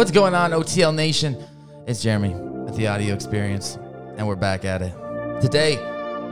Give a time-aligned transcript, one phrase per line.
[0.00, 1.36] What's going on, OTL Nation?
[1.86, 2.32] It's Jeremy
[2.66, 3.76] at the Audio Experience,
[4.16, 4.94] and we're back at it.
[5.42, 5.76] Today,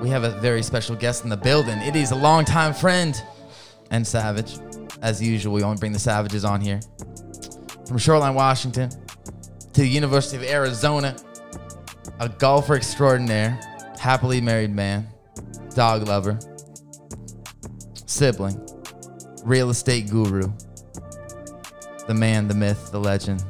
[0.00, 1.78] we have a very special guest in the building.
[1.82, 3.22] It is a longtime friend
[3.90, 4.58] and Savage.
[5.02, 6.80] As usual, we only bring the Savages on here.
[7.86, 11.14] From Shoreline, Washington to the University of Arizona,
[12.20, 13.60] a golfer extraordinaire,
[14.00, 15.06] happily married man,
[15.74, 16.38] dog lover,
[18.06, 18.66] sibling,
[19.44, 20.50] real estate guru,
[22.06, 23.44] the man, the myth, the legend.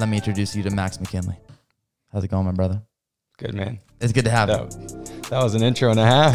[0.00, 1.36] Let me introduce you to Max McKinley.
[2.10, 2.80] How's it going, my brother?
[3.36, 3.80] Good man.
[4.00, 4.54] It's good to have you.
[4.54, 6.34] That, that was an intro and a half.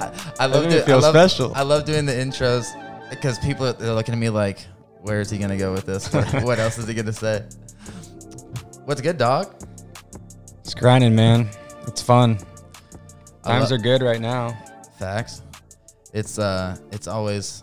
[0.00, 1.52] I, I love me feel I love, special.
[1.54, 2.68] I love doing the intros
[3.10, 4.60] because people are looking at me like,
[5.02, 6.10] "Where is he gonna go with this?
[6.10, 7.44] What, what else is he gonna say?"
[8.86, 9.54] What's good, dog?
[10.60, 11.50] it's grinding, man.
[11.86, 12.38] It's fun.
[13.44, 14.56] Times are good right now.
[14.98, 15.42] Facts.
[16.14, 17.62] It's uh, it's always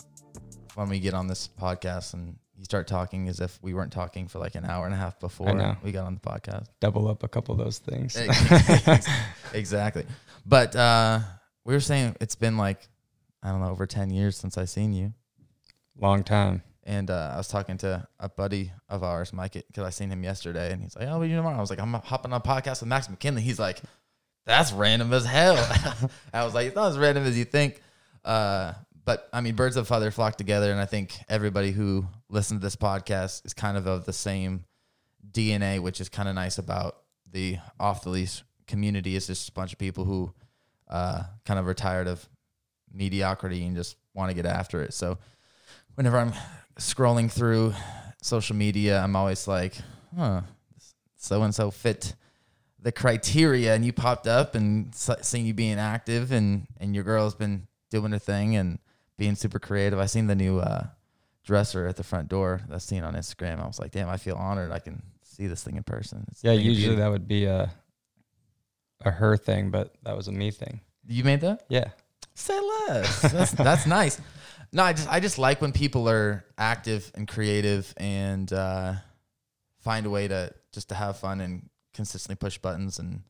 [0.75, 4.29] when we get on this podcast and you start talking as if we weren't talking
[4.29, 6.67] for like an hour and a half before we got on the podcast.
[6.79, 8.15] Double up a couple of those things.
[9.53, 10.05] exactly.
[10.45, 11.19] But uh,
[11.65, 12.87] we were saying it's been like
[13.43, 15.13] I don't know over ten years since I seen you.
[15.99, 16.63] Long time.
[16.85, 20.23] And uh, I was talking to a buddy of ours, Mike, because I seen him
[20.23, 22.39] yesterday, and he's like, "Oh, what are you tomorrow?" I was like, "I'm hopping on
[22.39, 23.81] a podcast with Max McKinley." He's like,
[24.45, 25.57] "That's random as hell."
[26.33, 27.81] I was like, "It's not as random as you think."
[28.23, 28.73] Uh,
[29.05, 32.61] but I mean, birds of a feather flock together, and I think everybody who listens
[32.61, 34.65] to this podcast is kind of of the same
[35.29, 36.97] DNA, which is kind of nice about
[37.31, 39.15] the off the leash community.
[39.15, 40.33] Is just a bunch of people who
[40.89, 42.27] uh, kind of are tired of
[42.93, 44.93] mediocrity and just want to get after it.
[44.93, 45.17] So
[45.95, 46.33] whenever I'm
[46.77, 47.73] scrolling through
[48.21, 49.75] social media, I'm always like,
[50.15, 50.41] huh,
[51.17, 52.15] so and so fit
[52.79, 53.73] the criteria.
[53.73, 58.11] And you popped up and seeing you being active and, and your girl's been doing
[58.11, 58.79] her thing and
[59.17, 59.99] being super creative.
[59.99, 60.87] I seen the new uh,
[61.43, 63.61] dresser at the front door that's seen on Instagram.
[63.61, 64.71] I was like, damn, I feel honored.
[64.71, 66.25] I can see this thing in person.
[66.31, 67.71] It's Yeah, usually that would be a
[69.05, 70.79] a her thing, but that was a me thing.
[71.07, 71.63] You made that?
[71.69, 71.89] Yeah.
[72.35, 72.57] Say
[72.87, 73.21] less.
[73.31, 74.19] That's that's nice.
[74.71, 78.93] No, I just I just like when people are active and creative and uh,
[79.81, 82.97] find a way to just to have fun and consistently push buttons.
[82.97, 83.21] And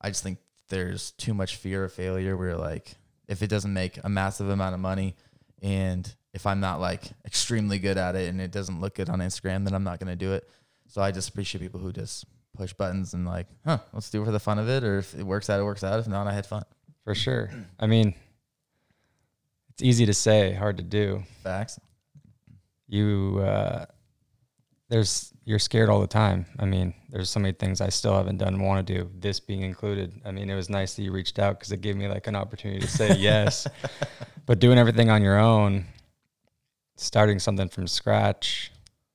[0.00, 2.36] I just think there's too much fear of failure.
[2.36, 2.96] Where like
[3.28, 5.14] if it doesn't make a massive amount of money,
[5.62, 9.20] and if I'm not like extremely good at it and it doesn't look good on
[9.20, 10.48] Instagram, then I'm not gonna do it.
[10.86, 12.24] So I just appreciate people who just
[12.56, 14.82] push buttons and like, huh, let's do it for the fun of it.
[14.84, 16.00] Or if it works out, it works out.
[16.00, 16.64] If not, I had fun.
[17.04, 17.50] For sure.
[17.78, 18.14] I mean,
[19.70, 21.22] it's easy to say, hard to do.
[21.42, 21.78] Facts.
[22.86, 23.86] You uh
[24.88, 26.44] there's you're scared all the time.
[26.58, 29.40] I mean, there's so many things I still haven't done and want to do, this
[29.40, 30.12] being included.
[30.26, 32.36] I mean, it was nice that you reached out because it gave me like an
[32.36, 33.66] opportunity to say yes.
[34.44, 35.86] But doing everything on your own,
[36.96, 38.72] starting something from scratch,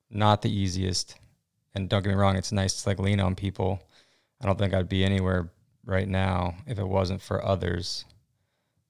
[0.10, 1.16] not the easiest.
[1.76, 3.80] And don't get me wrong, it's nice to like lean on people.
[4.42, 5.52] I don't think I'd be anywhere
[5.86, 8.06] right now if it wasn't for others.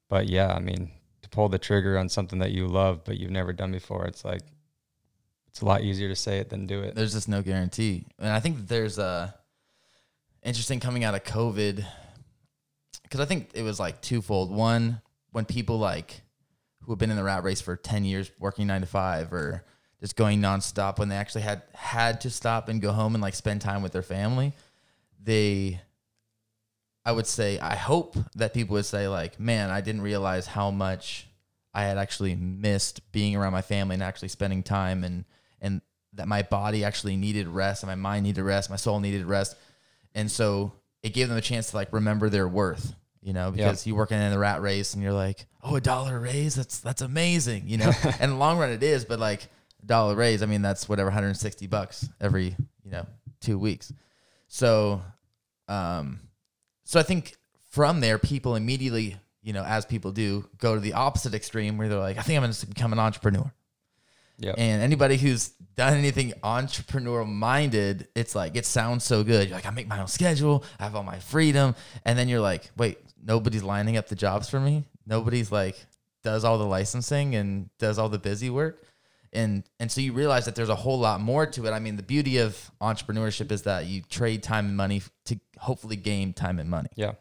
[0.10, 3.32] But yeah, I mean, to pull the trigger on something that you love but you've
[3.32, 4.44] never done before, it's like
[5.54, 6.96] it's a lot easier to say it than do it.
[6.96, 8.08] there's just no guarantee.
[8.18, 9.36] And I think there's a
[10.42, 11.86] interesting coming out of COVID
[13.04, 14.50] because I think it was like twofold.
[14.50, 15.00] One,
[15.32, 16.22] when people like
[16.82, 19.64] who have been in the rat race for 10 years working nine to five or
[20.02, 23.36] just going nonstop when they actually had had to stop and go home and like
[23.36, 24.54] spend time with their family,
[25.22, 25.80] they
[27.06, 30.72] I would say I hope that people would say like, man, I didn't realize how
[30.72, 31.28] much
[31.76, 35.26] I had actually missed being around my family and actually spending time and
[35.64, 35.82] and
[36.14, 39.56] that my body actually needed rest and my mind needed rest, my soul needed rest.
[40.14, 43.88] And so it gave them a chance to like remember their worth, you know, because
[43.88, 47.02] you're working in the rat race and you're like, oh, a dollar raise, that's that's
[47.02, 47.92] amazing, you know.
[48.04, 49.48] and in the long run it is, but like
[49.82, 53.08] a dollar raise, I mean that's whatever 160 bucks every, you know,
[53.40, 53.92] two weeks.
[54.50, 55.02] So
[55.68, 56.20] um
[56.84, 57.36] so I think
[57.72, 61.90] from there people immediately, you know, as people do, go to the opposite extreme where
[61.90, 63.52] they're like, I think I'm gonna become an entrepreneur.
[64.38, 64.54] Yeah.
[64.58, 69.48] And anybody who's done anything entrepreneurial minded, it's like it sounds so good.
[69.48, 71.76] You're like, I make my own schedule, I have all my freedom,
[72.06, 74.86] and then you're like, wait, nobody's lining up the jobs for me.
[75.06, 75.86] Nobody's like
[76.24, 78.84] does all the licensing and does all the busy work.
[79.32, 81.72] And and so you realize that there's a whole lot more to it.
[81.72, 85.96] I mean, the beauty of entrepreneurship is that you trade time and money to hopefully
[85.96, 86.90] gain time and money.
[86.96, 87.14] Yeah.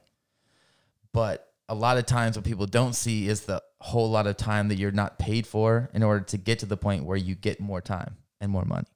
[1.13, 4.69] But a lot of times what people don't see is the whole lot of time
[4.69, 7.61] that you're not paid for in order to get to the point where you get
[7.61, 8.87] more time and more money.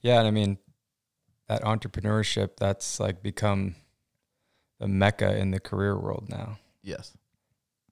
[0.00, 0.58] Yeah, and I mean
[1.46, 3.76] that entrepreneurship that's like become
[4.80, 6.58] the mecca in the career world now.
[6.82, 7.16] Yes.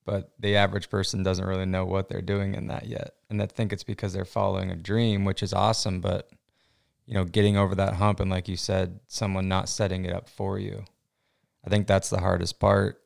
[0.05, 3.15] But the average person doesn't really know what they're doing in that yet.
[3.31, 6.29] And I think it's because they're following a dream, which is awesome, but
[7.07, 10.29] you know, getting over that hump and like you said, someone not setting it up
[10.29, 10.85] for you.
[11.65, 13.01] I think that's the hardest part.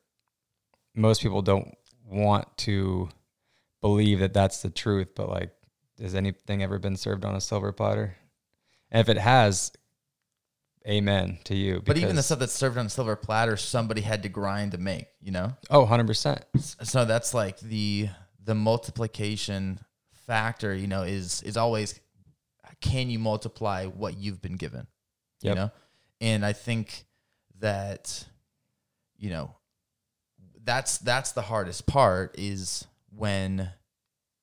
[1.01, 1.75] Most people don't
[2.05, 3.09] want to
[3.81, 5.51] believe that that's the truth, but like,
[5.99, 8.15] has anything ever been served on a silver platter?
[8.91, 9.71] And if it has,
[10.87, 11.81] amen to you.
[11.83, 14.77] But even the stuff that's served on a silver platter, somebody had to grind to
[14.77, 15.07] make.
[15.21, 15.53] You know.
[15.69, 16.85] oh, 100%.
[16.85, 18.09] so that's like the
[18.43, 19.79] the multiplication
[20.31, 21.99] factor you know is is always
[22.79, 24.87] can you multiply what you've been given
[25.41, 25.71] you know
[26.21, 27.05] and i think
[27.59, 28.25] that
[29.17, 29.53] you know
[30.63, 32.85] that's that's the hardest part is
[33.15, 33.69] when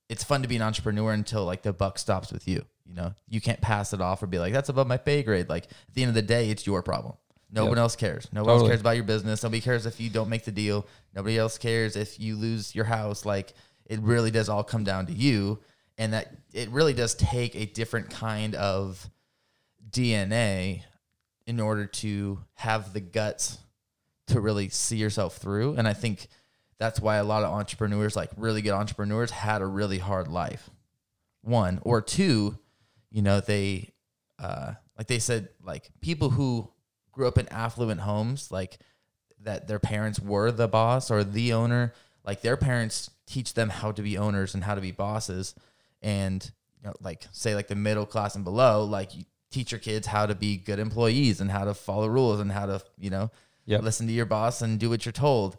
[0.09, 3.15] it's fun to be an entrepreneur until like the buck stops with you you know?
[3.29, 5.49] You can't pass it off or be like that's above my pay grade.
[5.49, 7.15] Like at the end of the day it's your problem.
[7.51, 7.69] No Yep.
[7.71, 8.29] one else cares.
[8.33, 9.43] No one else cares about your business.
[9.43, 10.87] Nobody cares if you don't make the deal.
[11.15, 13.25] Nobody else cares if you lose your house.
[13.25, 13.53] Like
[13.87, 15.59] it really does all come down to you.
[15.99, 19.09] And that it really does take a different kind of
[19.91, 20.83] dna
[21.47, 23.59] in order to have the guts
[24.29, 25.75] to really see yourself through.
[25.75, 26.29] And I think
[26.79, 30.71] that's why a lot of entrepreneurs, like really good entrepreneurs, had a really hard life.
[31.43, 32.59] One or two,
[33.11, 33.93] you know, they
[34.39, 36.71] uh, like they said, like people who
[37.13, 38.79] grew up in affluent homes, like
[39.41, 41.93] that their parents were the boss or the owner,
[42.25, 45.55] like their parents teach them how to be owners and how to be bosses.
[46.03, 49.79] And you know, like say like the middle class and below, like you teach your
[49.81, 53.11] kids how to be good employees and how to follow rules and how to, you
[53.11, 53.31] know,
[53.69, 53.83] Yep.
[53.83, 55.57] listen to your boss and do what you're told.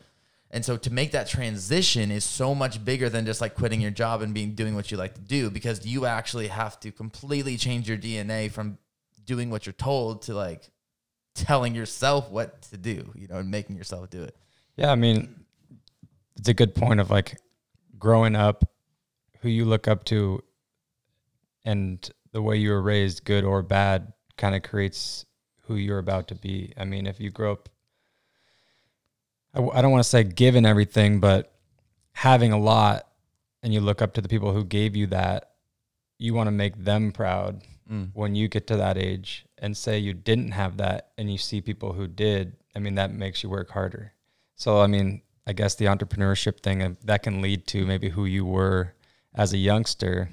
[0.51, 3.91] And so to make that transition is so much bigger than just like quitting your
[3.91, 7.56] job and being doing what you like to do because you actually have to completely
[7.56, 8.79] change your DNA from
[9.25, 10.71] doing what you're told to like
[11.35, 14.35] telling yourself what to do, you know, and making yourself do it.
[14.75, 15.45] Yeah, I mean,
[16.35, 17.38] it's a good point of like
[18.00, 18.65] growing up,
[19.41, 20.44] who you look up to,
[21.63, 25.25] and the way you were raised, good or bad, kind of creates
[25.63, 26.73] who you're about to be.
[26.75, 27.69] I mean, if you grow up,
[29.54, 31.54] I, I don't want to say given everything, but
[32.13, 33.07] having a lot,
[33.63, 35.51] and you look up to the people who gave you that,
[36.18, 38.12] you want to make them proud Mm.
[38.13, 41.60] when you get to that age and say you didn't have that and you see
[41.60, 44.13] people who did, I mean, that makes you work harder.
[44.56, 48.25] So, I mean, I guess the entrepreneurship thing uh, that can lead to maybe who
[48.25, 48.94] you were
[49.34, 50.30] as a youngster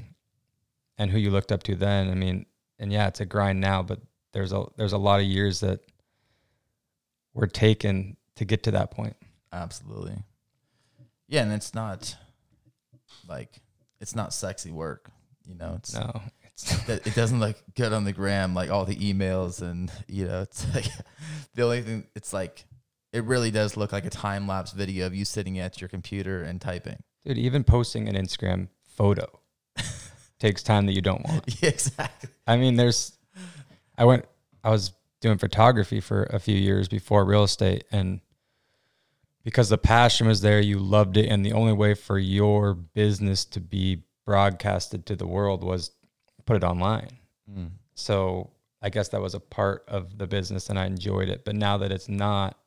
[0.99, 2.11] and who you looked up to then.
[2.11, 2.45] I mean,
[2.79, 4.01] and yeah, it's a grind now, but
[4.33, 5.81] there's a there's a lot of years that
[7.33, 9.17] were taken to get to that point.
[9.53, 10.17] Absolutely.
[11.29, 12.17] Yeah, and it's not
[13.29, 13.61] like
[14.01, 15.11] it's not sexy work,
[15.47, 15.75] you know.
[15.77, 19.91] It's No, it's it doesn't look good on the gram, like all the emails and
[20.09, 20.87] you know, it's like
[21.55, 22.07] the only thing.
[22.15, 22.65] It's like
[23.13, 26.43] it really does look like a time lapse video of you sitting at your computer
[26.43, 27.03] and typing.
[27.25, 27.39] dude.
[27.39, 29.27] Even posting an Instagram photo
[30.39, 31.63] takes time that you don't want.
[31.63, 32.31] Yeah, exactly.
[32.47, 33.17] I mean, there's,
[33.97, 34.27] I went,
[34.63, 37.85] I was doing photography for a few years before real estate.
[37.91, 38.21] And
[39.47, 41.27] because the passion was there, you loved it.
[41.31, 45.93] And the only way for your business to be broadcasted to the world was
[46.47, 47.11] put it online.
[47.49, 47.71] Mm.
[47.95, 48.51] So
[48.83, 51.45] I guess that was a part of the business and I enjoyed it.
[51.45, 52.59] But now that it's not,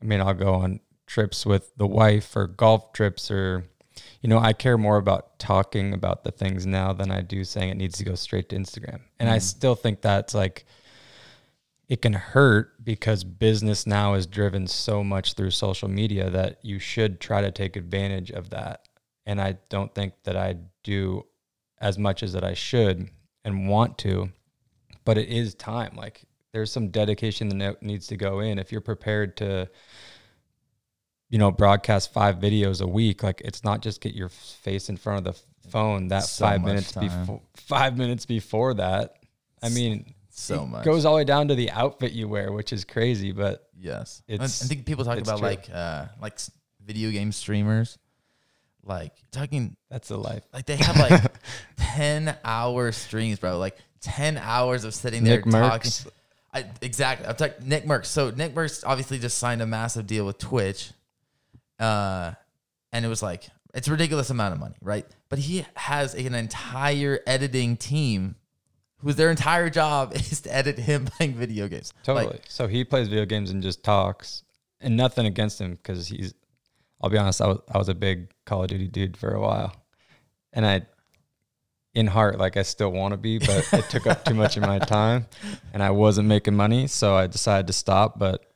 [0.00, 3.64] I mean, I'll go on trips with the wife or golf trips or,
[4.22, 7.68] you know, I care more about talking about the things now than I do saying
[7.68, 9.00] it needs to go straight to Instagram.
[9.20, 9.42] And I Mhm.
[9.42, 10.64] still think that's like,
[11.92, 16.78] it can hurt because business now is driven so much through social media that you
[16.78, 18.88] should try to take advantage of that.
[19.26, 21.26] And I don't think that I do
[21.82, 23.10] as much as that I should
[23.44, 24.30] and want to,
[25.04, 25.94] but it is time.
[25.94, 26.22] Like
[26.54, 28.58] there's some dedication that needs to go in.
[28.58, 29.68] If you're prepared to,
[31.28, 34.96] you know, broadcast five videos a week, like it's not just get your face in
[34.96, 39.16] front of the phone that So five minutes before five minutes before that.
[39.62, 42.52] I mean, So it much goes all the way down to the outfit you wear,
[42.52, 43.32] which is crazy.
[43.32, 45.46] But Yes, I- It's- I think people talk about true.
[45.48, 46.38] like uh like
[46.84, 47.98] video game streamers,
[48.84, 50.42] like talking that's the life.
[50.52, 51.22] like they have like
[51.76, 53.58] ten hour streams, bro.
[53.58, 55.90] Like ten hours of sitting there Nick talking.
[56.54, 57.26] I, exactly.
[57.26, 58.06] I'm talking NICKMERCS.
[58.06, 60.92] So NICKMERCS obviously just signed a massive deal with Twitch,
[61.78, 62.32] uh,
[62.92, 65.06] and it was like it's a ridiculous amount of money, right?
[65.28, 68.36] But he has an entire editing team,
[69.02, 71.92] whose their entire job is to edit him playing video games.
[72.02, 72.26] totally.
[72.26, 74.44] Like, so he plays video games and just talks,
[74.80, 76.34] and nothing against him because he's.
[77.00, 77.40] I'll be honest.
[77.40, 79.74] I was I was a big Call of Duty dude for a while,
[80.52, 80.86] and I,
[81.94, 84.62] in heart, like I still want to be, but it took up too much of
[84.62, 85.26] my time,
[85.72, 88.20] and I wasn't making money, so I decided to stop.
[88.20, 88.52] But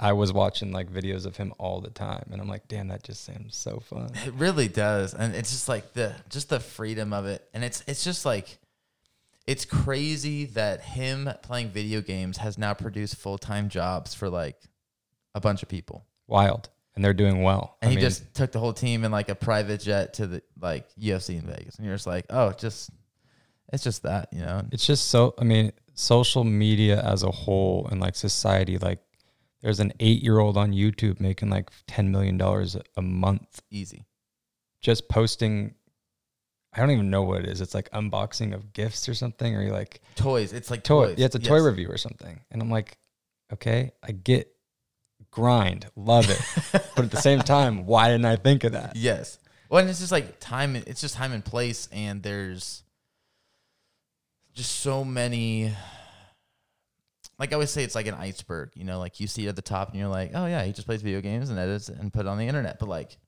[0.00, 3.02] I was watching like videos of him all the time, and I'm like, damn, that
[3.02, 4.10] just sounds so fun.
[4.26, 7.82] It really does, and it's just like the just the freedom of it, and it's
[7.86, 8.58] it's just like
[9.48, 14.60] it's crazy that him playing video games has now produced full time jobs for like
[15.34, 16.04] a bunch of people.
[16.26, 16.68] Wild.
[16.94, 17.78] And they're doing well.
[17.80, 20.26] And I he mean, just took the whole team in like a private jet to
[20.26, 21.76] the like UFC in Vegas.
[21.76, 22.90] And you're just like, oh, just
[23.72, 24.66] it's just that, you know.
[24.70, 28.98] it's just so I mean, social media as a whole and like society, like
[29.62, 34.04] there's an eight year old on YouTube making like ten million dollars a month Easy.
[34.82, 35.74] just posting
[36.72, 37.60] I don't even know what it is.
[37.60, 40.52] It's like unboxing of gifts or something, or you like Toys.
[40.52, 41.08] It's like toy.
[41.08, 41.18] toys.
[41.18, 42.40] Yeah, it's a toy review or something.
[42.50, 42.98] And I'm like,
[43.52, 44.52] okay, I get
[45.30, 46.40] grind, love it,
[46.94, 48.96] but at the same time, why didn't I think of that?
[48.96, 49.38] Yes.
[49.68, 50.76] Well, and it's just like time.
[50.76, 52.82] It's just time and place, and there's
[54.54, 55.72] just so many.
[57.38, 58.70] Like I always say, it's like an iceberg.
[58.74, 60.72] You know, like you see it at the top, and you're like, "Oh yeah, he
[60.72, 63.18] just plays video games and edits and put it on the internet." But like,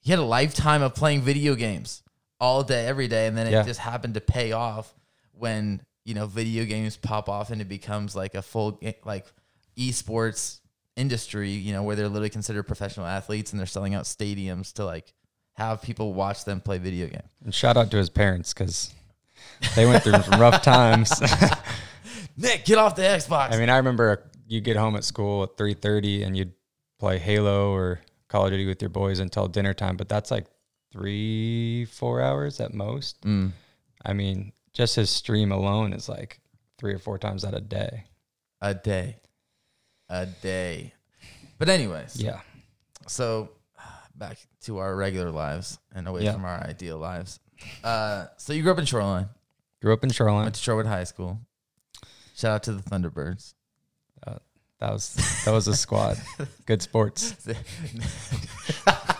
[0.00, 2.02] he had a lifetime of playing video games
[2.40, 3.62] all day, every day, and then it Yeah.
[3.62, 4.94] just happened to pay off
[5.32, 9.26] when you know video games pop off and it becomes like a full like
[9.76, 10.60] esports
[10.96, 11.50] industry.
[11.50, 15.12] You know, where they're literally considered professional athletes and they're selling out stadiums to like
[15.54, 17.30] have people watch them play video games.
[17.44, 18.92] And shout out to his parents because
[19.74, 21.12] they went through some rough times.
[22.36, 23.52] Nick, get off the Xbox.
[23.52, 26.52] I mean, I remember you get home at school at three thirty and you'd
[26.98, 30.46] play Halo or Call of Duty with your boys until dinner time, but that's like
[30.92, 33.20] three, four hours at most.
[33.22, 33.52] Mm.
[34.04, 36.40] I mean, just his stream alone is like
[36.78, 38.04] three or four times out a day.
[38.60, 39.16] a day,
[40.08, 40.94] a day.
[41.58, 42.40] But anyways, Yeah.
[43.06, 43.50] so
[44.14, 46.32] back to our regular lives and away Yeah.
[46.32, 47.40] from our ideal lives.
[47.82, 49.28] Uh, so you grew up in Shoreline,
[49.82, 50.44] Grew up in Shoreline.
[50.44, 51.40] went to Shorewood High School.
[52.36, 53.54] Shout out to the Thunderbirds.
[54.80, 56.18] That was that was a squad.
[56.66, 57.34] Good sports.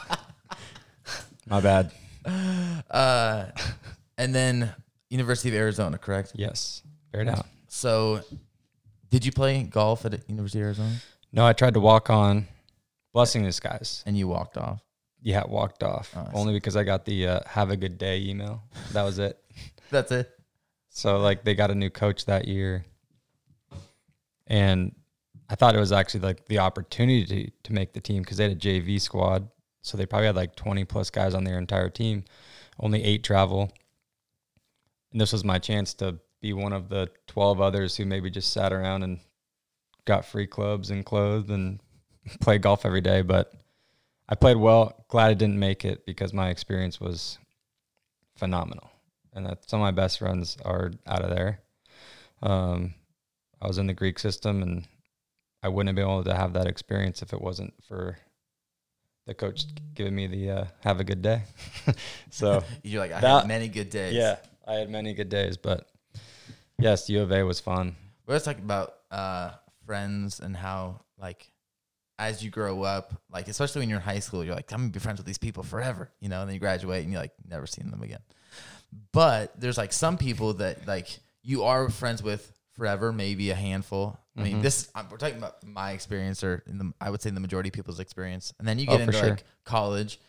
[1.49, 1.93] My bad.
[2.91, 3.51] Uh,
[4.17, 4.73] and then
[5.11, 6.33] University of Arizona, correct?
[6.35, 6.83] Yes.
[7.13, 7.47] Fair enough.
[7.69, 8.21] So,
[9.11, 10.95] did you play golf at University of Arizona?
[11.33, 12.47] No, I tried to walk on.
[13.13, 14.03] Blessing in disguise.
[14.07, 14.83] And you walked off.
[15.21, 16.15] Yeah, walked off.
[16.17, 18.63] Oh, I Only because I got the uh, "Have a good day" email.
[18.93, 19.39] That was it.
[19.91, 20.31] That's it.
[20.89, 22.85] So like they got a new coach that year,
[24.47, 24.95] and
[25.49, 28.45] I thought it was actually like the opportunity to, to make the team because they
[28.49, 29.49] had a JV squad,
[29.89, 32.25] so they probably had like twenty plus guys on their entire team.
[32.81, 33.73] Only eight travel,
[35.13, 38.53] and this was my chance to be one of the twelve others who maybe just
[38.53, 39.21] sat around and
[40.05, 41.81] got free clubs and clothes and
[42.41, 43.23] played golf every day.
[43.23, 43.53] But
[44.29, 45.05] I played well.
[45.09, 47.39] Glad I didn't make it because my experience was
[48.37, 48.91] phenomenal
[49.39, 51.61] and that some of my best friends are out of there.
[52.43, 52.95] Um,
[53.63, 54.87] I was in the Greek system, and
[55.63, 58.19] I wouldn't have been able to have that experience if it wasn't for
[59.29, 61.43] the coach giving me the uh, "Have a good day."
[62.31, 64.15] so You're like, I That- had many good days.
[64.15, 65.87] yeah, I had many good days, but
[66.79, 67.95] yes, U of A was fun.
[68.27, 69.51] We're let's talk about uh,
[69.87, 71.51] friends and how like
[72.19, 74.91] as you grow up, like especially when you're in high school, you're like, I'm gonna
[74.91, 77.33] be friends with these people forever, you know, and then you graduate and you're like
[77.49, 78.21] never seen them again.
[79.13, 84.19] But there's like some people that like you are friends with forever, maybe a handful.
[84.39, 84.63] I mean, Mhm.
[84.63, 87.69] this I'm, we're talking about my experience, or in the I would say the majority
[87.71, 89.29] of people's experience, and then you Oh, get for into sure.
[89.31, 90.21] like college,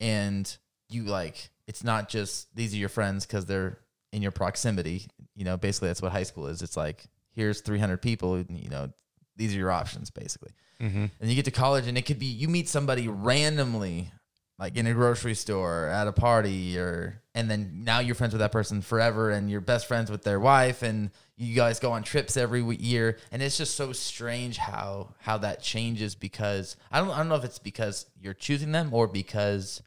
[0.00, 0.56] and
[0.88, 3.78] you like it's not just these are your friends because they're
[4.12, 5.06] in your proximity.
[5.34, 6.62] You know, basically that's what high school is.
[6.62, 8.34] It's like here's 300 people.
[8.34, 8.92] and, You know,
[9.36, 10.52] these are your options basically.
[10.80, 11.06] Mm-hmm.
[11.20, 14.12] And you get to college, and it could be you meet somebody randomly,
[14.58, 18.40] like in a grocery store, at a party, or and then now you're friends with
[18.40, 22.02] that person forever, and you're best friends with their wife, and you guys go on
[22.04, 27.10] trips every year, and it's just so strange how how that changes because I don't
[27.10, 29.82] I don't know if it's because you're choosing them or because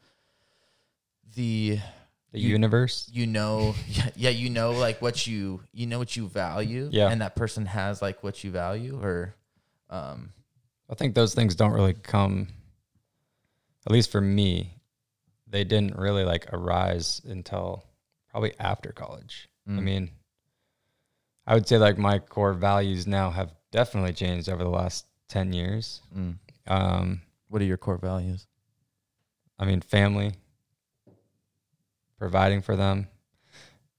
[1.34, 1.78] the
[2.32, 3.08] The You- universe.
[3.12, 7.08] you know yeah, yeah you know like what you you know what you value Yeah.
[7.10, 9.34] and that person has like what you value or
[9.90, 10.32] um
[10.90, 12.48] I think those things don't really come,
[13.84, 14.72] at least for me,
[15.46, 17.84] they didn't really like arise until
[18.30, 19.50] probably after college.
[19.66, 19.82] I Mm.
[19.82, 20.10] mean,
[21.48, 25.52] I would say like my core values now have definitely changed over the last 10
[25.54, 26.02] years.
[26.14, 26.36] mm.
[26.66, 28.46] Um, what are your core values
[29.58, 30.32] I mean, family,
[32.18, 33.08] providing for them.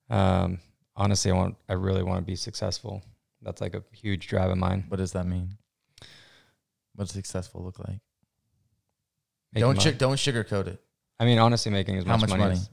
[0.10, 0.60] Um,
[0.96, 3.04] honestly, I want, I really want to be successful.
[3.42, 4.86] That's like a huge drive of mine.
[4.88, 5.58] what does that mean
[6.96, 8.00] what does successful look like
[9.54, 9.98] Making don't money.
[9.98, 10.82] don't sugarcoat it
[11.20, 12.56] I mean, honestly, making as How much, much money, money?
[12.60, 12.70] as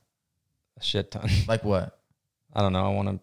[0.78, 1.28] a shit ton.
[1.48, 1.98] like what
[2.52, 2.84] I don't know.
[2.84, 3.20] I want to.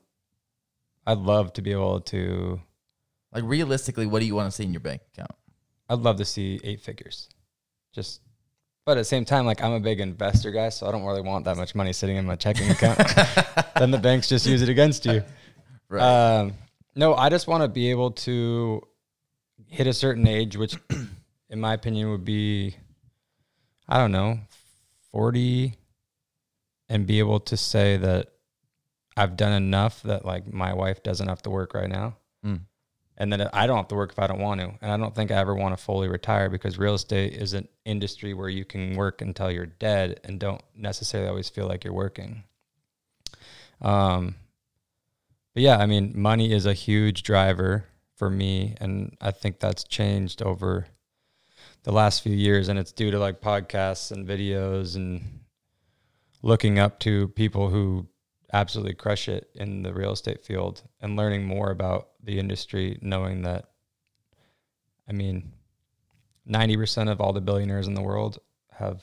[1.05, 2.61] I'd love to be able to.
[3.33, 5.35] like realistically what do you want to see in your bank account
[5.89, 7.29] I'd love to see eight figures.
[7.93, 8.21] Just,
[8.85, 11.21] but at the same time, like I'm a big investor guy, so I don't really
[11.21, 12.97] want that much money sitting in my checking account.
[13.75, 15.23] then the banks just use it against you.
[15.89, 16.01] Right.
[16.01, 16.53] Um,
[16.95, 18.81] no, I just want to be able to
[19.67, 20.75] hit a certain age, which,
[21.49, 22.75] in my opinion, would be,
[23.87, 24.39] I don't know,
[25.11, 25.75] forty,
[26.89, 28.29] and be able to say that
[29.15, 32.61] I've done enough that like my wife doesn't have to work right now, Mm.
[33.17, 34.73] and then I don't have to work if I don't want to.
[34.81, 37.67] And I don't think I ever want to fully retire because real estate is an
[37.85, 41.93] industry where you can work until you're dead and don't necessarily always feel like you're
[41.93, 42.43] working.
[43.81, 44.35] Um,
[45.53, 49.83] but yeah, I mean, money is a huge driver for me, and I think that's
[49.83, 50.87] changed over
[51.83, 55.41] the last few years, and it's due to like podcasts and videos and
[56.41, 58.07] looking up to people who
[58.53, 63.41] absolutely crush it in the real estate field and learning more about the industry, knowing
[63.43, 63.69] that,
[65.09, 65.51] I mean,
[66.49, 68.39] 90% of all the billionaires in the world
[68.71, 69.01] have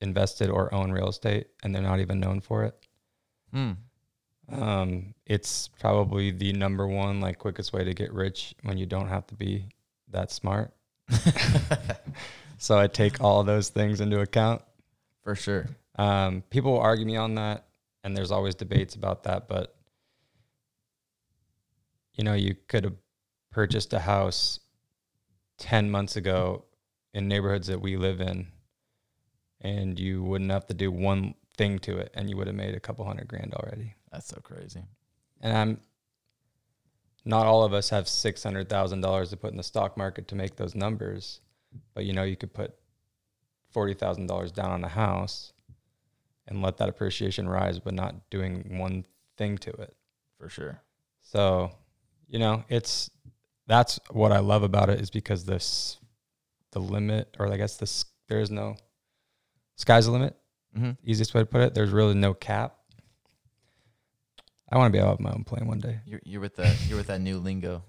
[0.00, 2.74] invested or own real estate and they're not even known for it.
[3.52, 3.72] Hmm.
[4.52, 9.08] Um, it's probably the number one, like, quickest way to get rich when you don't
[9.08, 9.68] have to be
[10.10, 10.72] that smart.
[12.58, 14.62] So I take all those things into account.
[15.22, 15.66] For sure.
[15.96, 17.66] Um, people will argue me on that,
[18.06, 19.48] and there's always debates about that.
[19.48, 19.74] But
[22.14, 22.94] you know, you could have
[23.50, 24.60] purchased a house
[25.58, 26.64] ten months ago
[27.12, 28.46] in neighborhoods that we live in,
[29.60, 32.76] and you wouldn't have to do one thing to it, and you would have made
[32.76, 33.96] a couple hundred grand already.
[34.12, 34.84] That's so crazy.
[35.40, 35.80] And I'm
[37.24, 40.28] not all of us have six hundred thousand dollars to put in the stock market
[40.28, 41.40] to make those numbers,
[41.92, 42.72] but you know, you could put
[43.72, 45.52] forty thousand dollars down on a house
[46.48, 49.04] and let that appreciation rise, but not doing one
[49.36, 49.96] thing to it.
[50.38, 50.80] For sure.
[51.22, 51.72] So,
[52.28, 53.10] you know, it's
[53.66, 55.98] that's what I love about it is because this
[56.72, 58.76] the limit, or I guess this there is no
[59.76, 60.36] sky's the limit.
[60.76, 60.90] Mm-hmm.
[61.04, 61.74] Easiest way to put it.
[61.74, 62.76] There's really no cap.
[64.70, 66.00] I want to be able to have my own plane one day.
[66.04, 67.82] You're you're with that you're with that new lingo.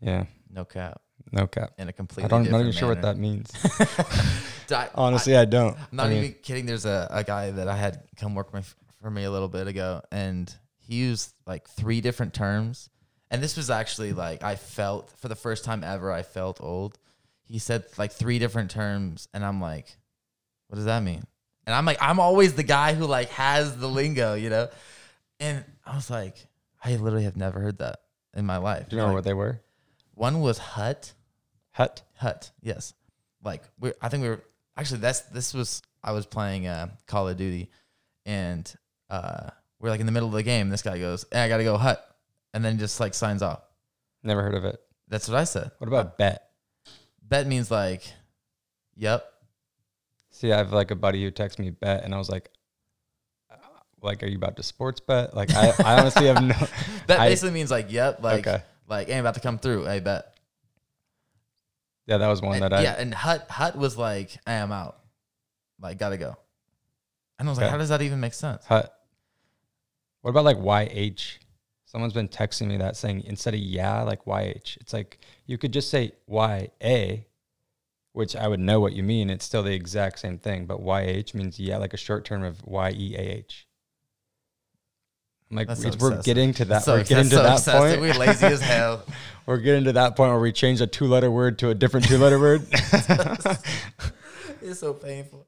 [0.00, 1.02] Yeah, No cap.
[1.32, 1.72] No cap.
[1.78, 3.50] In a completely I don't not different even sure what that means.
[4.66, 5.76] Di- Honestly, I, don't.
[5.76, 6.66] I'm not I mean, even kidding.
[6.66, 8.62] There's a, a guy that I had come work my,
[9.00, 12.88] for me a little bit ago, and he used like three different terms.
[13.30, 16.10] And this was actually like I felt for the first time ever.
[16.12, 16.98] I felt old.
[17.42, 19.96] He said like three different terms, and I'm like,
[20.68, 21.24] what does that mean?
[21.66, 24.68] And I'm like, I'm always the guy who like has the lingo, you know.
[25.38, 26.36] And I was like,
[26.84, 28.00] I literally have never heard that
[28.34, 28.88] in my life.
[28.88, 29.60] do you know Like, what they were?
[30.14, 31.12] one was hut.
[31.80, 32.02] Hut.
[32.16, 32.92] Hut, yes.
[33.42, 34.42] Like we I think we were
[34.76, 37.70] actually that's this was I was playing uh Call of Duty
[38.26, 38.70] and
[39.08, 40.68] uh we're like in the middle of the game.
[40.68, 42.04] This guy goes, hey, I gotta go hut
[42.52, 43.62] and then just like signs off.
[44.22, 44.78] Never heard of it.
[45.08, 45.70] That's what I said.
[45.78, 46.50] What about bet?
[47.22, 48.02] Bet means like,
[48.94, 49.24] yep.
[50.30, 52.50] See, I have like a buddy who texts me bet, and I was like,
[53.50, 53.56] uh,
[54.02, 55.34] like, are you about to sports bet?
[55.34, 56.54] Like, I, I honestly have no.
[57.08, 58.62] I- basically means like, yep, like okay.
[58.88, 59.84] like ain't about to come through.
[59.84, 60.36] Hey, bet.
[62.10, 62.82] Yeah, that was one And- that I.
[62.82, 64.98] yeah, and hut hut was like, I am out.
[65.80, 66.36] Like, gotta go.
[67.38, 67.70] And I was like, Okay.
[67.70, 68.64] how does that even make sense?
[68.66, 68.92] Hut.
[70.22, 71.38] What about like YH?
[71.86, 74.76] Someone's been texting me that saying instead of yeah, like YH.
[74.78, 77.18] It's like you could just say YA,
[78.12, 79.30] which I would know what you mean.
[79.30, 82.60] It's still the exact same thing, but YH means yeah, like a short term of
[82.64, 83.66] Y E A H.
[85.50, 86.24] I'm like, so we're excessive.
[86.24, 86.84] getting to that.
[86.84, 88.00] So we're getting to so that point.
[88.00, 89.04] We're lazy as hell.
[89.46, 92.06] We're getting to that point where we change a two letter word to a different
[92.06, 92.66] two letter word.
[94.62, 95.44] it's so painful.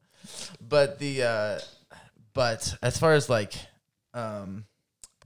[0.60, 1.58] But the uh
[2.34, 3.54] but as far as like
[4.12, 4.64] um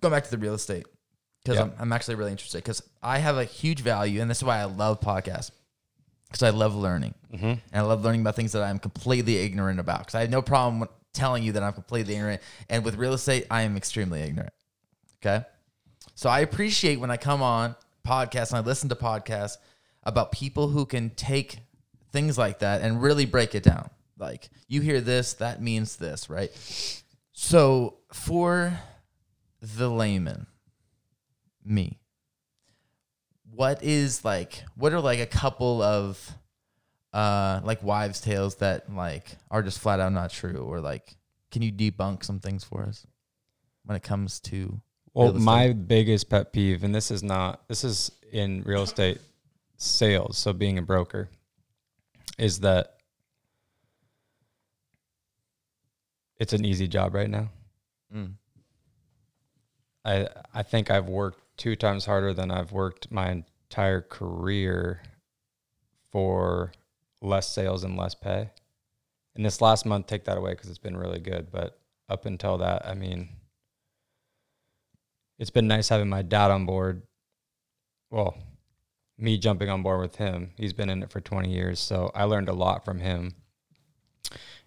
[0.01, 0.85] going back to the real estate
[1.43, 1.62] because Yeah.
[1.62, 4.59] I'm, I'm actually really interested because I have a huge value and this is why
[4.59, 5.53] I love podcasts
[6.29, 7.47] because I love learning mm-hmm.
[7.47, 10.43] and I love learning about things that I'm completely ignorant about because I have no
[10.43, 14.53] problem telling you that I'm completely ignorant and with real estate I am extremely ignorant.
[15.27, 15.45] Okay,
[16.15, 17.75] so I appreciate when I come on
[18.07, 19.57] podcasts and I listen to podcasts
[20.05, 21.59] about people who can take
[22.12, 23.91] things like that and really break it down.
[24.17, 26.53] Like you hear this, that means this, right?
[27.33, 28.79] So for
[29.61, 30.47] the layman,
[31.65, 31.99] me,
[33.51, 36.31] what is like what are like a couple of
[37.12, 41.17] uh like wives tales that like are just flat out not true or like
[41.51, 43.07] can you debunk some things for us
[43.85, 44.81] when it comes to
[45.16, 49.18] Well, my biggest pet peeve, and this is not, this is in real estate
[49.79, 51.31] sales, so being a broker,
[52.37, 52.96] is that
[56.38, 57.48] it's an easy job right now.
[58.14, 58.33] Mm.
[60.05, 65.00] I I think I've worked two times harder than I've worked my entire career
[66.12, 66.72] for
[67.22, 68.50] less sales and less pay.
[69.35, 71.50] And this last month, take that away because it's been really good.
[71.50, 73.31] But up until that, I mean,
[75.38, 77.03] it's been nice having my dad on board.
[78.11, 78.37] Well,
[79.18, 80.51] me jumping on board with him.
[80.57, 83.35] He's been in it for 20 years, so I learned a lot from him.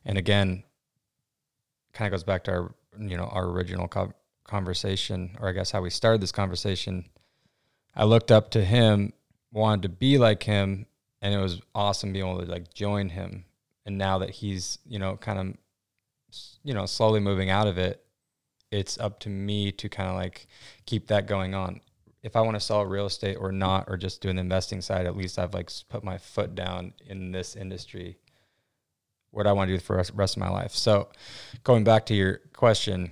[0.05, 0.63] And again,
[1.93, 4.13] kind of goes back to our you know our original co-
[4.45, 7.05] conversation, or I guess how we started this conversation.
[7.95, 9.13] I looked up to him,
[9.51, 10.85] wanted to be like him,
[11.21, 13.45] and it was awesome being able to like join him.
[13.85, 15.57] And now that he's you know kind of
[16.63, 18.03] you know slowly moving out of it,
[18.71, 20.47] it's up to me to kind of like
[20.85, 21.81] keep that going on.
[22.21, 25.05] If I want to sell real estate or not, or just doing the investing side,
[25.05, 28.17] at least I've like put my foot down in this industry.
[29.31, 30.73] What I want to do for the rest of my life.
[30.73, 31.09] So,
[31.63, 33.11] going back to your question,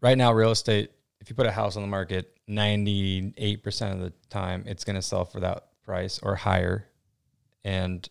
[0.00, 4.12] right now, real estate, if you put a house on the market, 98% of the
[4.30, 6.86] time, it's going to sell for that price or higher.
[7.64, 8.08] And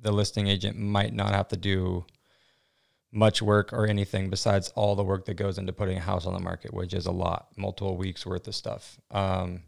[0.00, 2.04] the listing agent might not have to do
[3.12, 6.34] much work or anything besides all the work that goes into putting a house on
[6.34, 8.98] the market, which is a lot, multiple weeks worth of stuff.
[9.10, 9.62] Um,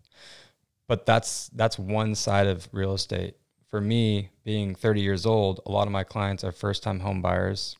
[0.86, 3.36] but that's that's one side of real estate.
[3.68, 7.76] For me, being 30 years old, a lot of my clients are first-time home buyers.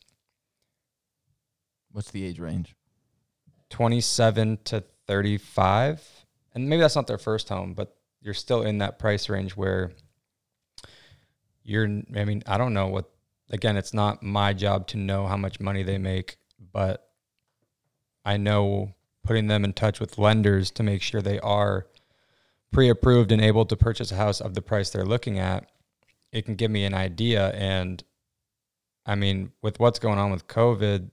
[1.91, 2.77] What's the age range?
[3.71, 6.25] 27 to 35.
[6.55, 9.93] And maybe that's not their first home, but you're still in that price range where
[11.65, 13.11] you're I mean, I don't know what
[13.51, 16.37] again, it's not my job to know how much money they make,
[16.73, 17.09] but
[18.25, 21.87] I know putting them in touch with lenders to make sure they are
[22.73, 25.71] pre-approved and able to purchase a house of the price they're looking at,
[26.33, 27.51] it can give me an idea.
[27.51, 28.03] And
[29.05, 31.11] I mean, with what's going on with COVID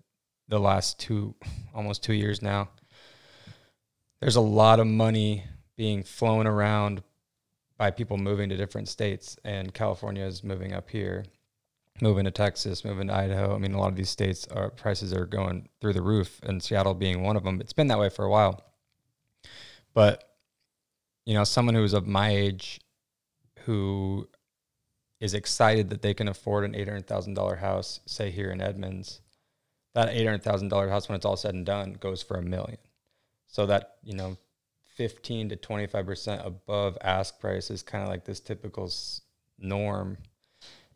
[0.48, 1.36] the last two
[1.74, 2.70] almost 2 years now,
[4.22, 5.44] there's a lot of money
[5.76, 7.04] being flown around
[7.78, 11.24] by people moving to different states and California is moving up here
[12.02, 13.56] moving to Texas, moving to Idaho.
[13.56, 16.62] I mean, a lot of these states are prices are going through the roof, and
[16.62, 17.60] Seattle being one of them.
[17.62, 18.64] It's been that way for a while.
[19.94, 20.24] But
[21.26, 22.80] you know, someone who's of my age,
[23.66, 24.30] who
[25.20, 28.62] is excited that they can afford an eight hundred thousand dollar house, say here in
[28.62, 29.22] Edmonds,
[29.94, 32.44] that eight hundred thousand dollar house, when it's all said and done, goes for a
[32.44, 32.78] million.
[33.48, 34.38] So that you know,
[34.96, 38.92] fifteen to twenty five percent above ask price is kind of like this typical
[39.58, 40.18] norm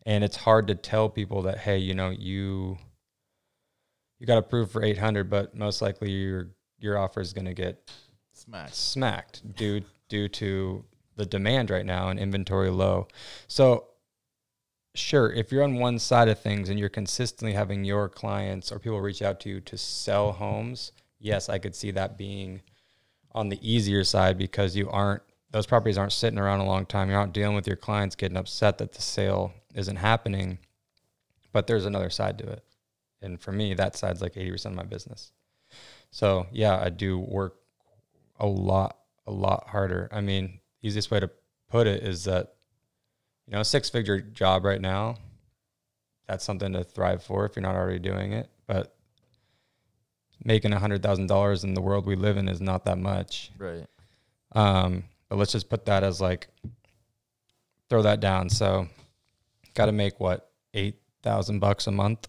[0.06, 2.78] and it's hard to tell people that hey you know you
[4.20, 7.92] you got approved for 800 but most likely your your offer is going to get
[8.34, 8.76] smacked.
[8.76, 10.84] smacked due due to
[11.16, 13.08] the demand right now and inventory low.
[13.48, 13.88] So
[14.96, 18.80] sure if you're on one side of things and you're consistently having your clients or
[18.80, 22.62] people reach out to you to sell homes yes i could see that being
[23.32, 27.10] on the easier side because you aren't those properties aren't sitting around a long time
[27.10, 30.58] you're not dealing with your clients getting upset that the sale isn't happening.
[31.52, 32.64] But there's another side to it.
[33.22, 35.32] And for me, that side's like 80% of my business.
[36.10, 37.56] So yeah, I do work
[38.40, 40.10] a lot, a lot harder.
[40.12, 41.30] I mean, easiest way to
[41.70, 42.56] put it is that,
[43.46, 45.18] you know, a six figure job right now,
[46.28, 48.50] that's something to thrive for if you're not already doing it.
[48.68, 48.96] But
[50.44, 53.52] making a hundred thousand dollars in the world we live in is not that much.
[53.58, 53.86] Right.
[54.54, 56.50] Um, but let's just put that as like
[57.90, 58.50] throw that down.
[58.50, 58.90] So
[59.76, 62.28] got to make what eight thousand bucks a month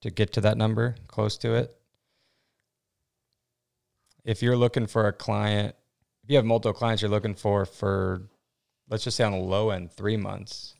[0.00, 1.76] to get to that number, close to it.
[4.24, 5.76] If you're looking for a client,
[6.24, 8.22] if you have multiple clients you're looking for for
[8.88, 10.74] let's just say on the low end, three months,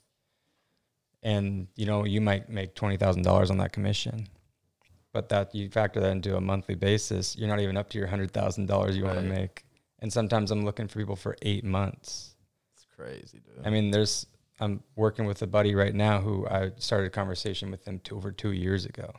[1.23, 4.29] and you know, you might make twenty thousand dollars on that commission.
[5.13, 8.07] But that you factor that into a monthly basis, you're not even up to your
[8.07, 9.15] hundred thousand dollars you right.
[9.15, 9.62] want to make.
[10.03, 12.35] And sometimes I'm looking for people for eight months.
[12.75, 13.65] It's crazy, dude.
[13.65, 14.27] I mean, there's
[14.61, 18.17] I'm working with a buddy right now who I started a conversation with him two,
[18.17, 19.15] over two years ago.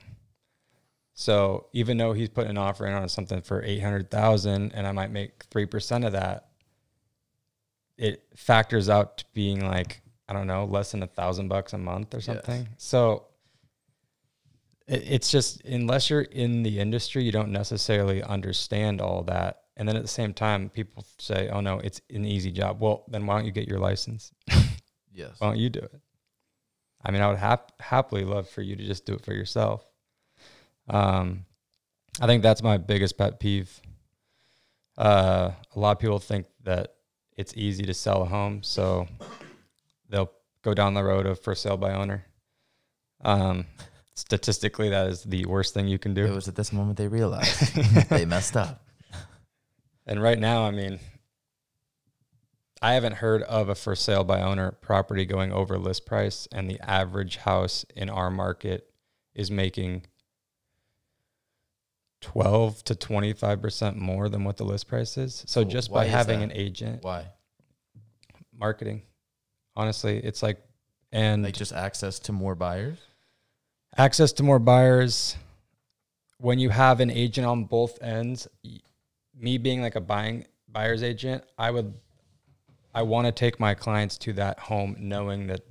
[1.15, 4.85] So even though he's putting an offer in on something for eight hundred thousand, and
[4.85, 6.49] I might make three percent of that,
[7.97, 11.77] it factors out to being like I don't know, less than a thousand bucks a
[11.77, 12.61] month or something.
[12.61, 12.69] Yes.
[12.77, 13.27] So
[14.87, 19.62] it, it's just unless you're in the industry, you don't necessarily understand all that.
[19.75, 23.05] And then at the same time, people say, "Oh no, it's an easy job." Well,
[23.07, 24.31] then why don't you get your license?
[25.13, 25.39] Yes.
[25.39, 26.01] Why don't you do it?
[27.05, 29.85] I mean, I would hap- happily love for you to just do it for yourself.
[30.89, 31.45] Um,
[32.19, 33.79] I think that's my biggest pet peeve.
[34.97, 36.95] Uh, a lot of people think that
[37.37, 39.07] it's easy to sell a home, so
[40.09, 40.31] they'll
[40.61, 42.25] go down the road of for sale by owner.
[43.23, 43.65] Um,
[44.15, 46.25] statistically, that is the worst thing you can do.
[46.25, 47.75] It was at this moment they realized
[48.09, 48.83] they messed up.
[50.05, 50.99] And right now, I mean,
[52.81, 56.69] I haven't heard of a for sale by owner property going over list price, and
[56.69, 58.89] the average house in our market
[59.33, 60.05] is making
[62.21, 65.43] 12 to 25% more than what the list price is.
[65.47, 66.45] So Oh, just by having that?
[66.45, 67.27] an agent, Why?
[68.57, 69.03] marketing,
[69.75, 70.61] honestly, it's like,
[71.11, 72.97] and Like just access to more buyers?
[73.97, 75.35] access to more buyers.
[76.39, 78.47] When you have an agent on both ends,
[79.35, 81.93] me being like a buying buyer's agent, I would,
[82.93, 85.61] I want to take my clients to that home knowing that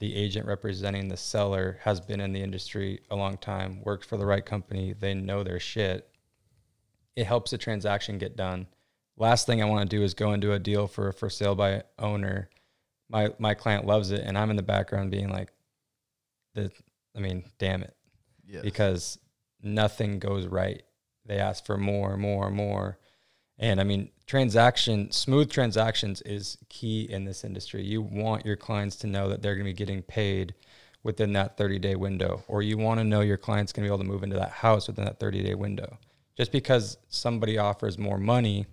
[0.00, 4.16] the agent representing the seller has been in the industry a long time, worked for
[4.16, 6.08] the right company, they know their shit.
[7.16, 8.68] It helps the transaction get done.
[9.16, 11.56] Last thing I want to do is go into a deal for a for sale
[11.56, 12.48] by owner.
[13.08, 15.52] My my client loves it, and I'm in the background being like,
[16.54, 16.70] the
[17.16, 17.96] I mean, damn it,
[18.46, 18.62] Yes.
[18.62, 19.18] because
[19.60, 20.84] nothing goes right.
[21.28, 22.98] They ask for more, more, more.
[23.58, 27.84] And I mean, transaction, smooth transactions is key in this industry.
[27.84, 30.54] You want your clients to know that they're going to be getting paid
[31.02, 33.94] within that 30 day window, or you want to know your client's going to be
[33.94, 35.98] able to move into that house within that 30 day window.
[36.36, 38.66] Just because somebody offers more money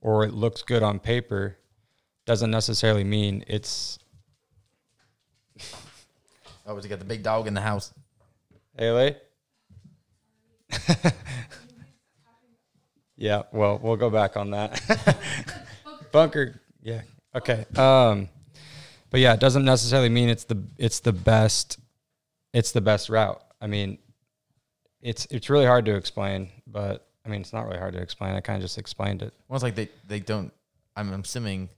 [0.00, 1.56] or it looks good on paper
[2.24, 3.98] doesn't necessarily mean it's,
[6.66, 7.92] Oh, you got the big dog in the house.
[8.78, 9.16] Haley?
[13.16, 15.18] yeah, well, we'll go back on that.
[16.12, 17.02] Bunker, yeah.
[17.34, 17.64] Okay.
[17.76, 18.28] Um
[19.10, 21.78] but yeah, it doesn't necessarily mean it's the it's the best
[22.52, 23.42] it's the best route.
[23.60, 23.98] I mean,
[25.00, 28.34] it's it's really hard to explain, but I mean, it's not really hard to explain.
[28.34, 29.32] I kind of just explained it.
[29.48, 30.52] Well, it's like they, they don't,
[30.96, 31.68] I'm assuming,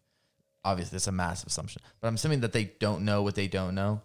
[0.64, 3.74] obviously it's a massive assumption, but I'm assuming that they don't know what they don't
[3.74, 4.00] know.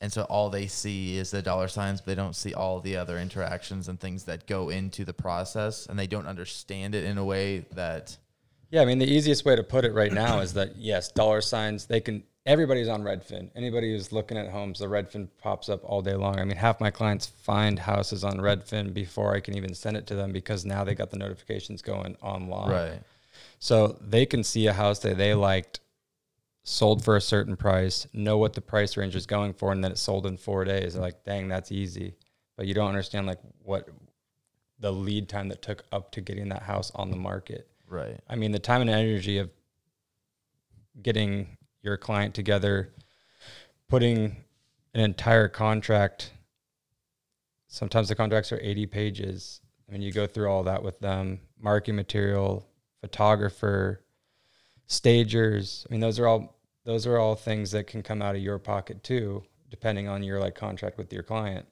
[0.00, 2.96] And so all they see is the dollar signs, but they don't see all the
[2.96, 5.86] other interactions and things that go into the process.
[5.86, 8.16] And they don't understand it in a way that,
[8.70, 11.40] Yeah, I mean the easiest way to put it right now is that yes, dollar
[11.40, 13.50] signs they can everybody's on Redfin.
[13.56, 16.38] Anybody who's looking at homes, the Redfin pops up all day long.
[16.38, 20.06] I mean, half my clients find houses on Redfin before I can even send it
[20.08, 22.70] to them because now they got the notifications going online.
[22.70, 23.00] right.
[23.58, 25.80] So they can see a house that they liked
[26.68, 29.92] sold for a certain price, know what the price range is going for, and then
[29.92, 30.92] it sold in four days.
[30.92, 32.16] They're like, dang, that's easy.
[32.56, 33.88] But you don't understand like what
[34.80, 37.68] the lead time that took up to getting that house on the market.
[37.88, 38.18] Right.
[38.28, 39.48] I mean, the time and energy of
[41.00, 42.92] getting your client together,
[43.88, 44.36] putting
[44.92, 46.32] an entire contract.
[47.68, 49.60] Sometimes the contracts are 80 pages.
[49.88, 52.66] I mean, you go through all that with them, marketing material,
[53.00, 54.02] photographer,
[54.86, 55.86] stagers.
[55.88, 56.55] I mean, those are all
[56.86, 60.38] those are all things that can come out of your pocket too, depending on your
[60.38, 61.66] like contract with your client.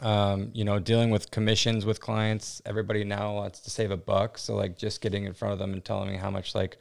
[0.00, 2.60] Um, you know, dealing with commissions with clients.
[2.66, 5.72] Everybody now wants to save a buck, so like just getting in front of them
[5.72, 6.78] and telling me how much like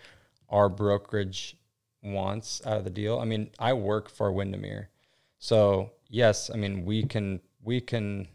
[0.49, 1.55] our brokerage
[2.01, 3.19] wants out of the deal.
[3.19, 4.89] I mean, I work for Windermere,
[5.37, 8.27] so yes, I mean we can we can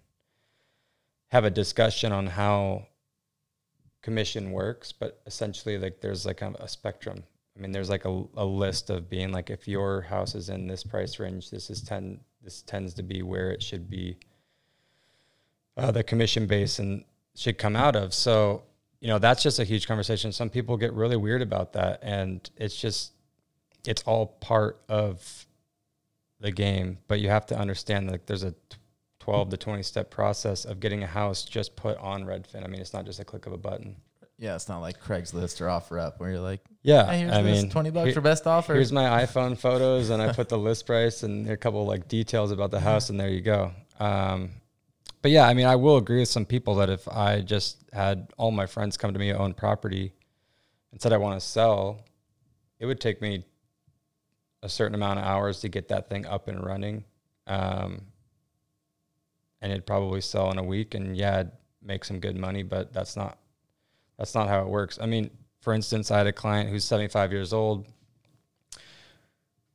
[1.28, 2.86] have a discussion on how
[4.02, 7.24] commission works, but essentially like there's like a, a spectrum.
[7.56, 10.66] I mean, there's like a, a list of being like if your house is in
[10.66, 12.20] this price range, this is ten.
[12.42, 14.18] This tends to be where it should be.
[15.76, 18.14] Uh, the commission base and should come out of.
[18.14, 18.64] So
[19.00, 20.32] you know that's just a huge conversation.
[20.32, 23.12] Some people get really weird about that, and it's just
[23.86, 25.46] it's all part of
[26.40, 26.98] the game.
[27.08, 28.54] But you have to understand like there's a
[29.20, 32.64] 12 to 20 step process of getting a house just put on Redfin.
[32.64, 33.96] I mean, it's not just a click of a button.
[34.38, 34.54] Yeah.
[34.54, 37.70] It's not like Craigslist or OfferUp where you're like, Yeah, hey, here's I this mean,
[37.70, 38.74] 20 bucks here- for best offer.
[38.74, 42.50] here's my iPhone photos, and I put the list price and a couple like details
[42.50, 43.72] about the house, and there you go.
[43.98, 44.50] Um,
[45.22, 48.30] but yeah, I mean, I will agree with some people that if I just had
[48.36, 50.12] all my friends come to me own property
[50.92, 52.04] and said I want to sell,
[52.78, 53.44] it would take me
[54.62, 57.04] a certain amount of hours to get that thing up and running.
[57.46, 58.02] Um,
[59.62, 62.92] and it'd probably sell in a week and yeah, I'd make some good money, but
[62.92, 63.38] that's not
[64.18, 64.98] that's not how it works.
[65.00, 67.86] I mean, for instance, I had a client who's 75 years old.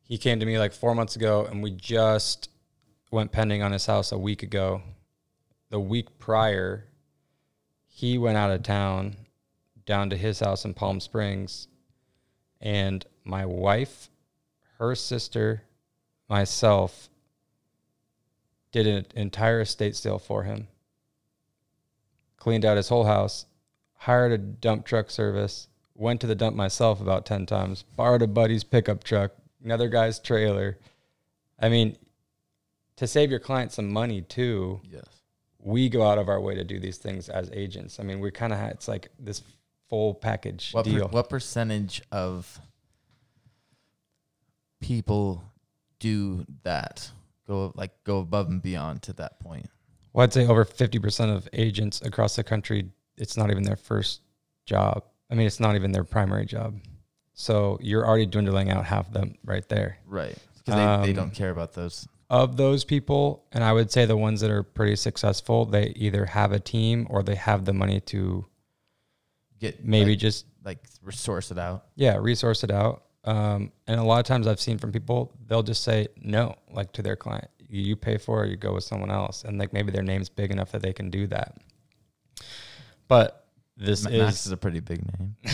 [0.04, 2.50] He came to me like 4 months ago and we just
[3.12, 4.82] went pending on his house a week ago.
[5.70, 6.86] The week prior,
[7.88, 9.16] he went out of town
[9.86, 11.68] down to his house in Palm Springs
[12.60, 14.10] and my wife,
[14.78, 15.64] her sister,
[16.30, 17.10] myself
[18.72, 20.68] did an entire estate sale for him.
[22.38, 23.46] Cleaned out his whole house,
[24.02, 28.28] hired a dump truck service, went to the dump myself about 10 times, borrowed a
[28.28, 29.32] buddy's pickup truck,
[29.64, 30.80] another guy's trailer.
[31.60, 31.96] I mean,
[32.96, 35.04] to save your client some money too, yes.
[35.60, 38.00] we go out of our way to do these things as agents.
[38.00, 39.44] I mean, we kind of it's like this
[39.88, 41.08] full package What, per- deal.
[41.10, 42.60] what percentage of
[44.80, 45.44] people
[46.00, 47.12] do that?
[47.48, 49.70] Go like go above and beyond to that point.
[50.12, 52.90] Well, I'd say over 50% of agents across the country,
[53.22, 54.22] it's not even their first
[54.66, 55.04] job.
[55.30, 56.80] I mean, it's not even their primary job.
[57.34, 59.98] So you're already dwindling out half of them right there.
[60.06, 60.36] Right.
[60.58, 62.08] Because they, they Um, don't care about those.
[62.30, 66.26] Of those people, and I would say the ones that are pretty successful, they either
[66.26, 68.46] have a team or they have the money to
[69.60, 71.86] Get maybe like, just, like resource it out.
[71.96, 73.04] yeah, resource it out.
[73.24, 76.92] Um, and a lot of times I've seen from people, they'll just say no, like
[76.94, 77.50] to their client.
[77.70, 79.44] You, you pay for it, you go with someone else.
[79.44, 81.58] And like maybe their name's big enough that they can do that.
[83.12, 83.46] But
[83.76, 85.36] this Ma- is Max is a pretty big name.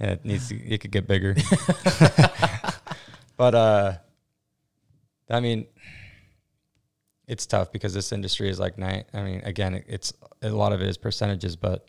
[0.00, 1.36] Yeah, it needs to, it could get bigger.
[3.36, 3.92] but uh
[5.30, 5.66] I mean
[7.28, 9.06] it's tough because this industry is like night.
[9.14, 11.86] I mean, again, it- it's a lot of it is percentages, but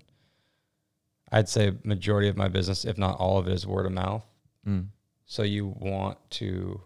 [1.32, 4.26] I'd say majority of my business, if not all of it, is word of mouth.
[4.68, 4.88] Mm.
[5.26, 6.82] So you want to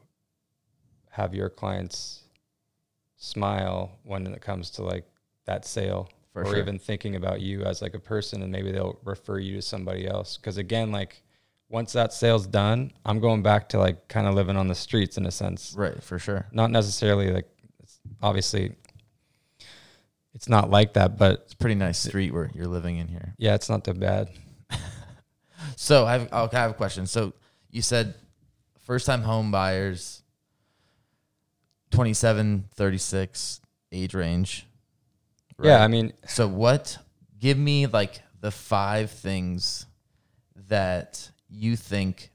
[1.09, 2.21] have your clients
[3.17, 5.05] smile when it comes to like
[5.45, 6.07] that sale
[6.43, 6.59] For or sure.
[6.59, 10.07] even thinking about you as like a person and maybe they'll refer you to somebody
[10.07, 11.21] else because again like
[11.69, 15.17] once that sale's done i'm going back to like kind of living on the streets
[15.17, 16.01] in a sense Right.
[16.01, 16.47] For sure.
[16.51, 17.47] not necessarily like
[17.79, 18.75] it's obviously
[20.33, 23.33] it's not like that but It's a pretty nice street where you're living in here.
[23.37, 24.29] yeah it's not too bad
[25.75, 27.05] So I have, okay, I have a question.
[27.05, 27.33] So
[27.69, 28.15] you said
[28.85, 30.23] first time home buyers,
[31.91, 34.65] 27, 36 age range.
[35.63, 36.97] Yeah i mean So what?
[37.39, 39.85] Give me like the five things
[40.67, 42.31] that you think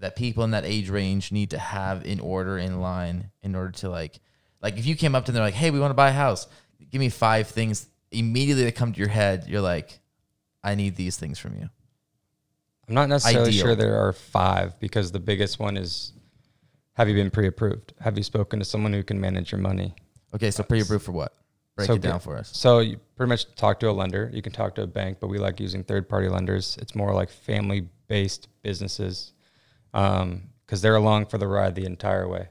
[0.00, 3.72] that people in that age range need to have in order in line in order
[3.72, 4.20] to like
[4.60, 6.46] like if you came up to them like, "Hey, we want to buy a house."
[6.90, 9.44] Give me five things immediately that come to your head.
[9.46, 10.00] You're like,
[10.62, 11.68] "I need these things from you."
[12.88, 13.64] i'm not necessarily Ideal.
[13.66, 16.12] sure there are five because the biggest one is
[16.94, 19.94] have you been pre-approved have you spoken to someone who can manage your money
[20.34, 21.34] Okay, so pre-approved for what?
[21.78, 22.50] Break So it down for us.
[22.56, 24.28] So you pretty much talk to a lender.
[24.34, 26.76] You can talk to a bank, but we like using third party lenders.
[26.82, 29.32] It's more like family based businesses
[29.92, 32.48] because they're along for the ride the entire way.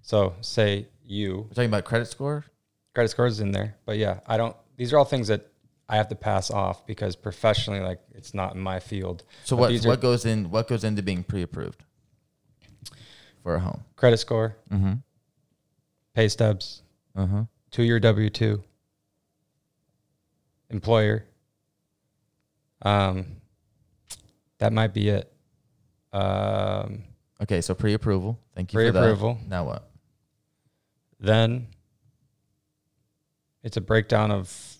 [0.00, 2.46] So say you We're talking about credit score.
[2.94, 4.56] credit score is in there, but yeah, I don't.
[4.78, 5.46] These are all things that
[5.90, 9.24] I have to pass off because professionally, like it's not in my field.
[9.44, 11.84] So But what these are- what goes in what goes into being pre-approved
[13.42, 13.84] for a home?
[13.96, 14.94] Credit score, Mm-hmm.
[16.14, 16.82] pay stubs,
[17.14, 17.44] Uh-huh.
[17.70, 18.62] two year W two,
[20.70, 21.24] employer.
[22.82, 23.26] Um,
[24.58, 25.32] that might be it.
[26.12, 27.04] Um,
[27.42, 28.38] Okay, so pre-approval.
[28.54, 28.92] Thank you for that.
[28.92, 29.38] Pre-approval.
[29.48, 29.86] Now what?
[31.22, 31.66] then
[33.62, 34.76] it's a breakdown of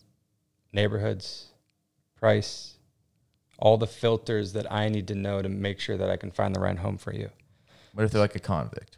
[0.72, 1.48] neighborhoods,
[2.16, 2.76] price,
[3.58, 6.56] all the filters that I need to know to make sure that I can find
[6.56, 7.28] the right home for you.
[7.92, 8.96] What if they're like a convict?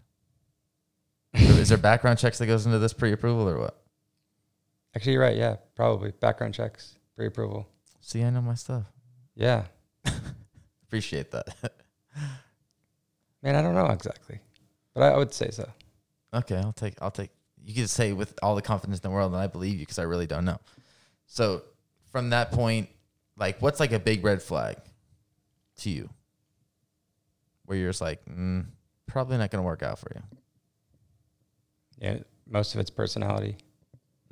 [1.35, 3.82] Is there background checks that goes into this pre-approval or what?
[4.95, 5.37] Actually, you're right.
[5.37, 7.69] Yeah, probably background checks, pre-approval.
[8.01, 8.85] See, I know my stuff.
[9.35, 9.65] Yeah,
[10.85, 11.47] Appreciate that.
[13.43, 14.41] man, I don't know exactly,
[14.93, 15.67] but I, I would say so.
[16.35, 16.95] okay, I'll take.
[17.01, 17.31] I'll take.
[17.65, 19.99] You can say with all the confidence in the world, and I believe you because
[19.99, 20.59] I really don't know.
[21.27, 21.63] So,
[22.11, 22.91] from that point,
[23.39, 24.77] like, what's like a big red flag
[25.79, 26.11] to you,
[27.65, 28.67] where you're just like, mm,
[29.07, 30.23] probably not going to work out for you.
[31.99, 33.57] Yeah, most of it's personality.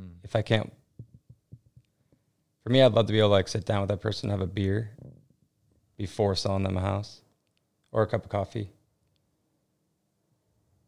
[0.01, 0.11] Mm.
[0.25, 0.73] If I can't,
[2.63, 4.41] for me, I'd love to be able to like sit down with that person, have
[4.41, 4.91] a beer
[5.97, 7.21] before selling them a house
[7.93, 8.71] or a cup of coffee.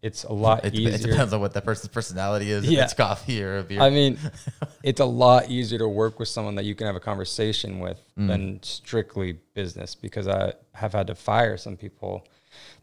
[0.03, 1.13] It's a lot It, dep- it easier.
[1.13, 2.65] depends on what that person's personality is.
[2.65, 2.85] If Yeah.
[2.85, 3.81] it's coffee or a beer.
[3.81, 4.19] I mean,
[4.83, 8.01] it's a lot easier to work with someone that you can have a conversation with
[8.19, 8.27] Mm.
[8.29, 12.27] than strictly business because I have had to fire some people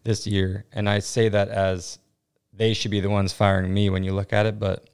[0.04, 0.66] this year.
[0.72, 2.00] And I say that as
[2.54, 4.89] they should be the ones firing me when you look at it, but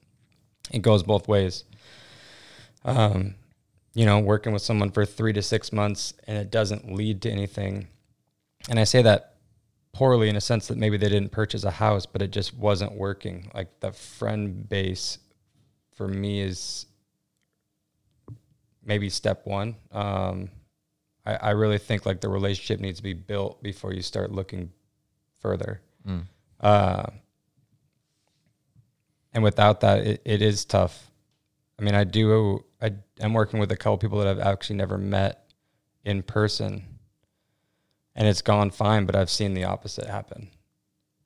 [0.71, 1.63] it goes both ways.
[2.83, 3.35] Um,
[3.93, 7.31] you know, working with someone for three to six months and it doesn't lead to
[7.31, 7.87] anything.
[8.69, 9.35] And I say that
[9.93, 12.93] poorly in a sense that maybe they didn't purchase a house, but it just wasn't
[12.93, 13.49] working.
[13.53, 15.19] Like the friend base
[15.93, 16.85] for me is
[18.83, 19.75] maybe step one.
[19.91, 20.49] Um,
[21.25, 24.71] I, I really think like the relationship needs to be built before you start looking
[25.39, 25.81] further.
[26.07, 26.23] Mm.
[26.59, 27.05] Uh,
[29.35, 31.11] and without that, it, it is tough.
[31.77, 32.63] I mean, I do.
[32.81, 35.51] I am working with a couple people that I've actually never met
[36.05, 36.83] in person,
[38.15, 39.05] and it's gone fine.
[39.05, 40.51] But I've seen the opposite happen,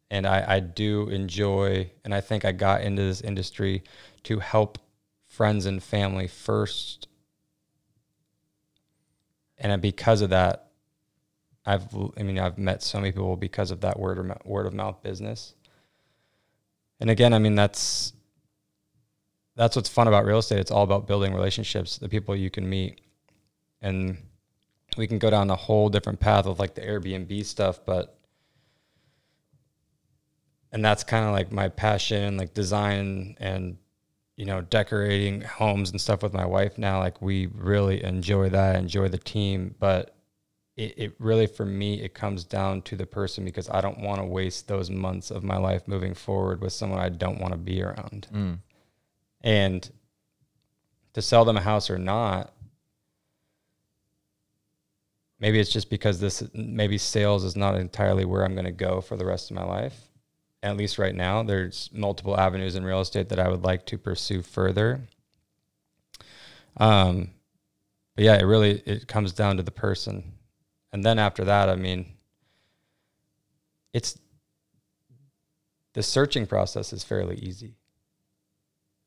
[0.10, 1.92] and I, I do enjoy.
[2.04, 3.84] And I think I got into this industry
[4.24, 4.80] to help
[5.28, 7.08] friends and family first,
[9.60, 10.72] and because of that,
[11.64, 11.86] I've.
[12.18, 15.04] I mean, I've met so many people because of that word of word of mouth
[15.04, 15.54] business.
[17.00, 18.14] And again, I mean that's
[19.56, 20.60] that's what's fun about real estate.
[20.60, 23.02] It's all about building relationships, the people you can meet.
[23.82, 24.18] And
[24.98, 28.18] we can go down a whole different path of like the Airbnb stuff, but
[30.72, 33.78] and that's kind of like my passion, like design and
[34.40, 37.00] you know, decorating homes and stuff with my wife now.
[37.00, 40.16] Like we really enjoy that, enjoy the team, but
[40.80, 44.20] it, it really for me it comes down to the person because I don't want
[44.20, 47.58] to waste those months of my life moving forward with someone I don't want to
[47.58, 48.28] be around.
[48.34, 48.60] Mm.
[49.42, 49.92] And
[51.14, 52.54] to sell them a house or not,
[55.40, 59.02] maybe it's just because this maybe sales is not entirely where I'm going to go
[59.02, 60.08] for the rest of my life.
[60.64, 63.98] At least right now, there's multiple avenues in real estate that I would like to
[63.98, 65.02] pursue further.
[66.78, 67.32] Um,
[68.16, 70.34] but yeah, it really it comes down to the person,
[70.92, 72.06] and then after that, I mean,
[73.94, 74.18] it's
[75.94, 77.76] the searching process is fairly easy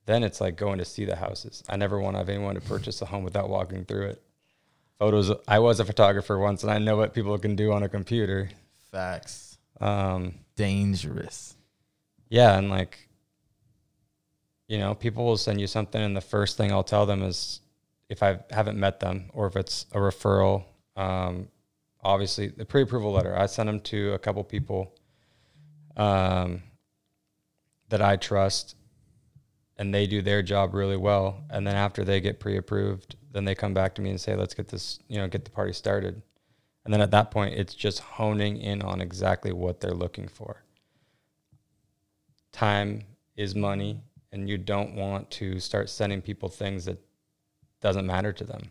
[0.07, 1.63] then it's like going to see the houses.
[1.69, 4.23] I never want to have anyone to purchase a home without walking through it.
[4.99, 5.33] Photos.
[5.47, 8.51] I was a photographer once, and I know what people can do on a computer.
[8.91, 9.59] Facts.
[9.81, 11.57] Um, Dangerous.
[12.29, 13.09] yeah, and like,
[14.69, 17.61] you know, people will send you something, and the first thing I'll tell them is
[18.09, 20.65] if I haven't met them or if it's a referral.
[20.97, 21.49] Um,
[22.03, 23.37] obviously, the pre-approval letter.
[23.37, 24.95] I send them to a couple people
[25.97, 26.63] um,
[27.89, 28.77] that I trust
[29.83, 31.43] and they do their job really well.
[31.51, 34.55] And then after they get pre-approved, then they come back to me and say, "Let's
[34.55, 36.23] get this, you know, get the party started."
[36.85, 40.63] And then at that point, it's just honing in on exactly what they're looking for.
[42.53, 43.03] Time
[43.37, 46.99] is money, and you don't want to start sending people things that
[47.81, 48.71] doesn't matter to them.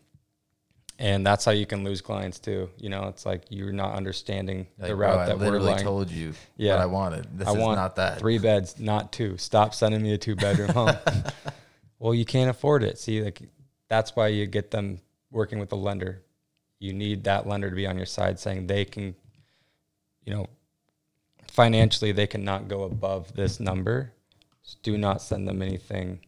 [1.02, 2.70] And that's how you can lose clients too.
[2.78, 5.46] You know, it's like you're not understanding Like, the bro, route oh, I that we're
[5.46, 5.82] literally like.
[5.82, 6.76] told you Yeah.
[6.76, 7.40] what I wanted.
[7.40, 8.20] This I is want not that.
[8.20, 9.36] three beds, not two.
[9.38, 10.96] Stop sending me a two bedroom home.
[12.00, 13.00] well, you can't afford it.
[13.00, 13.42] See, like
[13.90, 15.00] that's why you get them
[15.32, 16.22] working with a lender.
[16.78, 19.16] You need that lender to be on your side saying they can,
[20.24, 20.46] you know,
[21.48, 24.14] financially they cannot go above this number.
[24.64, 26.20] Just do not send them anything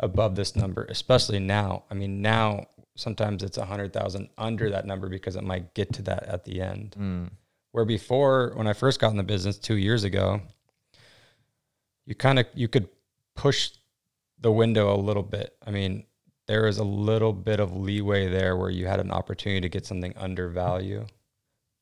[0.00, 1.84] above this number, especially now.
[1.92, 2.66] I mean, now
[3.00, 6.44] sometimes it's a hundred thousand under that number because it might get to that at
[6.44, 6.96] the end.
[6.98, 7.30] Mm.
[7.72, 10.40] Where before, when I first got in the business two years ago,
[12.06, 12.88] you kind of you could
[13.34, 13.70] push
[14.40, 15.56] the window a little bit.
[15.66, 16.04] I mean,
[16.46, 19.86] there was a little bit of leeway there where you had an opportunity to get
[19.86, 21.06] something under value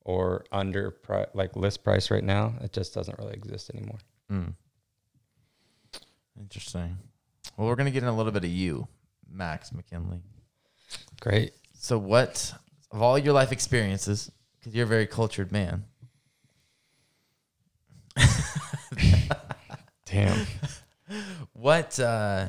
[0.01, 2.53] or under pri- like list price right now.
[2.61, 3.99] It just doesn't really exist anymore.
[4.31, 4.53] Mm.
[6.39, 6.97] Interesting.
[7.57, 8.87] Well, we're gonna get in a little bit of you,
[9.29, 10.21] Max McKinley.
[11.21, 11.53] Great.
[11.73, 12.53] So, what
[12.91, 14.31] of all your life experiences?
[14.57, 15.85] Because you're a very cultured man.
[20.05, 20.45] Damn.
[21.53, 22.45] What uh,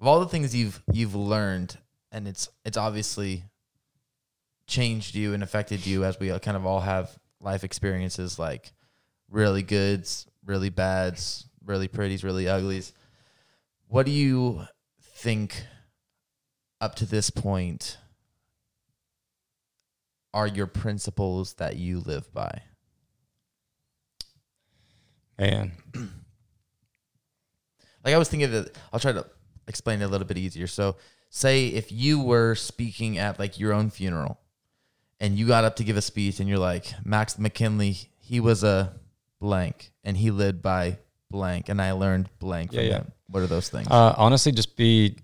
[0.00, 1.76] of all the things you've you've learned,
[2.10, 3.44] and it's it's obviously
[4.66, 8.72] changed you and affected you as we kind of all have life experiences, like
[9.30, 12.92] really goods, really bads, really pretties, really uglies.
[13.88, 14.66] What do you
[15.02, 15.64] think
[16.80, 17.98] up to this point
[20.34, 22.62] are your principles that you live by?
[25.38, 25.72] Man.
[28.04, 29.26] like I was thinking that I'll try to
[29.66, 30.66] explain it a little bit easier.
[30.66, 30.96] So,
[31.30, 34.40] say if you were speaking at like your own funeral
[35.20, 38.64] and you got up to give a speech and you're like, Max McKinley, he was
[38.64, 38.94] a
[39.40, 40.98] blank and he lived by
[41.30, 42.96] blank and I learned blank from Yeah, yeah.
[42.98, 43.12] him.
[43.28, 43.88] What are those things?
[43.90, 45.16] Uh, honestly, just be.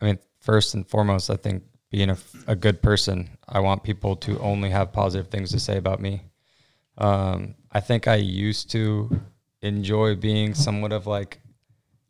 [0.00, 1.62] I mean, first and foremost, I think
[1.94, 2.18] being a,
[2.48, 3.30] a good person.
[3.48, 6.22] I want people to only have positive things to say about me.
[6.98, 9.20] Um, I think I used to
[9.62, 11.40] enjoy being somewhat of like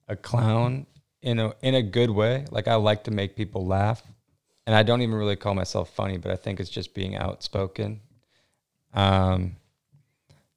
[0.08, 0.86] a clown
[1.20, 2.46] in a in a good way.
[2.50, 4.02] Like I like to make people laugh,
[4.66, 8.00] and I don't even really call myself funny, but I think it's just being outspoken.
[8.94, 9.56] Um,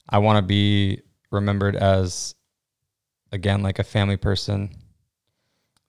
[0.08, 1.02] I want to be
[1.32, 2.34] remembered as
[3.34, 4.70] again like a family person.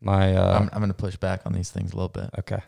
[0.01, 2.31] My uh, I'm, I'm going to push back on these things a little bit.
[2.41, 2.63] okay,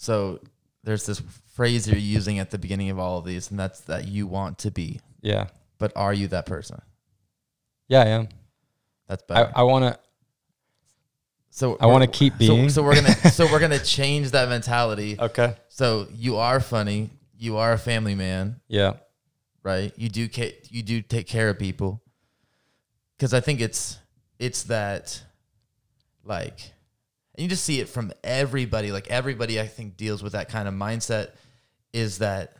[0.00, 0.38] So,
[0.84, 1.20] there's this
[1.54, 4.58] phrase you're using at the beginning of all of these, and that's that you want
[4.60, 5.00] to be.
[5.22, 6.80] yeah, But are you that person?
[7.88, 8.28] yeah, I am.
[9.08, 9.52] That's I, better.
[9.56, 9.98] I want to.
[11.50, 12.70] so I wanna we're- keep so- being.
[12.70, 15.16] So, we're gonna so we're gonna change that mentality.
[15.18, 15.56] Okay.
[15.68, 17.10] So you are funny.
[17.36, 18.94] You are a family man, Yeah.
[19.64, 19.92] right?
[19.96, 22.02] You do ca- you do take care of people.
[23.16, 23.98] Because I think it's
[24.38, 25.20] it's that
[26.24, 26.72] like,
[27.38, 28.90] and you just see it from everybody.
[28.92, 31.30] Like everybody, I think deals with that kind of mindset.
[31.94, 32.54] Is that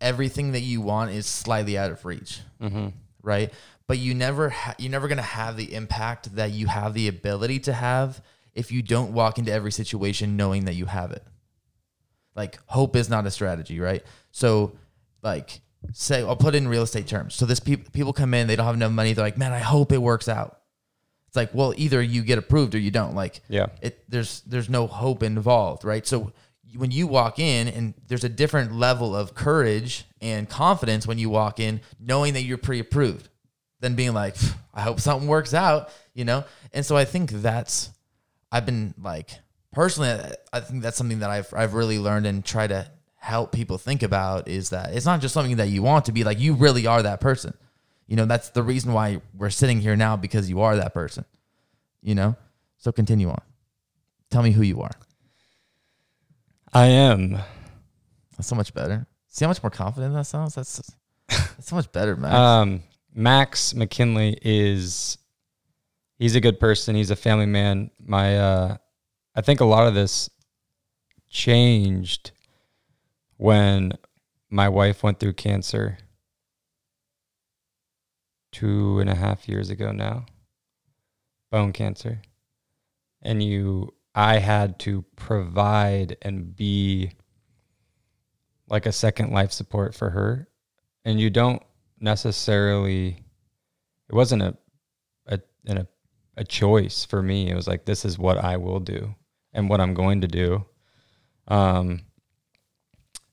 [0.00, 2.88] everything that you want is slightly out of reach, Mm-hmm.
[3.22, 3.52] right?
[3.86, 7.58] but you never ha- you're never gonna have the impact that you have the ability
[7.60, 8.20] to have
[8.54, 11.24] if you don't walk into every situation knowing that you have it.
[12.36, 14.02] Like hope is not a strategy, right?
[14.30, 14.72] So
[15.22, 15.62] like
[15.92, 17.34] say I'll put it in real estate terms.
[17.34, 19.14] So this people people come in, they don't have enough money.
[19.14, 20.60] They're like, man, I hope it works out.
[21.28, 23.14] It's like, well, either you get approved or you don't.
[23.14, 23.66] Like, Yeah.
[23.80, 26.06] it there's there's no hope involved, right?
[26.06, 26.32] So
[26.76, 31.30] when you walk in and there's a different level of courage and confidence when you
[31.30, 33.28] walk in knowing that you're pre-approved
[33.80, 34.36] than being like
[34.74, 36.44] I hope something works out, you know?
[36.72, 37.90] And so I think that's
[38.52, 39.30] I've been like
[39.72, 43.52] personally I- I think that's something that I've I've really learned and try to help
[43.52, 46.38] people think about is that it's not just something that you want to be like
[46.38, 47.52] you really are that person.
[48.08, 51.24] You know, that's the reason why we're sitting here now because you are that person.
[52.02, 52.36] You know?
[52.78, 53.42] So continue on.
[54.30, 54.90] Tell me who you are.
[56.72, 57.38] I am.
[58.36, 59.06] That's so much better.
[59.28, 60.54] See how much more confident that sounds?
[60.54, 60.80] That's
[61.28, 62.34] that's so much better, man.
[62.34, 62.82] Um,
[63.14, 65.18] Max McKinley is
[66.18, 66.94] he's a good person.
[66.94, 67.90] He's a family man.
[67.98, 68.76] My uh,
[69.34, 70.30] I think a lot of this
[71.28, 72.30] changed
[73.36, 73.92] when
[74.50, 75.98] my wife went through cancer
[78.58, 80.26] two and a half years ago now,
[81.52, 82.20] bone cancer,
[83.22, 87.12] and you, I had to provide and be
[88.68, 90.48] like a second life support for her.
[91.04, 91.62] And you don't
[92.00, 93.24] necessarily
[94.08, 94.56] it wasn't a
[95.26, 95.86] a an, a,
[96.36, 97.48] a choice for me.
[97.48, 99.14] It was like this is what i will do
[99.52, 100.64] and what i'm going to do.
[101.46, 102.02] Um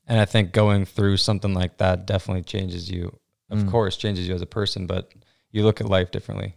[0.08, 3.20] and i think going through something like that definitely changes you
[3.50, 3.72] of Mm.
[3.72, 5.14] course changes you as a person but
[5.52, 6.54] you look at life differently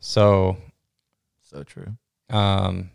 [0.00, 0.56] so
[1.42, 1.96] so true.
[2.30, 2.90] um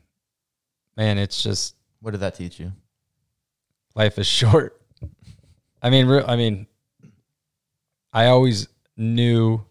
[0.97, 2.71] man it's just What did that teach you?
[3.95, 4.79] life is short.
[5.81, 6.23] I mean, real.
[6.27, 6.65] I mean,
[8.13, 9.63] I always knew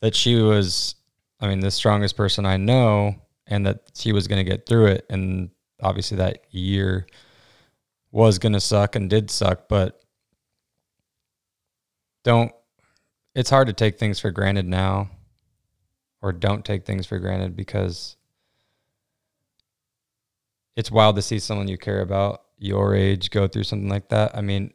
[0.00, 0.96] that she was.
[1.40, 3.14] I mean, the strongest person I know,
[3.46, 5.06] and that she was going to get through it.
[5.10, 5.50] And
[5.80, 7.06] obviously, that year
[8.10, 9.68] was going to suck and did suck.
[9.68, 10.01] But
[12.24, 12.52] don't.
[13.34, 15.10] It's hard to take things for granted now,
[16.20, 18.16] or don't take things for granted because
[20.76, 24.36] it's wild to see someone you care about your age go through something like that.
[24.36, 24.72] I mean,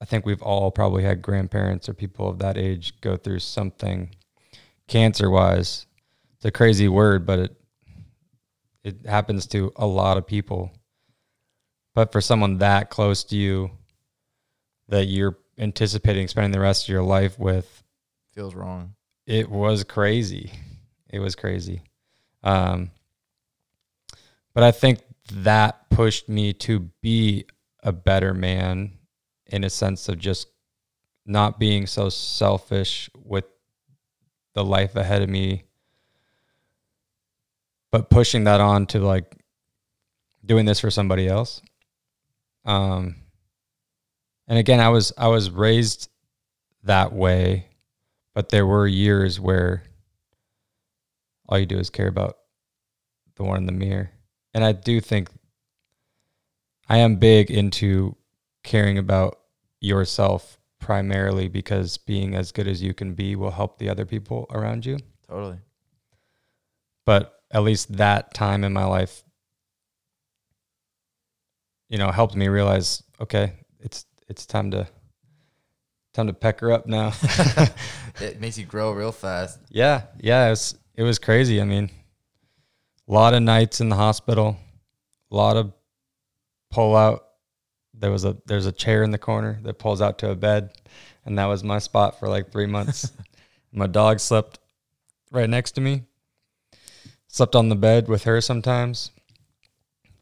[0.00, 4.14] I think we've all probably had grandparents or people of that age go through something
[4.88, 5.86] cancer wise.
[6.36, 7.56] It's a crazy word, but it
[8.82, 10.72] it happens to a lot of people.
[11.94, 13.70] But for someone that close to you
[14.88, 17.84] that you're anticipating spending the rest of your life with,
[18.32, 18.94] Feels wrong.
[19.26, 20.50] it was crazy.
[21.08, 21.82] It was crazy.
[22.42, 22.90] Um,
[24.54, 25.00] but I think
[25.32, 27.44] that pushed me to be
[27.82, 28.92] a better man
[29.46, 30.48] in a sense of just
[31.26, 33.44] not being so selfish with
[34.54, 35.64] the life ahead of me,
[37.92, 39.36] but pushing that on to like
[40.44, 41.60] doing this for somebody else.
[42.64, 43.16] Um,
[44.50, 46.10] and again, I was I was raised
[46.82, 47.68] that way,
[48.34, 49.84] but there were years where
[51.48, 52.36] all you do is care about
[53.36, 54.10] the one in the mirror.
[54.52, 55.28] And I do think
[56.88, 58.16] I am big into
[58.64, 59.38] caring about
[59.80, 64.46] yourself primarily because being as good as you can be will help the other people
[64.50, 64.98] around you.
[65.28, 65.58] Totally.
[67.06, 69.22] But at least that time in my life,
[71.88, 73.52] you know, helped me realize, okay,
[74.30, 74.88] it's time to
[76.14, 77.12] time to peck her up now.
[78.20, 79.58] It makes you grow real fast.
[79.70, 81.60] Yeah, yeah, it was it was crazy.
[81.60, 81.90] I mean,
[83.08, 84.58] a lot of nights in the hospital,
[85.30, 85.72] a lot of
[86.70, 87.26] pull out.
[87.94, 90.72] There was a there's a chair in the corner that pulls out to a bed,
[91.24, 93.10] and that was my spot for like three months.
[93.72, 94.58] my dog slept
[95.30, 96.02] right next to me.
[97.28, 99.12] Slept on the bed with her sometimes,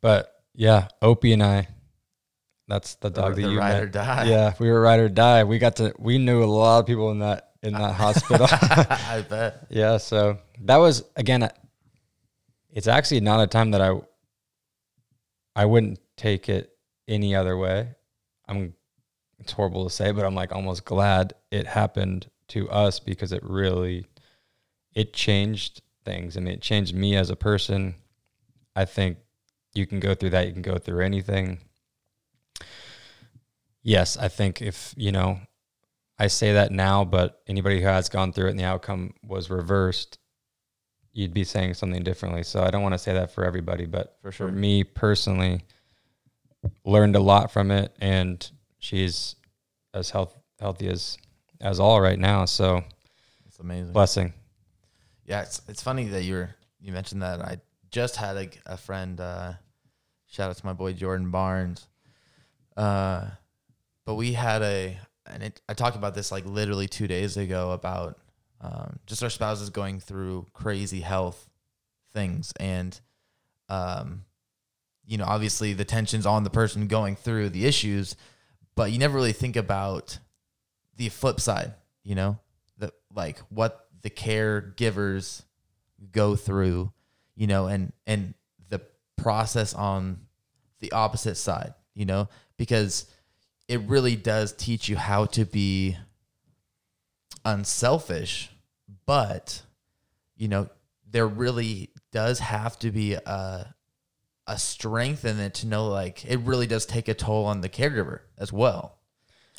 [0.00, 1.68] but yeah, Opie and I.
[2.68, 3.82] That's the dog the that you ride met.
[3.82, 4.24] or die.
[4.28, 5.44] Yeah, we were ride or die.
[5.44, 8.46] We got to we knew a lot of people in that in that hospital.
[8.50, 9.66] I bet.
[9.70, 11.48] Yeah, so that was again
[12.70, 13.98] it's actually not a time that I
[15.56, 16.70] I wouldn't take it
[17.08, 17.94] any other way.
[18.46, 18.74] I'm
[19.38, 23.42] it's horrible to say, but I'm like almost glad it happened to us because it
[23.42, 24.04] really
[24.94, 26.36] it changed things.
[26.36, 27.94] I mean, it changed me as a person.
[28.76, 29.18] I think
[29.74, 31.60] you can go through that, you can go through anything.
[33.82, 35.40] Yes, I think if, you know,
[36.18, 39.50] I say that now, but anybody who has gone through it and the outcome was
[39.50, 40.18] reversed,
[41.12, 42.42] you'd be saying something differently.
[42.42, 44.48] So I don't want to say that for everybody, but For for sure.
[44.52, 45.62] me personally,
[46.84, 48.48] learned a lot from it, and
[48.78, 49.36] she's
[49.94, 51.16] as health healthy as
[51.60, 52.44] as all right now.
[52.44, 52.82] So
[53.46, 53.92] It's amazing.
[53.92, 54.32] blessing.
[55.24, 57.40] Yeah, it's it's funny that you're you mentioned that.
[57.40, 57.58] I
[57.90, 59.20] just had a, a friend.
[59.20, 59.52] Uh,
[60.26, 61.86] shout out to my boy Jordan Barnes.
[62.76, 63.26] Uh,
[64.08, 67.72] but we had a and it, I talked about this like literally two days ago
[67.72, 68.18] about
[68.58, 71.50] um, just our spouses going through crazy health
[72.14, 72.98] things and
[73.68, 74.24] um,
[75.04, 78.16] you know obviously the tensions on the person going through the issues,
[78.74, 80.18] but you never really think about
[80.96, 81.74] the flip side.
[82.02, 82.38] You know,
[82.78, 85.42] the like what the caregivers
[86.12, 86.94] go through,
[87.36, 88.32] you know, and and
[88.70, 88.80] the
[89.18, 90.20] process on
[90.80, 93.04] the opposite side, you know, because
[93.68, 95.96] it really does teach you how to be
[97.44, 98.50] unselfish,
[99.06, 99.62] but
[100.36, 100.68] you know,
[101.10, 103.74] there really does have to be a
[104.46, 107.68] a strength in it to know like it really does take a toll on the
[107.68, 108.98] caregiver as well.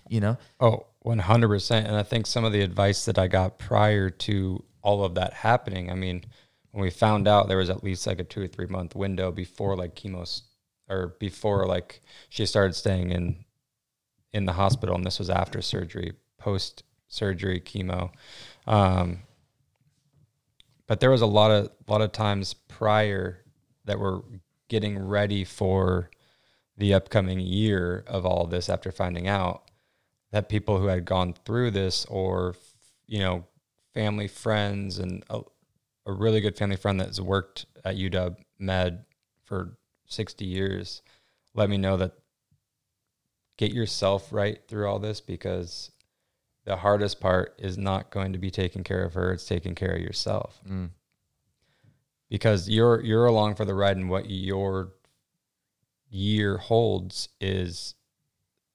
[0.08, 0.38] You know?
[0.60, 1.86] Oh, 100%.
[1.86, 5.34] And I think some of the advice that I got prior to all of that
[5.34, 6.26] happening, I mean,
[6.72, 9.32] when we found out there was at least like a two or three month window
[9.32, 10.42] before like chemo
[10.90, 13.46] or before like she started staying in
[14.34, 18.12] in the hospital and this was after surgery post surgery chemo.
[18.68, 19.20] Um,
[20.88, 23.44] but there was a lot of lot of times prior
[23.86, 24.22] that were
[24.68, 26.10] getting ready for
[26.78, 29.70] the upcoming year of all of this after finding out
[30.32, 32.56] that people who had gone through this or
[33.08, 33.46] you know
[33.94, 35.42] family friends and a,
[36.06, 39.06] a really good family friend that's worked at UW Med
[39.44, 41.02] for 60 years
[41.54, 42.14] let me know that
[43.60, 45.92] get yourself right through all this because
[46.64, 49.92] the hardest part is not going to be taking care of her it's taking care
[49.92, 50.62] of yourself.
[50.68, 50.92] Mm.
[52.30, 54.94] because you're you're along for the ride and what your
[56.10, 57.96] year holds is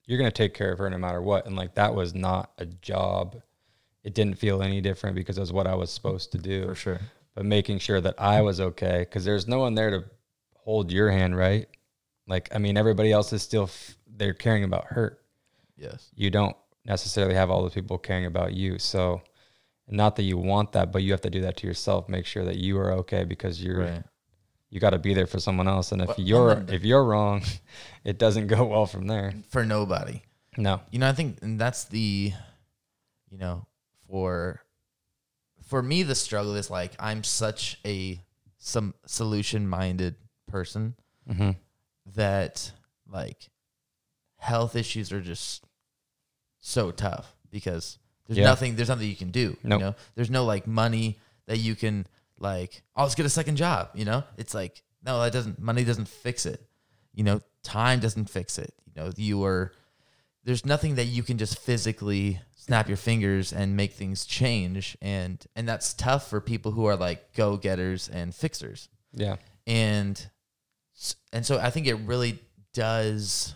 [0.07, 1.47] you're going to take care of her no matter what.
[1.47, 3.41] And like that was not a job.
[4.03, 6.66] It didn't feel any different because it was what I was supposed to do.
[6.66, 7.01] For sure.
[7.35, 10.05] but making sure that I was okay because there's no one there to
[10.57, 11.66] hold your hand right?
[12.26, 15.19] Like I mean everybody else is still f- they're caring about her
[15.77, 16.11] Yes.
[16.15, 18.79] you don't necessarily have all those people caring about you.
[18.79, 19.23] So,
[19.89, 22.09] not that you want that, but you have to do that to yourself.
[22.09, 24.03] Make sure that you are okay because you're Right.
[24.71, 25.93] you got to be there for someone else.
[25.93, 27.43] And if Well, you're then- if you're wrong,
[28.05, 29.35] it doesn't go well from there.
[29.51, 30.23] For nobody.
[30.57, 30.81] No.
[30.91, 32.33] You know, I think and that's the
[33.31, 33.67] you know,
[34.09, 34.61] for
[35.67, 38.23] for me the struggle is like I'm such a
[38.59, 40.15] some solution minded
[40.47, 40.95] person
[41.29, 41.51] Mm-hmm.
[42.15, 42.71] that
[43.09, 43.49] like
[44.45, 45.65] health issues are just
[46.61, 48.45] so tough because there's Yeah.
[48.47, 49.57] nothing there's nothing you can do.
[49.63, 49.81] Nope.
[49.81, 49.95] You know?
[50.15, 52.07] There's no like money that you can
[52.39, 54.25] like, oh let's get a second job, you know?
[54.37, 56.61] It's like, no, that doesn't money doesn't fix it.
[57.15, 58.73] You know, time doesn't fix it.
[58.87, 59.73] You know, you are
[60.45, 65.45] there's nothing that you can just physically snap your fingers and make things change and
[65.57, 69.37] and that's tough for people who are like go-getters and fixers Yeah.
[69.67, 70.15] and
[71.33, 72.39] and so I think it really
[72.73, 73.55] does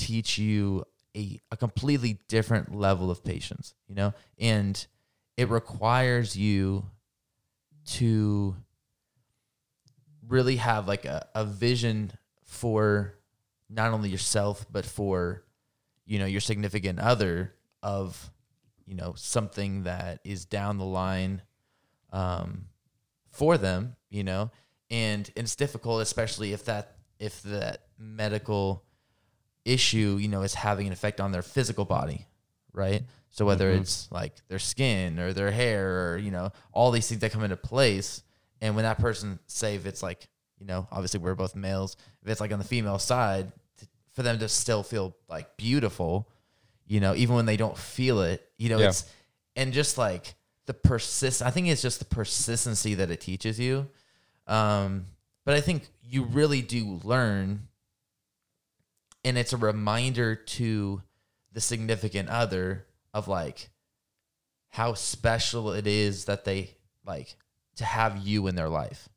[0.00, 0.84] teach you
[1.16, 4.86] a, a completely different level of patience, you know, and
[5.36, 6.84] it requires you
[7.84, 8.56] to
[10.26, 12.12] really have like a, a vision
[12.44, 13.14] for
[13.68, 15.44] not only yourself but for
[16.06, 18.30] you know your significant other of
[18.86, 21.42] you know something that is down the line
[22.12, 22.66] um,
[23.30, 24.50] for them you know?
[24.90, 28.84] And it's difficult especially if that if that medical
[29.70, 32.26] issue you know is having an effect on their physical body
[32.72, 33.80] right so whether Mhm.
[33.80, 37.44] it's like their skin or their hair or you know all these things that come
[37.44, 38.22] into place
[38.60, 42.28] and when that person say if it's like you know obviously we're both males if
[42.28, 43.52] it's like on the female side
[44.12, 46.28] for them to still feel like beautiful
[46.86, 48.88] you know even when they don't feel it you know Yeah.
[48.88, 49.04] it's
[49.56, 50.34] and just like
[50.66, 53.88] the persist i think it's just the persistency that it teaches you
[54.46, 55.06] um
[55.44, 57.68] but i think you really do learn
[59.24, 61.02] and it's a reminder to
[61.52, 63.70] the significant other of like
[64.68, 66.70] how special it is that they
[67.04, 67.36] like
[67.76, 69.08] to have you in their life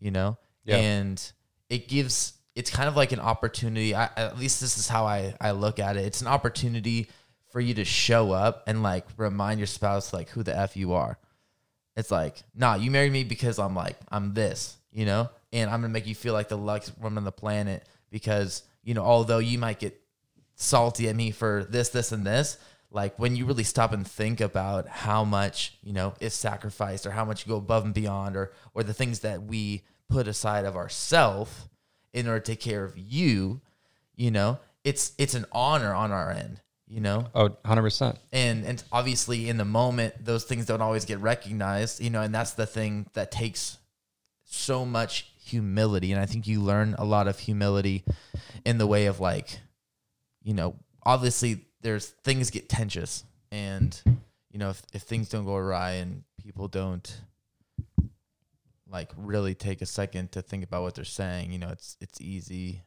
[0.00, 0.38] you know?
[0.64, 0.76] Yeah.
[0.76, 1.32] and
[1.68, 5.34] it gives it's kind of like an opportunity I, at least this is how I,
[5.40, 6.04] I look at it.
[6.04, 7.08] It's an opportunity
[7.50, 10.92] for you to show up and like remind your spouse like who the f you
[10.92, 11.18] are.
[11.96, 15.30] It's like nah you married me because i'm like i'm this you know?
[15.52, 18.94] And i'm gonna make you feel like the luckiest woman on the planet because you
[18.94, 20.02] know although you might get
[20.56, 22.58] salty at me for this this and this
[22.90, 27.12] like when you really stop and think about how much you know is sacrificed or
[27.12, 30.64] how much you go above and beyond or or the things that we put aside
[30.64, 31.68] of ourself
[32.12, 33.60] in order to take care of you
[34.16, 37.28] you know it's it's an honor on our end you know?
[37.36, 38.18] Oh, 100%.
[38.32, 42.34] and and obviously in the moment those things don't always get recognized you know and
[42.34, 43.78] that's the thing that takes
[44.44, 48.04] so much humility and i think you learn a lot of humility
[48.64, 49.60] in the way of like
[50.42, 50.74] you know
[51.04, 54.02] obviously there's things get tensious and
[54.50, 57.20] you know if, if things don't go awry and people don't
[58.88, 62.20] like really take a second to think about what they're saying you know it's it's
[62.20, 62.82] easy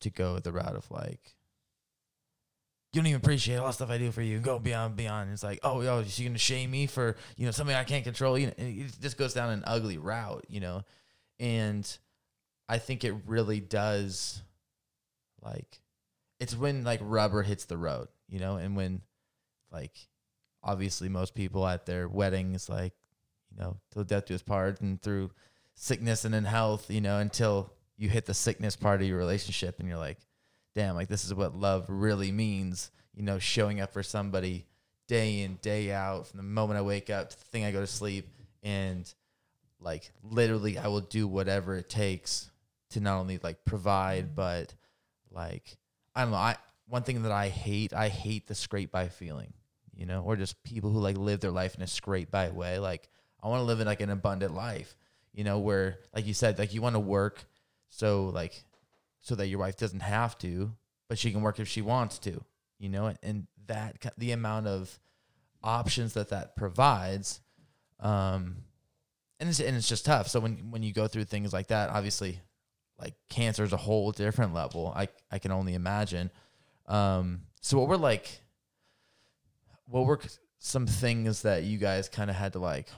[0.00, 1.34] to go the route of like
[2.92, 4.38] you don't even appreciate all the stuff I do for you.
[4.38, 5.30] Go beyond, beyond.
[5.30, 8.38] It's like, oh, yo, you gonna shame me for you know something I can't control?
[8.38, 10.84] You know, it just goes down an ugly route, you know.
[11.40, 11.88] And
[12.68, 14.42] I think it really does,
[15.42, 15.80] like,
[16.40, 19.02] it's when like rubber hits the road, you know, and when,
[19.72, 20.08] like,
[20.62, 22.92] obviously most people at their weddings, like,
[23.50, 25.30] you know, till death do us part, and through
[25.74, 29.78] sickness and in health, you know, until you hit the sickness part of your relationship,
[29.78, 30.18] and you're like
[30.78, 34.64] damn, like this is what love really means, you know, showing up for somebody
[35.08, 37.80] day in, day out, from the moment I wake up to the thing I go
[37.80, 38.28] to sleep.
[38.62, 39.12] And
[39.80, 42.50] like literally I will do whatever it takes
[42.90, 44.74] to not only like provide, but
[45.30, 45.76] like
[46.14, 46.56] I don't know, I
[46.86, 49.52] one thing that I hate, I hate the scrape by feeling,
[49.94, 52.78] you know, or just people who like live their life in a scrape by way.
[52.78, 53.08] Like
[53.42, 54.96] I want to live in like an abundant life,
[55.32, 57.44] you know, where like you said, like you want to work
[57.90, 58.64] so like
[59.20, 60.72] so that your wife doesn't have to,
[61.08, 62.42] but she can work if she wants to,
[62.78, 64.98] you know, and that the amount of
[65.62, 67.40] options that that provides,
[68.00, 68.56] um,
[69.40, 70.28] and it's, and it's just tough.
[70.28, 72.40] So when when you go through things like that, obviously,
[72.98, 74.92] like cancer is a whole different level.
[74.94, 76.30] I I can only imagine.
[76.86, 78.42] Um, so what were like,
[79.86, 80.20] what were
[80.58, 82.88] some things that you guys kind of had to like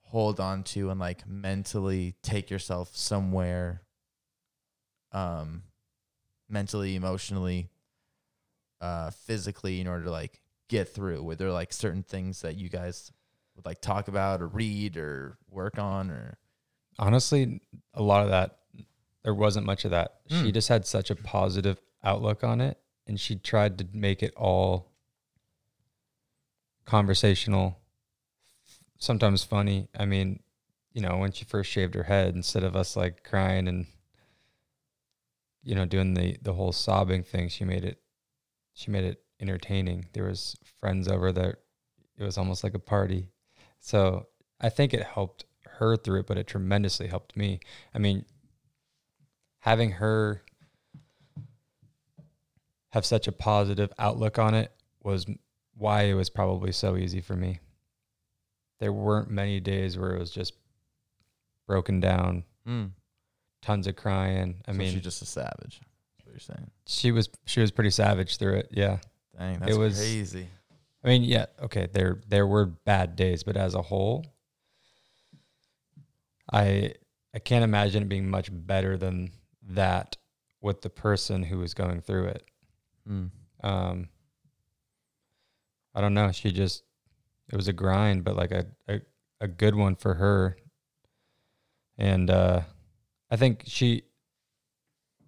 [0.00, 3.82] hold on to and like mentally take yourself somewhere
[5.12, 5.62] um
[6.48, 7.70] mentally, emotionally,
[8.80, 11.22] uh, physically in order to like get through?
[11.22, 13.10] Were there like certain things that you guys
[13.62, 16.38] would like talk about or read or work on or
[16.98, 17.60] honestly,
[17.94, 18.58] a lot of that
[19.22, 20.28] there wasn't much of that.
[20.28, 20.42] Mm.
[20.42, 24.34] She just had such a positive outlook on it and she tried to make it
[24.36, 24.92] all
[26.84, 27.78] conversational,
[28.98, 29.88] sometimes funny.
[29.96, 30.40] I mean,
[30.92, 33.86] you know, when she first shaved her head instead of us like crying and
[35.64, 38.00] you know, doing the the whole sobbing thing, she made it
[38.74, 40.06] she made it entertaining.
[40.12, 41.58] There was friends over there.
[42.18, 43.28] It was almost like a party.
[43.82, 44.28] So
[44.60, 47.58] I think it helped her through it, but it tremendously helped me.
[47.92, 48.24] I mean,
[49.58, 50.42] having her
[52.90, 54.70] have such a positive outlook on it
[55.02, 55.26] was
[55.76, 57.58] why it was probably so easy for me.
[58.78, 60.54] There weren't many days where it was just
[61.66, 62.90] broken down, mm.
[63.62, 64.62] tons of crying.
[64.68, 65.80] I so mean, she's just a savage.
[65.80, 66.70] That's what you're saying.
[66.86, 68.68] she was she was pretty savage through it.
[68.70, 68.98] Yeah.
[69.36, 70.46] Dang, that's was- crazy.
[71.04, 74.24] I mean, yeah, okay, there there were bad days, but as a whole,
[76.52, 76.94] I
[77.34, 79.32] I can't imagine it being much better than
[79.70, 80.16] that
[80.60, 82.44] with the person who was going through it.
[83.08, 83.30] Mm.
[83.62, 84.08] Um
[85.94, 86.84] I don't know, she just
[87.52, 89.00] it was a grind, but like a a,
[89.40, 90.56] a good one for her.
[91.98, 92.62] And uh
[93.30, 94.04] I think she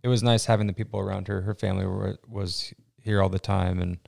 [0.05, 1.41] it was nice having the people around her.
[1.41, 3.99] Her family were, was here all the time and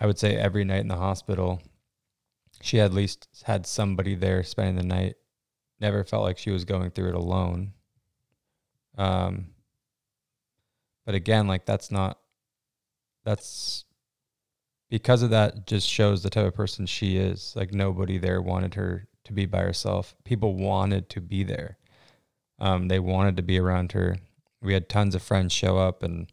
[0.00, 1.60] I would say every night in the hospital,
[2.62, 5.16] she at least had somebody there spending the night.
[5.78, 7.72] Never felt like she was going through it alone.
[8.96, 9.48] Um,
[11.04, 12.18] but again, like that's not,
[13.24, 13.84] that's
[14.88, 17.54] because of that, just shows the type of person she is.
[17.54, 20.16] Like nobody there wanted her to be by herself.
[20.24, 21.78] People wanted to be there.
[22.58, 24.16] Um, they wanted to be around her.
[24.62, 26.30] We had tons of friends show up and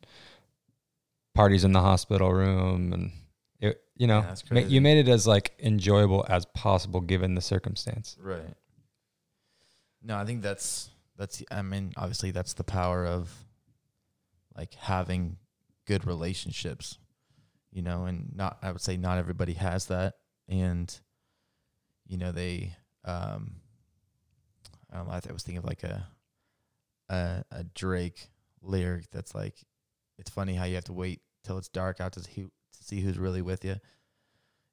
[1.34, 3.12] parties in the hospital room and
[3.60, 4.74] it, you know, Yeah, that's ma- crazy.
[4.74, 8.16] you made it as like enjoyable as possible given the circumstance.
[8.20, 8.54] Right.
[10.02, 13.34] No, I think that's that's I mean, obviously that's the power of
[14.56, 15.38] like having
[15.86, 16.98] good relationships,
[17.72, 20.16] you know, and not I would say not everybody has that
[20.48, 20.96] and
[22.08, 23.56] you know, they um
[24.92, 26.08] I don't know, I th- I was thinking of like a
[27.10, 28.30] a a Drake
[28.62, 29.56] lyric that's like
[30.20, 32.52] it's funny how you have to wait till it's dark out to see, to
[32.88, 33.76] see who's really with you.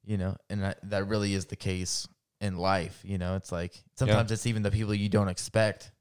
[0.03, 2.07] You know, and that, that really is the case
[2.39, 3.01] in life.
[3.03, 5.91] You know, it's like sometimes it's even the people you don't expect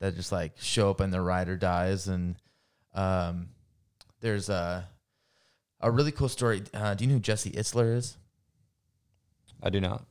[0.00, 2.08] that just like show up and the rider dies.
[2.08, 2.36] And
[2.94, 3.48] um,
[4.20, 4.88] there's a
[5.80, 6.62] a really cool story.
[6.72, 8.16] Uh, do you know who Jesse Itzler is?
[9.62, 10.06] I do not.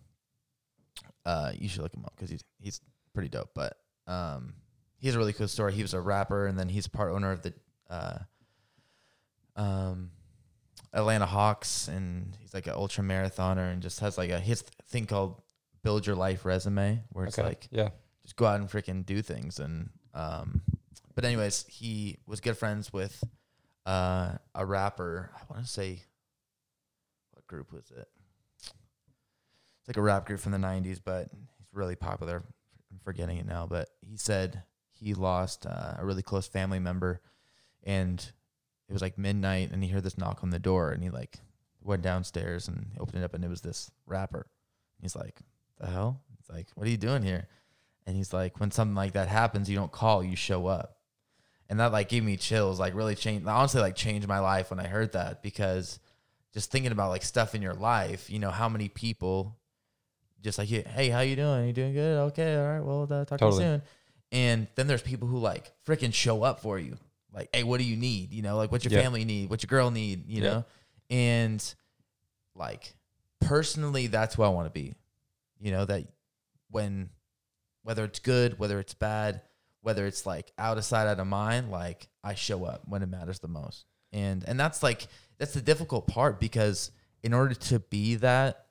[1.26, 2.82] uh, you should look him up because he's he's
[3.14, 3.50] pretty dope.
[3.54, 4.54] But um,
[4.98, 5.74] he has a really cool story.
[5.74, 7.54] He was a rapper, and then he's part owner of the
[7.90, 8.18] uh,
[9.56, 10.12] um,
[10.94, 15.06] Atlanta Hawks, and he's like an ultra marathoner, and just has like a his thing
[15.06, 15.42] called
[15.84, 17.48] "Build Your Life Resume," where it's Okay.
[17.48, 17.90] like yeah.
[18.24, 19.60] just go out and freaking do things.
[19.60, 20.62] And um,
[21.16, 23.24] but anyways, he was good friends with
[23.86, 25.32] uh a rapper.
[25.36, 26.02] I want to say,
[27.32, 28.08] what group was it?
[28.60, 32.44] It's like a rap group from the '90s, but he's really popular.
[32.92, 37.22] I'm forgetting it now, but he said he lost uh, a really close family member,
[37.84, 38.32] and
[38.90, 41.38] it was like midnight, and he heard this knock on the door, and he like
[41.82, 44.48] went downstairs and opened it up, and it was this rapper.
[45.02, 45.40] He's like,
[45.80, 47.48] "The hell?" He's like, "What are you doing here?"
[48.08, 50.98] And he's like, "When something like that happens, you don't call, you show up."
[51.70, 53.48] And that like gave me chills, like really changed.
[53.48, 56.00] Honestly, like changed my life when I heard that because
[56.52, 59.56] just thinking about like stuff in your life, you know, how many people
[60.42, 61.68] just like, hey, how you doing?
[61.68, 62.18] You doing good?
[62.30, 62.84] Okay, all right.
[62.84, 63.64] Well, uh, talk Totally.
[63.64, 63.82] to you soon.
[64.32, 66.98] And then there's people who like freaking show up for you.
[67.34, 68.32] Like, hey, what do you need?
[68.34, 69.02] You know, like what your Yeah.
[69.02, 69.50] family need?
[69.50, 70.28] what your girl need?
[70.28, 70.50] You Yeah.
[70.50, 70.66] know,
[71.10, 71.76] and
[72.56, 72.94] like
[73.42, 74.96] personally, that's who I want to be.
[75.60, 76.08] You know that
[76.72, 77.10] when
[77.84, 79.42] whether it's good, whether it's bad,
[79.82, 83.08] whether it's like out of sight, out of mind, like I show up when it
[83.08, 83.86] matters the most.
[84.12, 85.08] And and that's like
[85.38, 86.92] that's the difficult part because
[87.24, 88.66] in order to be that,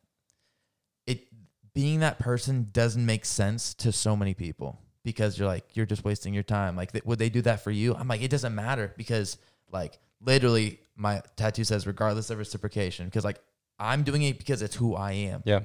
[1.07, 1.29] it
[1.75, 4.81] being that person doesn't make sense to so many people
[5.13, 6.77] because you're like you're just wasting your time.
[6.77, 7.95] Like th- would they do that for you?
[7.95, 9.39] I'm like it doesn't matter because
[9.71, 13.41] like literally my tattoo says regardless of reciprocation because like
[13.79, 15.61] I'm doing it because it's who I am Yeah.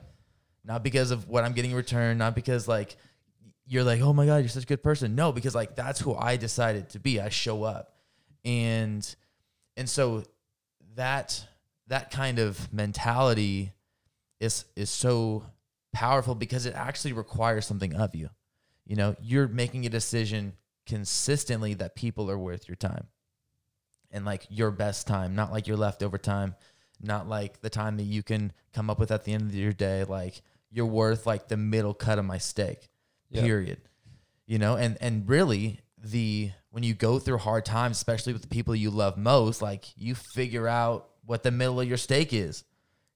[0.63, 2.95] not because of what I'm getting in return, not because like
[3.65, 5.15] you're like, oh my god, you're such a good person.
[5.15, 7.19] No, because like that's who I decided to be.
[7.21, 7.93] I show up,
[8.45, 9.03] and
[9.77, 10.23] and so
[10.95, 11.45] that
[11.87, 13.71] that kind of mentality
[14.39, 15.45] is is so
[15.93, 18.29] powerful because it actually requires something of you.
[18.85, 20.53] You know, you're making a decision
[20.85, 23.07] consistently that people are worth your time
[24.11, 26.55] and like your best time, not like your leftover time,
[27.01, 29.71] not like the time that you can come up with at the end of your
[29.73, 30.03] day.
[30.03, 32.89] Like you're worth like the middle cut of my steak,
[33.29, 33.41] Yeah.
[33.41, 33.81] period.
[34.45, 38.47] You know, and and really the when you go through hard times, especially with the
[38.49, 42.63] people you love most, like you figure out what the middle of your steak is.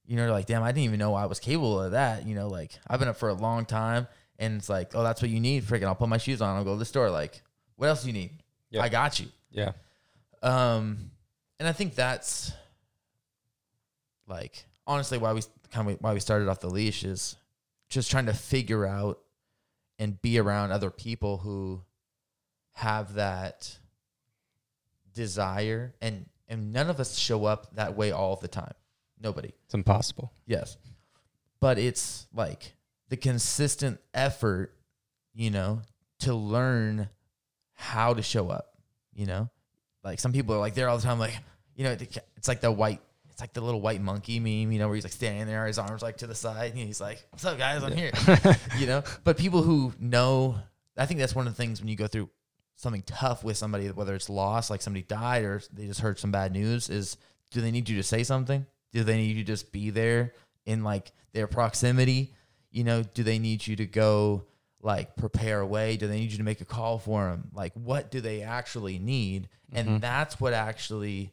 [0.06, 2.26] You know, you're like, damn, I didn't even know I was capable of that.
[2.26, 4.08] You know, like I've been up for a long time
[4.38, 5.64] and it's like, oh, that's what you need.
[5.64, 6.56] Freaking, I'll put my shoes on.
[6.56, 7.10] I'll go to the store.
[7.10, 7.42] Like,
[7.76, 8.30] what else do you need?
[8.70, 8.82] Yeah.
[8.82, 9.26] I got you.
[9.50, 9.72] Yeah.
[10.42, 11.10] Um,
[11.58, 12.52] and I think that's
[14.28, 17.36] like honestly why we kind of why we started off the leash is
[17.88, 19.18] just trying to figure out
[19.98, 21.82] and be around other people who
[22.72, 23.78] have that
[25.12, 28.74] desire and and none of us show up that way all the time.
[29.20, 29.52] Nobody.
[29.64, 30.32] It's impossible.
[30.46, 30.76] Yes.
[31.60, 32.72] But it's like
[33.08, 34.74] the consistent effort,
[35.34, 35.82] you know,
[36.20, 37.08] to learn
[37.74, 38.74] how to show up,
[39.14, 39.48] you know?
[40.04, 41.36] Like some people are like there all the time, like,
[41.74, 43.00] you know, it's like the white,
[43.30, 45.78] it's like the little white monkey meme, you know, where he's like standing there, his
[45.78, 47.82] arms like to the side, and he's like, What's up, guys?
[47.82, 48.12] I'm here.
[48.78, 49.02] you know?
[49.24, 50.56] But people who know,
[50.96, 52.30] I think that's one of the things when you go through
[52.76, 56.30] something tough with somebody, whether it's loss, like somebody died or they just heard some
[56.30, 57.16] bad news, is
[57.50, 58.66] do they need you to say something?
[58.92, 60.32] Do they need you to just be there
[60.64, 62.34] in like their proximity?
[62.70, 64.44] You know, do they need you to go
[64.82, 65.96] like prepare a way?
[65.96, 67.50] Do they need you to make a call for them?
[67.52, 69.48] Like, what do they actually need?
[69.72, 69.98] And mm-hmm.
[69.98, 71.32] that's what actually,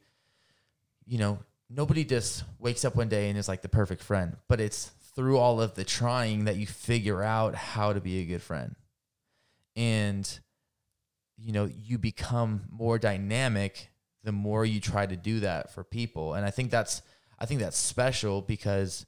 [1.06, 4.60] you know, nobody just wakes up one day and is like the perfect friend, but
[4.60, 8.42] it's through all of the trying that you figure out how to be a good
[8.42, 8.76] friend.
[9.76, 10.28] And,
[11.38, 13.90] you know, you become more dynamic
[14.24, 16.34] the more you try to do that for people.
[16.34, 17.02] And I think that's,
[17.40, 19.06] I think that's special because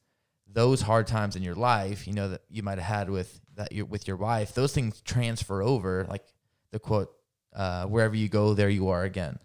[0.52, 3.72] those hard times in your life, you know, that you might have had with that
[3.72, 6.06] you with your wife, those things transfer over.
[6.10, 6.26] Like
[6.72, 7.12] the quote,
[7.54, 9.40] uh, "Wherever you go, there you are again."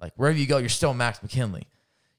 [0.00, 1.66] Like wherever you go, you're still Max McKinley,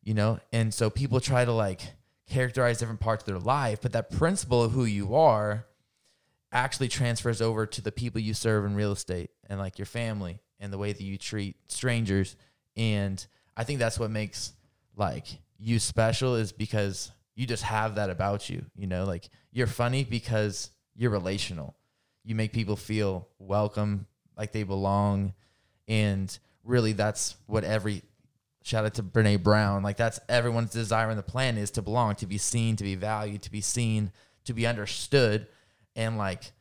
[0.03, 0.39] you know.
[0.51, 1.81] And so people try to like
[2.27, 5.65] characterize different parts of their life, but that principle of who you are
[6.51, 10.39] actually transfers over to the people you serve in real estate and like your family
[10.59, 12.35] and the way that you treat strangers.
[12.75, 13.25] And
[13.55, 14.53] I think that's what makes
[14.95, 15.25] like
[15.59, 18.65] you special is because you just have that about you.
[18.75, 21.75] You know, like you're funny because you're relational.
[22.25, 25.33] You make people feel welcome, like they belong.
[25.87, 28.01] And really, that's what every
[28.63, 29.83] shout out to Brene Brown.
[29.83, 32.95] Like that's everyone's desire in the plan is to belong, to be seen, to be
[32.95, 34.11] valued, to be seen,
[34.45, 35.47] to be understood.
[35.95, 36.51] And like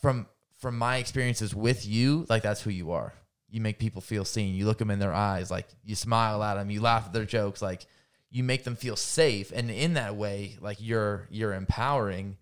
[0.00, 0.28] from
[0.58, 3.14] from my experiences with you, like that's who you are.
[3.50, 4.54] You make people feel seen.
[4.54, 7.24] You look them in their eyes, like you smile at them, you laugh at their
[7.24, 7.84] jokes, like
[8.30, 9.52] you make them feel safe.
[9.54, 12.36] And in that way, like you're you're empowering.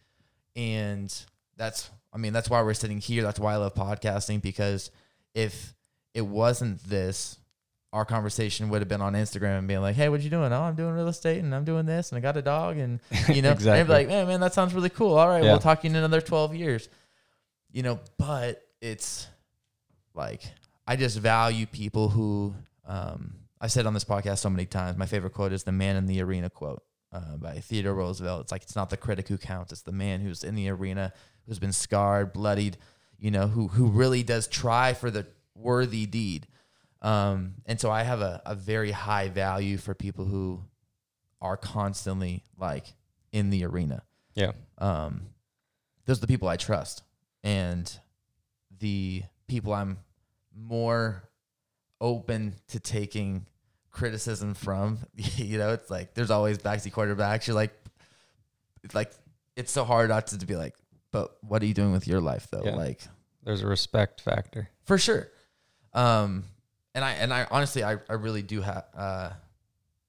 [0.55, 1.14] And
[1.57, 3.22] that's I mean, that's why we're sitting here.
[3.22, 4.91] That's why I love podcasting because
[5.34, 5.74] if
[6.14, 7.39] it wasn't this,
[7.93, 10.53] our conversation would have been on Instagram and being like, "Hey, what you doing?
[10.53, 13.01] Oh, I'm doing real estate and I'm doing this and I got a dog and
[13.28, 13.80] you know, Exactly.
[13.80, 15.16] and be like, man, man, that sounds really cool.
[15.16, 15.51] All right, Yeah.
[15.53, 16.89] we'll talk in another 12 years,
[17.70, 18.01] you know.
[18.18, 19.26] But it's
[20.14, 20.43] like
[20.87, 22.55] I just value people who
[22.87, 24.99] um, I said on this podcast so many times.
[24.99, 26.83] My favorite quote is the "Man in the Arena" quote
[27.13, 28.43] uh, by Theodore Roosevelt.
[28.43, 31.13] It's like it's not the critic who counts; it's the man who's in the arena,
[31.47, 32.77] who's been scarred, bloodied,
[33.19, 36.47] you know, who who really does try for the worthy deed.
[37.03, 40.63] Um, and so I have a, a very high value for people who
[41.41, 42.95] are constantly like
[43.33, 44.03] in the arena.
[44.35, 44.53] Yeah.
[44.79, 45.29] Um,
[46.05, 47.03] those are the people I trust,
[47.43, 47.91] and
[48.79, 49.99] the people I'm
[50.55, 51.29] more
[52.01, 53.47] open to taking
[53.90, 54.99] criticism from.
[55.16, 57.47] you know, it's like there's always backseat quarterbacks.
[57.47, 57.74] You're like,
[58.94, 59.12] like
[59.57, 60.74] it's so hard not to, to be like,
[61.11, 62.62] but what are you doing with your life though?
[62.64, 62.76] Yeah.
[62.76, 63.01] Like
[63.42, 64.68] There's a respect factor.
[64.84, 65.28] for sure.
[65.94, 66.44] Um,
[66.94, 69.30] and I and I honestly I, I really do have uh,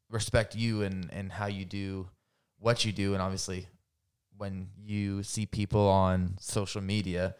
[0.09, 2.07] respect you and and how you do
[2.59, 3.67] what you do, and obviously
[4.37, 7.35] when you see people on social media,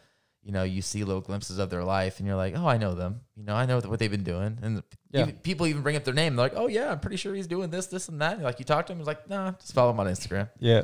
[0.48, 2.94] you know you see little glimpses of their life, and you're like, oh, I know
[2.96, 3.20] them.
[3.36, 4.82] You know, I know what they've been doing, and
[5.12, 5.24] Yeah.
[5.24, 6.36] even- people even bring up their name.
[6.38, 8.40] They're like, oh yeah, I'm pretty sure he's doing this, this, and that.
[8.42, 10.84] Like you talk to him, it's like, nah, just follow him on Instagram Yeah.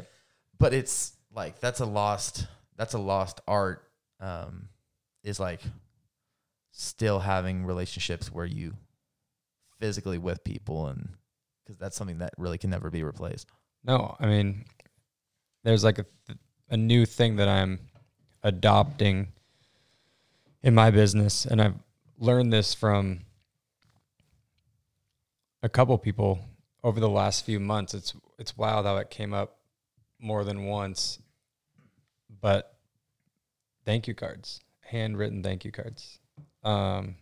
[0.59, 2.45] but it's like that's a lost
[2.75, 3.87] that's a lost art
[4.19, 4.67] um
[5.23, 5.61] is like
[6.71, 8.73] still having relationships where you
[9.79, 11.09] physically with people and
[11.63, 13.47] because that's something that really can never be replaced
[13.83, 14.65] No, I mean,
[15.63, 16.05] there's like a,
[16.69, 17.79] a new thing that I'm
[18.43, 19.27] adopting
[20.63, 21.75] in my business, and I've
[22.17, 23.21] learned this from
[25.61, 26.39] a couple people
[26.83, 27.93] over the last few months.
[27.93, 29.57] It's it's wild how it came up
[30.19, 31.19] more than once,
[32.41, 32.75] but
[33.85, 36.19] thank you cards, handwritten thank you cards.
[36.63, 37.15] Um,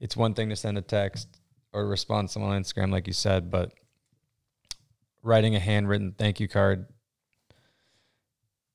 [0.00, 1.28] it's one thing to send a text
[1.72, 3.72] or respond to someone on Instagram, like you said, but
[5.22, 6.86] writing a handwritten thank you card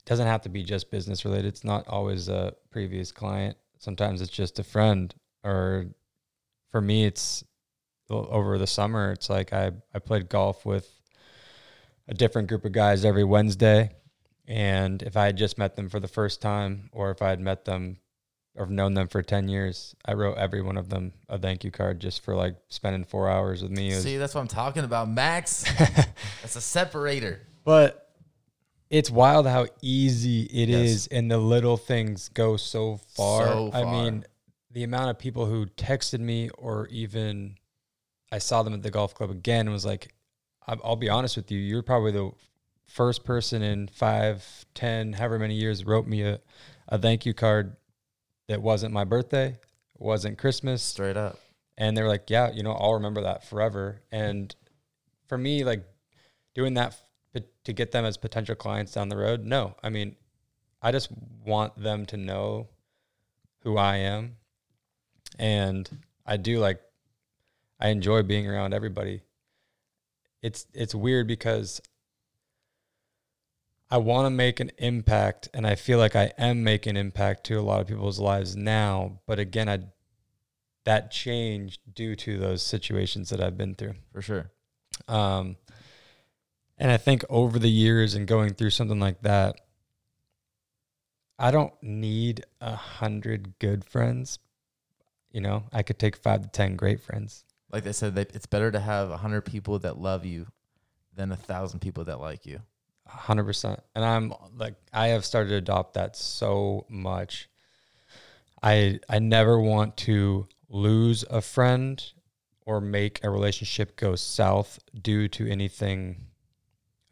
[0.05, 1.45] doesn't have to be just business related.
[1.45, 3.57] It's not always a previous client.
[3.83, 5.13] Sometimes it's just a friend
[5.43, 5.87] or
[6.69, 7.43] for me it's
[8.09, 10.89] over the summer it's like I I played golf with
[12.07, 13.91] a different group of guys every Wednesday.
[14.47, 17.41] And if I had just met them for the first time or if I had
[17.41, 17.97] met them
[18.55, 21.71] or known them for 10 years, I wrote every one of them a thank you
[21.71, 23.89] card just for like spending 4 hours with me.
[23.89, 25.63] Was- see that's what i'm talking about max.
[26.41, 27.41] That's a separator.
[27.65, 28.02] But
[28.93, 30.87] it's wild how easy it Yes.
[30.87, 33.47] is, and the little things go so far.
[33.47, 34.23] So I mean,
[34.71, 37.57] the amount of people who texted me, or even
[38.31, 40.13] I saw them at the golf club again, and was like,
[40.67, 42.31] "I'll be honest with you, you're probably the
[42.85, 46.39] first person in five, ten, however many years wrote me a,
[46.87, 47.75] a thank you card
[48.47, 49.57] that wasn't my birthday,
[49.97, 51.39] wasn't Christmas, straight up
[51.79, 54.55] and they were like, "Yeah, you know, I'll remember that forever." And
[55.27, 55.83] for me, like
[56.53, 56.95] doing that
[57.63, 59.75] to get them as potential clients down the road, no.
[59.83, 60.15] I mean,
[60.81, 61.09] I just
[61.45, 62.67] want them to know
[63.61, 64.35] who I am,
[65.39, 65.89] and
[66.25, 66.81] I do like
[67.79, 69.21] I enjoy being around everybody.
[70.41, 71.81] It's it's weird because
[73.89, 77.59] I want to make an impact, and I feel like I am making impact to
[77.59, 79.19] a lot of people's lives now.
[79.25, 79.79] But again, I
[80.85, 83.93] that changed due to those situations that I've been through.
[84.11, 84.51] for sure
[85.07, 85.55] Um,
[86.77, 89.55] and I think over the years and going through something like that,
[91.39, 94.39] I don't need a hundred good friends.
[95.31, 97.43] You know, I could take five to ten great friends.
[97.71, 100.47] like they said they, it's better to have a hundred people that love you
[101.15, 102.59] than a thousand people that like you
[103.07, 103.79] A hundred percent.
[103.95, 107.49] And I'm like, I have started to adopt that so much.
[108.61, 112.03] I I never want to lose a friend
[112.65, 116.27] or make a relationship go south due to anything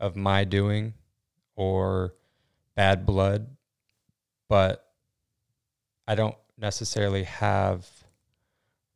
[0.02, 0.96] of my doing
[1.56, 2.16] or
[2.76, 3.48] bad blood.
[4.50, 4.86] But
[6.08, 7.88] I don't necessarily have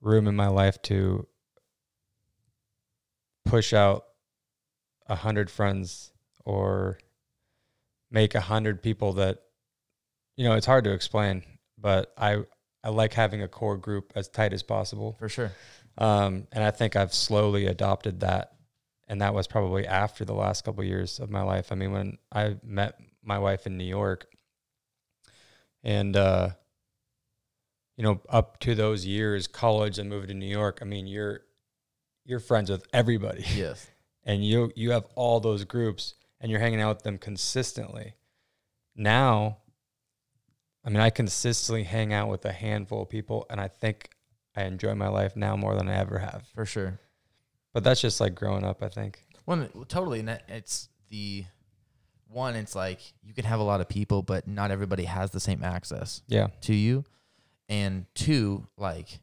[0.02, 1.28] room in my life to
[3.46, 4.06] push out
[5.08, 6.12] a hundred friends
[6.44, 6.98] or
[8.12, 9.40] make a hundred people that
[10.36, 11.44] you know it's hard to explain
[11.78, 12.38] but i
[12.84, 15.52] i like having a core group as tight as possible for sure
[15.98, 18.55] um, and i think i've slowly adopted that
[19.08, 21.92] and that was probably after the last couple of years of my life i mean
[21.92, 24.28] when i met my wife in new york
[25.84, 26.50] and uh
[27.98, 31.42] you know up to those years college and moving to new york i mean you're
[32.26, 33.88] you're friends with everybody yes
[34.24, 38.14] and you you have all those groups and you're hanging out with them consistently.
[38.96, 39.58] Now,
[40.84, 44.10] I mean, I consistently hang out with a handful of people, and I think
[44.56, 46.44] I enjoy my life now more than I ever have.
[46.54, 47.00] for sure.
[47.76, 49.20] But that's just like growing up, I think.
[49.44, 51.44] One totally, and that- it's the
[52.30, 52.56] one.
[52.56, 55.62] It's like you can have a lot of people, but not everybody has the same
[55.62, 56.48] access Yeah.
[56.62, 57.04] to you.
[57.68, 59.20] And two, like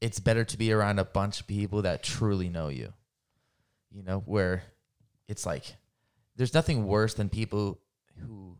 [0.00, 2.94] it's better to be around a bunch of people that truly know you.
[3.90, 4.62] You know, where
[5.28, 5.76] it's like
[6.36, 7.80] there's nothing worse than people
[8.16, 8.56] who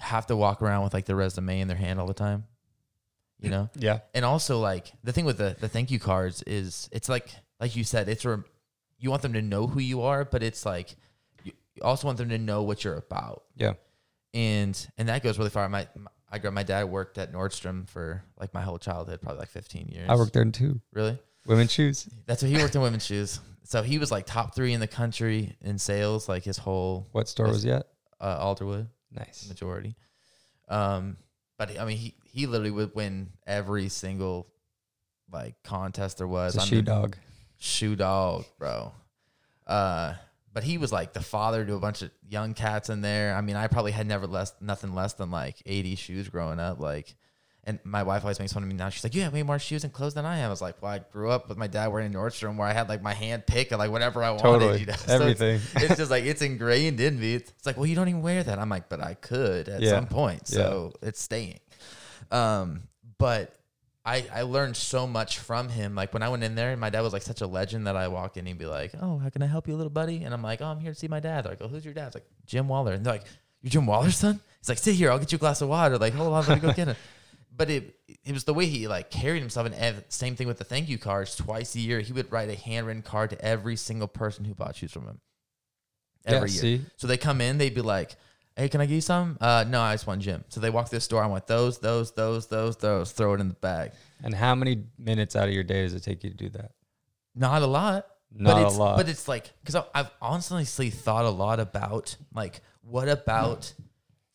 [0.00, 2.46] have to walk around with like their resume in their hand all the time.
[3.40, 3.70] You know?
[3.76, 4.00] Yeah.
[4.14, 7.28] and also like the thing with the the thank you cards is it's like
[7.60, 8.42] like you said it's a
[8.98, 10.96] you want them to know who you are but it's like
[11.44, 13.74] you also want them to know what you're about Yeah.
[14.34, 17.88] and and that goes really far my, my I grew my dad worked at Nordstrom
[17.88, 20.80] for like my whole childhood probably like 15 years I worked there too.
[20.92, 22.08] really Women's shoes.
[22.26, 24.86] that's what he worked in women's shoes so he was like top 3 in the
[24.88, 27.86] country in sales like his whole What store was he at?
[28.20, 29.48] uh, Alderwood Nice.
[29.48, 29.94] majority.
[30.68, 31.16] Um,
[31.58, 34.46] but I mean, he he literally would win every single
[35.30, 36.54] like contest there was.
[36.54, 37.16] It's a shoe dog.
[37.58, 38.92] shoe dog, bro.
[39.66, 40.14] Uh,
[40.52, 43.34] but he was like the father to a bunch of young cats in there.
[43.34, 46.80] I mean, I probably had never less nothing less than like 80 shoes growing up.
[46.80, 47.14] Like,
[47.68, 48.88] and my wife always makes fun of me now.
[48.88, 50.82] She's like, "You have way more shoes and clothes than I have." I was like,
[50.82, 53.46] "Well, I grew up with my dad wearing Nordstrom, where I had like my hand
[53.46, 54.80] pick and like whatever I wanted." Totally.
[54.80, 54.94] You know?
[55.06, 55.60] So it's- Everything.
[55.84, 57.34] it's just like it's ingrained in me.
[57.34, 58.58] It's, it's like, well, you don't even wear that.
[58.58, 59.90] I'm like, but I could at Yeah.
[59.90, 61.60] some point, so it's staying.
[62.30, 62.82] Um,
[63.18, 63.54] but
[64.04, 65.94] I I learned so much from him.
[65.94, 68.08] Like when I went in there, my dad was like such a legend that I
[68.08, 70.42] walk in, he'd be like, "Oh, how can I help you, little buddy?" And I'm
[70.42, 72.16] like, "Oh, I'm here to see my dad." They're like, "Oh, who's your dad?" It's
[72.16, 73.24] like Jim Waller, and they're like,
[73.62, 75.98] "You're Jim Waller's son?" He's like, "Sit here, I'll get you a glass of water."
[75.98, 76.96] Like, hold on, let me go get it.
[77.58, 80.58] But it it was the way he like carried himself, and ev- same thing with
[80.58, 81.34] the thank you cards.
[81.36, 84.76] Twice a year, he would write a handwritten card to every single person who bought
[84.76, 85.20] shoes from him.
[86.24, 86.78] Every yeah, year.
[86.78, 86.84] see?
[86.96, 88.14] So they come in, they'd be like,
[88.56, 90.44] "Hey, can I get you some?" Uh, no, I just want Jim.
[90.48, 91.22] So they walk through the store.
[91.22, 93.10] I want those, those, those, those, those.
[93.10, 93.90] Throw it in the bag.
[94.22, 96.70] And how many minutes out of your day does it take you to do that?
[97.34, 98.06] Not a lot.
[98.30, 98.96] Not but a it's, lot.
[98.98, 103.72] But it's like because I've honestly thought a lot about like what about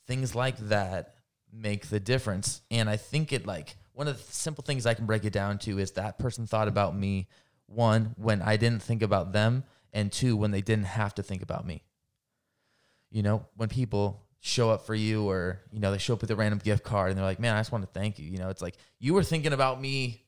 [0.07, 1.12] things like that
[1.53, 5.05] make the difference, and I think it like one of the simple things I can
[5.05, 7.27] break it down to is that person thought about me
[7.67, 11.41] one when I didn't think about them, and two when they didn't have to think
[11.41, 11.83] about me.
[13.11, 16.29] You know, when people show up for you or you know they show up with
[16.29, 18.39] a random gift card and they're like, "Man, I just want to thank you." You
[18.39, 20.23] know, it's like you were thinking about me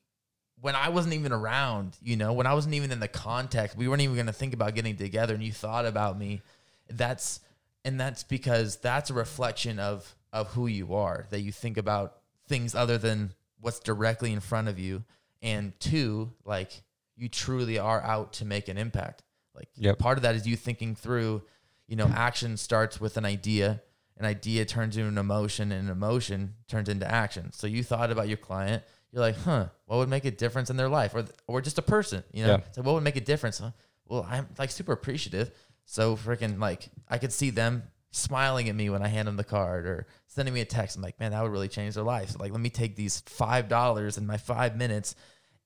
[0.61, 3.87] when I wasn't even around, you know, when I wasn't even in the context, we
[3.87, 6.41] weren't even going to think about getting together and you thought about me.
[6.89, 7.41] That's
[7.83, 12.17] and that's because that's a reflection of of who you are, that you think about
[12.47, 15.03] things other than what's directly in front of you.
[15.41, 16.83] And two, like
[17.15, 19.23] you truly are out to make an impact.
[19.55, 19.97] Like Yep.
[19.97, 21.41] part of that is you thinking through,
[21.87, 23.81] you know, action starts with an idea,
[24.17, 27.53] an idea turns into an emotion, and an emotion turns into action.
[27.53, 28.83] So you thought about your client,
[29.13, 31.81] you're like, huh, what would make a difference in their life, or or just a
[31.81, 32.49] person, you know?
[32.49, 32.59] Yeah.
[32.73, 33.59] So what would make a difference?
[33.59, 33.71] Huh?
[34.05, 35.51] Well, I'm like super appreciative.
[35.85, 37.83] So freaking like I could see them
[38.15, 40.95] smiling at me when I hand them the card or sending me a text.
[40.95, 42.29] I'm like, man, that would really change their life.
[42.29, 45.15] So like, let me take these five dollars in my five minutes,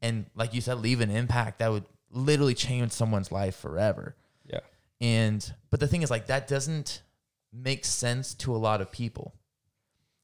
[0.01, 4.15] and like you said, leave an impact that would literally change someone's life forever.
[4.45, 4.59] Yeah.
[4.99, 7.03] And but the thing is like that doesn't
[7.53, 9.33] make sense to a lot of people.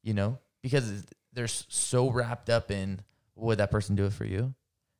[0.03, 0.39] You know?
[0.61, 3.01] Because they're so wrapped up in
[3.35, 4.53] what would that person do it for you?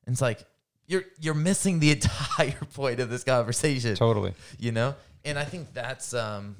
[0.05, 0.45] And it's like
[0.85, 3.95] you're you're missing the entire point of this conversation.
[3.95, 4.33] Totally.
[4.59, 4.95] You know?
[5.23, 6.57] And I think that's um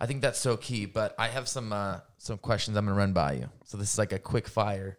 [0.00, 0.86] I think that's so key.
[0.86, 3.48] But I have some uh some questions I'm gonna run by you.
[3.64, 4.98] So this is like a quick fire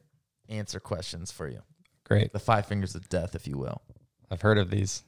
[0.49, 1.61] answer questions for you.
[2.03, 2.33] Great.
[2.33, 3.81] The five fingers of death, if you will.
[4.29, 5.03] I've heard of these.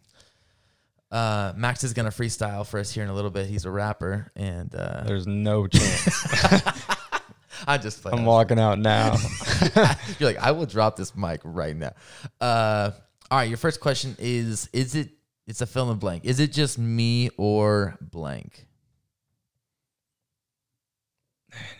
[1.10, 3.48] Uh, Max is gonna freestyle for us here in a little bit.
[3.48, 6.26] He's a rapper, and uh, There's no chance.
[7.68, 8.06] I just.
[8.06, 9.16] I'm walking out now.
[10.20, 11.94] You're like, I will drop this mic right now.
[12.42, 12.92] Uh,
[13.32, 15.10] all right, your first question is: Is it?
[15.48, 16.26] It's a fill in blank.
[16.26, 18.67] Is it just me or blank?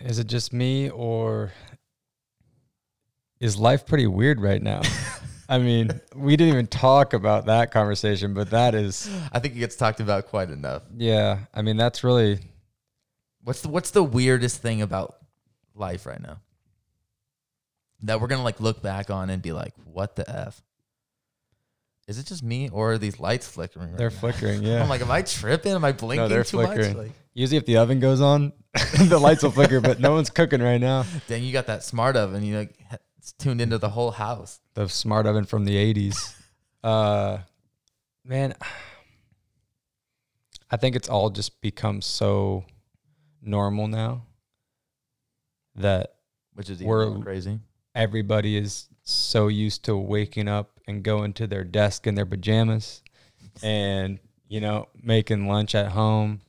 [0.02, 1.52] Is it just me or
[3.40, 4.82] is life pretty weird right now?
[5.50, 9.60] I mean, we didn't even talk about that conversation, but that is, I think it
[9.60, 10.84] gets talked about quite enough.
[10.98, 11.40] yeah.
[11.54, 12.40] I mean, that's really,
[13.44, 15.16] What's the What's the weirdest thing about
[15.74, 16.42] life right now
[18.02, 20.62] that we're gonna like look back on and be like, "What the f?"
[22.08, 23.90] Is it just me or are these lights flickering?
[23.90, 24.16] Right they're now?
[24.16, 24.64] flickering.
[24.64, 24.82] Yeah.
[24.82, 25.74] I'm like, am I tripping?
[25.74, 26.68] Am I blinking they're too much?
[26.76, 26.98] flickering.
[26.98, 28.54] Like, Usually, if the oven goes on,
[29.04, 31.06] the lights will flicker, but no one's cooking right now.
[31.28, 32.44] dang, you got that smart oven.
[32.44, 32.80] You like
[33.18, 34.60] it's tuned into the whole house.
[34.74, 36.34] The smart oven from the 80s.
[36.84, 37.40] Uh,
[38.24, 38.54] man,
[40.72, 42.64] I think it's all just become so
[43.42, 44.24] normal now
[45.76, 46.16] that
[46.54, 47.60] which is even We're- more crazy.
[47.94, 53.04] everybody is so used to waking up and going to their desk in their pajamas
[53.62, 56.42] and, you know, making lunch at home,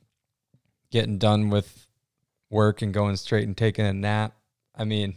[0.91, 1.87] getting done with
[2.49, 4.33] work and going straight and taking a nap.
[4.75, 5.15] I mean,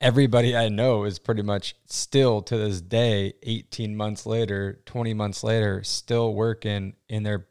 [0.00, 5.42] everybody I know is pretty much still to this day, 18 months later, 20 months
[5.42, 7.46] later, still working in their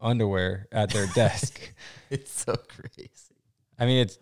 [0.00, 1.60] underwear at their desk.
[2.08, 3.10] It's so crazy.
[3.80, 4.16] I mean, it's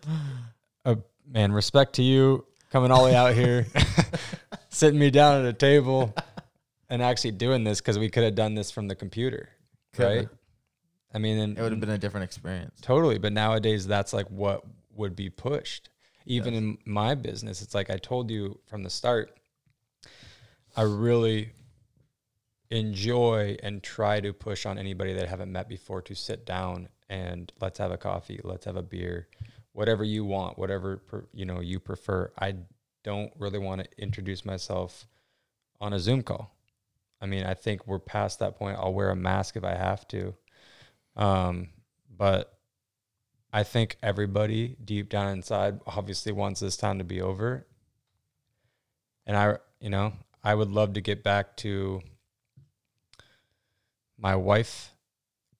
[0.85, 0.97] a
[1.27, 3.67] man, respect to you coming all the way out here,
[4.75, 6.13] sitting me down at a table
[6.89, 9.49] and actually doing this because we could have done this from the computer.
[9.93, 10.15] Coulda.
[10.15, 10.29] Right.
[11.13, 12.81] I mean, and It would have been a different experience.
[12.81, 15.89] Totally, but nowadays that's like what would be pushed.
[16.25, 19.31] Even in my business, it's like I told you from the start,
[20.75, 21.51] I really
[22.69, 26.89] enjoy and try to push on anybody that I haven't met before to sit down
[27.09, 29.29] and let's have a coffee, let's have a beer,
[29.71, 32.31] whatever you want, whatever per, you know you prefer.
[32.37, 32.55] I
[33.05, 35.07] don't really want to introduce myself
[35.79, 36.55] on a Zoom call.
[37.21, 38.77] I mean, I think we're past that point.
[38.79, 40.33] I'll wear a mask if I have to.
[41.15, 41.69] Um,
[42.09, 42.57] but
[43.53, 47.67] I think everybody deep down inside obviously wants this time to be over.
[49.27, 50.13] And I, you know,
[50.43, 52.01] I would love to get back to
[54.17, 54.91] my wife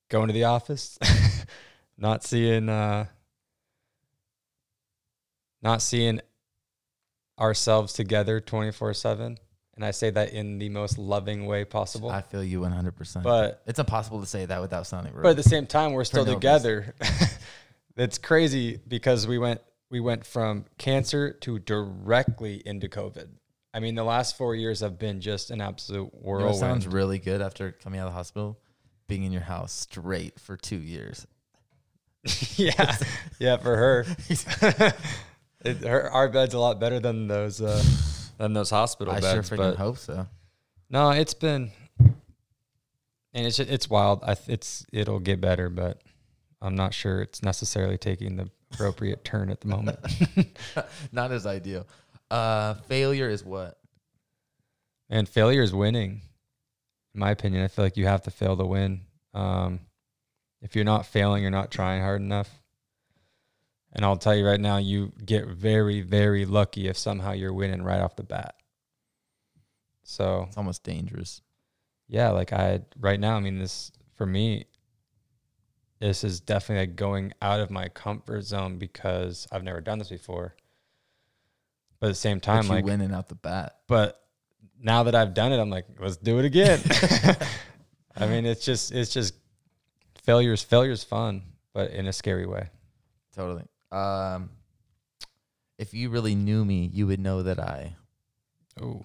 [0.09, 0.97] going to the office,
[1.97, 3.05] not seeing, uh,
[5.61, 6.21] not seeing
[7.39, 9.37] ourselves together 24 7.
[9.75, 12.09] And I say that in the most loving way possible.
[12.09, 13.23] I feel you 100%.
[13.23, 15.23] but it's impossible to say that without sounding rude.
[15.23, 16.95] but at the same time, we're still together.
[17.97, 23.27] it's crazy because we went we went from cancer to directly into COVID.
[23.73, 27.19] I mean, the last four years have been just an absolute You know sounds really
[27.19, 28.57] good after coming out of the hospital?
[29.07, 31.27] Being in your house straight for two years.
[32.55, 32.97] yeah,
[33.37, 34.05] yeah, for her,
[35.65, 37.83] it, her our bed's a lot better than those uh,
[38.37, 39.47] than those hospital I beds.
[39.47, 40.27] sure freaking but hope so.
[40.89, 41.71] no, it's been
[43.35, 44.23] and it's it's wild.
[44.23, 46.01] I th- it's it'll get better, but
[46.61, 49.99] I'm not sure it's necessarily taking the appropriate turn at the moment.
[51.11, 51.85] Not as ideal.
[52.31, 53.77] Uh, failure is what?
[55.09, 56.21] And failure is winning.
[57.13, 59.01] In my opinion, I feel like you have to fail to win.
[59.33, 59.81] Um,
[60.61, 62.49] if you're not failing, you're not trying hard enough.
[63.95, 67.81] And I'll tell you right now, you get very, very lucky if somehow you're winning
[67.81, 68.55] right off the bat.
[70.03, 71.41] So It's almost dangerous.
[72.07, 74.65] yeah, like I right now, I mean, this for me,
[75.99, 80.09] this is definitely like going out of my comfort zone because I've never done this
[80.09, 80.55] before.
[82.01, 83.77] But at the same time, like winning out the bat.
[83.87, 84.21] but
[84.77, 86.81] now that I've done it, I'm like, let's do it again.
[88.17, 89.35] I mean, it's just it's just
[90.21, 91.43] failure's failure's fun,
[91.73, 92.69] but in a scary way.
[93.33, 93.63] Totally.
[93.95, 94.49] Um,
[95.77, 97.95] if you really knew me, you would know that I.
[98.81, 99.03] Oh.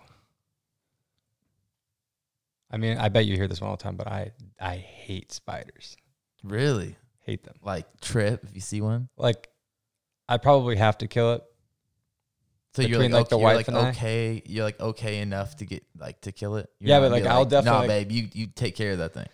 [2.71, 5.33] I mean, I bet you hear this one all the time, but I I hate
[5.33, 5.97] spiders.
[6.45, 6.97] Really?
[7.21, 7.55] Hate them.
[7.63, 9.09] Like trip if you see one.
[9.17, 9.49] Like
[10.29, 11.45] I probably have to kill it.
[12.75, 13.91] So you're like, like, the okay, you're wife like and I?
[13.91, 16.71] okay, you're like okay enough to get like to kill it.
[16.79, 19.15] You're Yeah, but, like, I'll Nah, definitely, like- babe, you you take care of that
[19.15, 19.27] thing.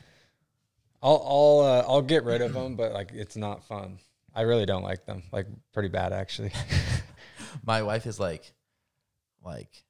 [1.03, 3.99] I'll I'll uh, I'll get rid of them, but like it's not fun.
[4.37, 5.23] I really don't like them.
[5.33, 6.53] Like pretty bad actually.
[7.65, 8.53] My wife is like,
[9.43, 9.83] like,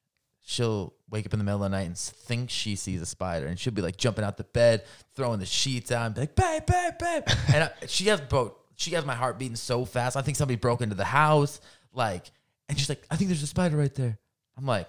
[0.47, 3.47] she'll wake up in the middle of the night and think she sees a spider,
[3.47, 6.37] and she'll be like jumping out the bed, throwing the sheets out, and be like,
[6.37, 7.23] babe, babe, babe.
[7.55, 8.53] and I, she has both.
[8.77, 10.17] She has my heart beating so fast.
[10.17, 11.61] I think somebody broke into the house,
[11.93, 12.31] like,
[12.69, 14.19] and she's like, I think there's a spider right there.
[14.57, 14.89] I'm like,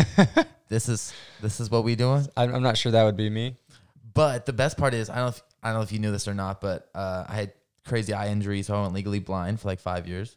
[0.68, 2.26] this is this is what we doing.
[2.36, 3.56] I'm, I'm not sure that would be me.
[4.14, 6.10] But the best part is, I don't know if, I don't know if you knew
[6.10, 7.52] this or not, but uh, I had
[7.88, 10.36] crazy eye injury, so I went legally blind for like five years.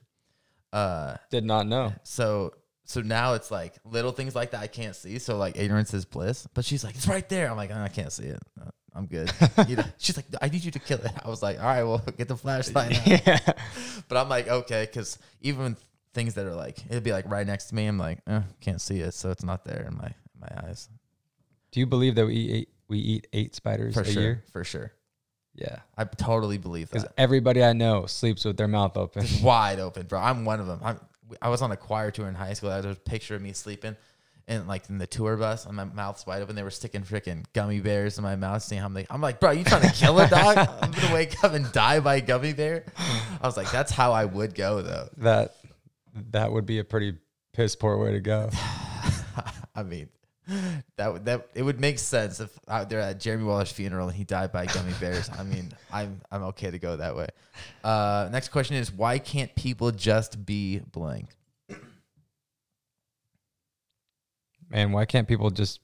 [0.73, 1.93] Uh, Did not know.
[2.03, 2.53] so
[2.85, 5.19] so now it's like little things like that I can't see.
[5.19, 6.47] So like ignorance is bliss.
[6.53, 7.49] But she's like, it's right there.
[7.49, 8.39] I'm like, "Oh, I can't see it.
[8.59, 9.31] Uh, I'm good.
[9.67, 11.11] You know, she's like, I need you to kill it.
[11.23, 12.99] I was like, all right, well, get the flashlight.
[12.99, 13.39] out." yeah.
[14.07, 15.77] But I'm like, okay, because even
[16.13, 17.85] things that are like, it'd be like right next to me.
[17.87, 20.89] I'm like, eh, can't see it, so it's not there in my in my eyes
[21.71, 24.21] Do you believe that we eat eight, we eat eight spiders for a sure.
[24.21, 24.43] year?
[24.51, 24.91] For sure,
[25.61, 25.79] Yeah.
[25.97, 26.93] I totally believe that.
[26.93, 27.21] Because that.
[27.21, 29.23] everybody I know sleeps with their mouth open.
[29.23, 30.19] It's wide open, bro.
[30.19, 30.79] I'm one of them.
[30.83, 30.99] I'm,
[31.41, 32.69] I was on a choir tour in high school.
[32.69, 33.95] There's a picture of me sleeping,
[34.47, 36.55] and like in the tour bus, and my mouth's wide open.
[36.55, 39.39] They were sticking freaking gummy bears in my mouth, seeing how I'm like, I'm like,
[39.39, 40.57] bro, you trying to kill a dog?
[40.81, 42.85] I'm gonna wake up and die by a gummy bear.
[42.97, 45.09] I was like, that's how I would go though.
[45.17, 45.55] that
[46.31, 47.17] that would be a pretty
[47.53, 48.49] piss poor way to go.
[49.75, 50.09] I mean,
[50.97, 54.17] that would that it would make sense if out there at Jeremy Waller's funeral and
[54.17, 55.29] he died by gummy bears.
[55.37, 57.27] I mean, I'm I'm okay to go that way.
[57.83, 61.29] Uh, next question is why can't people just be blank?
[64.71, 65.79] man, why can't people just?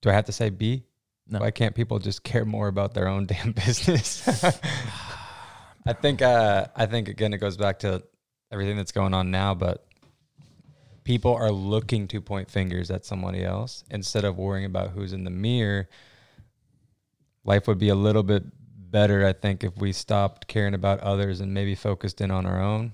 [0.00, 0.84] Do I have to say be?
[1.26, 1.40] No.
[1.40, 4.26] Why can't people just care more about their own damn business?
[5.86, 6.22] I think.
[6.22, 8.02] Uh, I think again, it goes back to
[8.50, 9.86] everything that's going on now, but
[11.08, 15.24] people are looking to point fingers at somebody else instead of worrying about who's in
[15.24, 15.88] the mirror.
[17.44, 18.42] Life would be a little bit
[18.90, 22.60] better, I think, if we stopped caring about others and maybe focused in on our
[22.60, 22.92] own.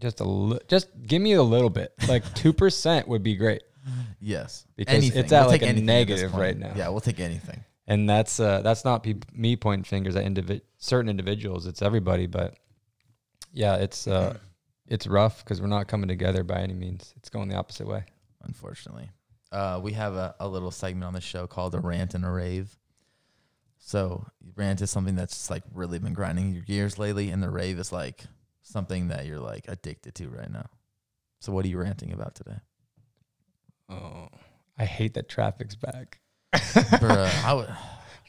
[0.00, 3.62] Just a li- just give me a little bit, like two percent would be great,
[4.20, 6.42] Yes, Because it's at, like, a anything at this negative point.
[6.42, 6.72] right now.
[6.74, 7.62] Yeah, we'll take anything.
[7.86, 11.66] and that's uh, that's not pe- me pointing fingers at individ- certain individuals.
[11.66, 12.56] It's everybody, but
[13.52, 14.36] yeah, it's uh,
[14.92, 17.14] it's rough because we're not coming together by any means.
[17.16, 18.04] It's going the opposite way.
[18.42, 19.10] unfortunately.
[19.50, 22.30] Uh, we have a, a little segment on the show called a rant and a
[22.30, 22.76] rave.
[23.78, 27.48] So rant is something that's just like really been grinding your gears lately, and the
[27.50, 28.24] rave is like
[28.62, 30.68] something that you're like addicted to right now.
[31.40, 32.58] So what are you ranting about today?
[33.88, 34.28] Oh,
[34.78, 36.20] I hate that traffic's back.
[36.54, 37.74] Bruh, I would,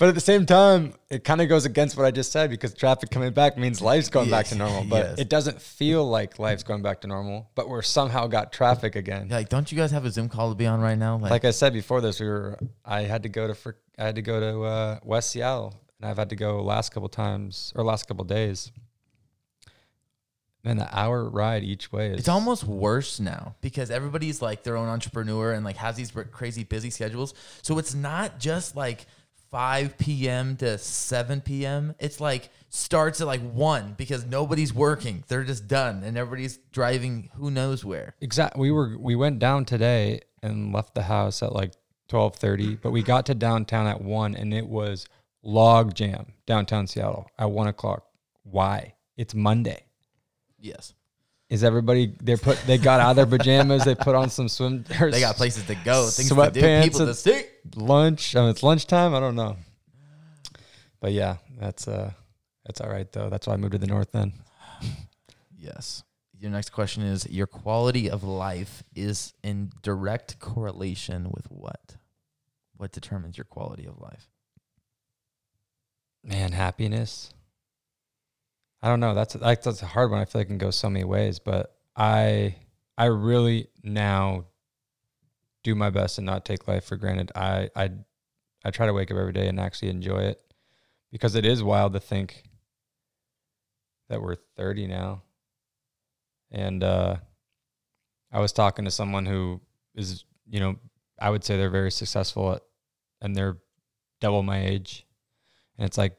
[0.04, 2.74] But at the same time, it kind of goes against what I just said because
[2.74, 4.84] traffic coming back means life's going back to normal.
[4.84, 5.20] But yes.
[5.20, 7.50] it doesn't feel like life's going back to normal.
[7.56, 9.30] But we're somehow got traffic again.
[9.30, 11.20] like, don't you guys have a Zoom call to be on right now?
[11.20, 12.60] Like I said before this, we were.
[12.84, 13.76] I had to go to.
[13.98, 17.08] I had to go to uh, West Seattle, and I've had to go last couple
[17.08, 18.74] times or last couple days.
[20.66, 22.20] Man, the hour ride each way is.
[22.20, 26.66] It's almost worse now because everybody's like their own entrepreneur and like has these crazy
[26.66, 27.34] busy schedules.
[27.62, 29.06] So it's not just like
[29.54, 30.58] 5 p.m.
[30.58, 31.94] to 7 p.m.
[32.00, 35.24] It's like starts at like 1 because nobody's working.
[35.28, 38.16] They're just done and everybody's driving who knows where.
[38.20, 38.60] Exactly.
[38.60, 38.98] We were.
[38.98, 41.74] We went down today and left the house at like
[42.08, 45.06] twelve thirty, but we got to downtown at one, and it was
[45.44, 48.08] log jam downtown Seattle at one o'clock.
[48.42, 48.96] Why?
[49.18, 49.86] It's Monday.
[50.60, 50.96] Yes.
[51.54, 54.84] Is everybody they put they got out of their pajamas, they put on some swim
[55.00, 57.44] They got places to go, things to do, Sweatpants people to see.
[57.76, 58.36] lunch.
[58.36, 59.14] Um, it's lunchtime.
[59.14, 59.58] I don't know.
[61.00, 62.12] But yeah, that's uh
[62.66, 63.30] that's all right though.
[63.30, 64.34] That's why I moved to the north then.
[65.56, 66.02] Yes.
[66.40, 71.98] Your next question is your quality of life is in direct correlation with what?
[72.78, 74.28] What determines your quality of life?
[76.24, 77.30] Man, happiness.
[78.84, 79.14] I don't know.
[79.16, 80.20] That's like that's a hard one.
[80.20, 82.58] I feel like it can go so many ways, but I
[82.98, 84.48] I really now
[85.64, 87.32] do my best and not take life for granted.
[87.34, 87.92] I I
[88.66, 90.42] I try to wake up every day and actually enjoy it
[91.14, 92.44] because it is wild to think
[94.10, 95.24] that we're 30 now.
[96.52, 97.16] And uh
[98.34, 99.62] I was talking to someone who
[99.96, 100.76] is, you know,
[101.22, 102.64] I would say they're very successful at
[103.22, 103.60] and they're
[104.20, 105.06] double my age.
[105.78, 106.18] And it's like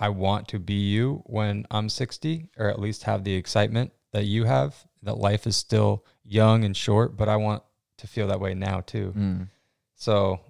[0.00, 4.24] I want to be you when I'm 60 or at least have the excitement that
[4.24, 7.62] you have that life is still young and short, but I want
[7.98, 9.12] to feel that way now too.
[9.16, 9.48] Mm.
[9.96, 10.40] So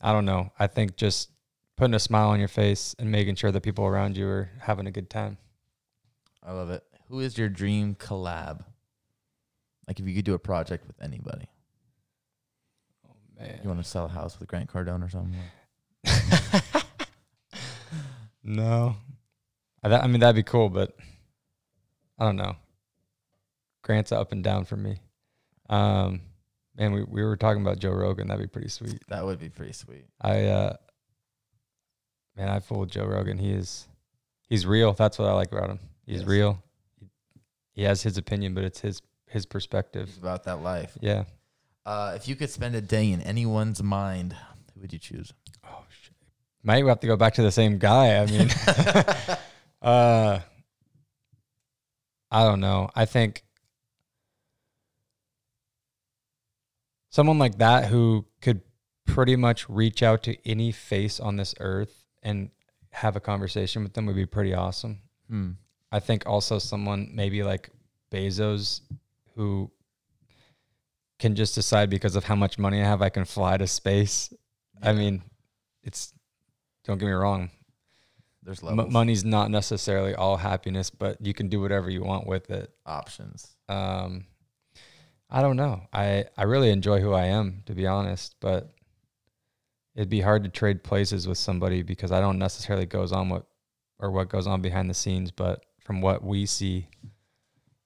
[0.00, 0.50] I don't know.
[0.58, 1.30] I think just
[1.76, 4.86] putting a smile on your face and making sure that people around you are having
[4.86, 5.36] a good time.
[6.42, 6.82] I love it.
[7.08, 8.64] Who is your dream collab?
[9.86, 11.48] Like if you could do a project with anybody,
[13.06, 13.60] Oh man.
[13.62, 15.34] you want to sell a house with Grant Cardone or something?
[18.42, 18.96] No.
[19.82, 20.94] I, that, I mean that'd be cool, but
[22.18, 22.56] I don't know.
[23.82, 24.98] Grant's up and down for me.
[25.68, 26.22] Um
[26.76, 28.28] man, we, we were talking about Joe Rogan.
[28.28, 28.98] That'd be pretty sweet.
[29.08, 30.04] That would be pretty sweet.
[30.20, 30.76] I uh
[32.36, 33.38] man, I fooled Joe Rogan.
[33.38, 33.86] He is
[34.48, 34.92] he's real.
[34.92, 35.80] That's what I like about him.
[36.06, 36.28] He's Yes.
[36.28, 36.62] real.
[37.72, 40.10] He has his opinion, but it's his his It's perspective.
[40.18, 40.98] about that life.
[41.00, 41.24] Yeah.
[41.86, 44.34] Uh, if you could spend a day in anyone's mind,
[44.74, 45.32] who would you choose?
[46.62, 48.16] Might have to go back to the same guy.
[48.18, 48.48] I mean
[49.82, 50.40] uh
[52.32, 52.90] I don't know.
[52.94, 53.42] I think
[57.10, 58.60] someone like that who could
[59.04, 62.50] pretty much reach out to any face on this earth and
[62.90, 65.00] have a conversation with them would be pretty awesome.
[65.28, 65.50] Hmm.
[65.92, 67.70] I think also someone maybe like
[68.12, 68.80] Bezos
[69.34, 69.70] who
[71.18, 74.32] can just decide because of how much money I have, I can fly to space.
[74.82, 75.22] I mean,
[75.82, 76.12] it's
[76.84, 77.50] don't get me wrong,
[78.42, 82.26] There's m- levels, money's not necessarily all happiness, but you can do whatever you want
[82.26, 82.72] with it.
[82.86, 83.54] options.
[83.68, 84.26] Um,
[85.28, 85.82] I don't know.
[85.92, 88.70] I I really enjoy who I am, to be honest, but
[89.94, 93.46] it'd be hard to trade places with somebody because I don't necessarily goes on what
[93.98, 96.88] or what goes on behind the scenes, but from what we see,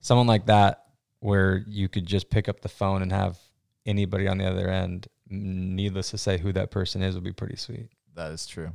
[0.00, 0.84] someone like that
[1.20, 3.38] where you could just pick up the phone and have
[3.86, 7.56] anybody on the other end, needless to say who that person is, would be pretty
[7.56, 7.88] sweet.
[8.14, 8.72] That is true.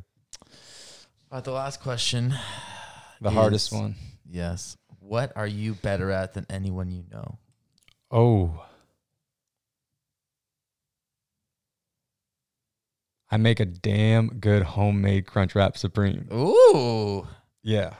[1.29, 2.33] About the last question.
[3.21, 3.95] The is, hardest one.
[4.29, 4.77] Yes.
[5.01, 7.37] What are you better at than anyone you know?
[8.09, 8.63] Oh.
[13.29, 16.29] I make a damn good homemade crunch wrap supreme.
[16.31, 17.27] Ooh.
[17.61, 17.95] Yeah.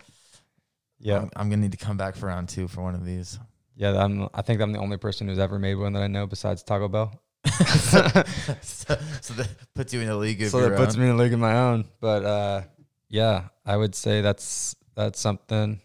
[1.00, 1.18] Yeah.
[1.18, 3.38] I'm, I'm, gonna need to come back for round two for one of these.
[3.76, 6.28] Yeah, I'm I think I'm the only person who's ever made one that I know
[6.28, 7.22] besides Taco Bell.
[7.46, 8.08] so,
[8.62, 10.42] so, so, that puts you in a league.
[10.46, 10.78] so that own.
[10.78, 11.90] puts me in a league of my own.
[12.00, 12.62] But uh
[13.10, 15.82] yeah, I would say that's that's something.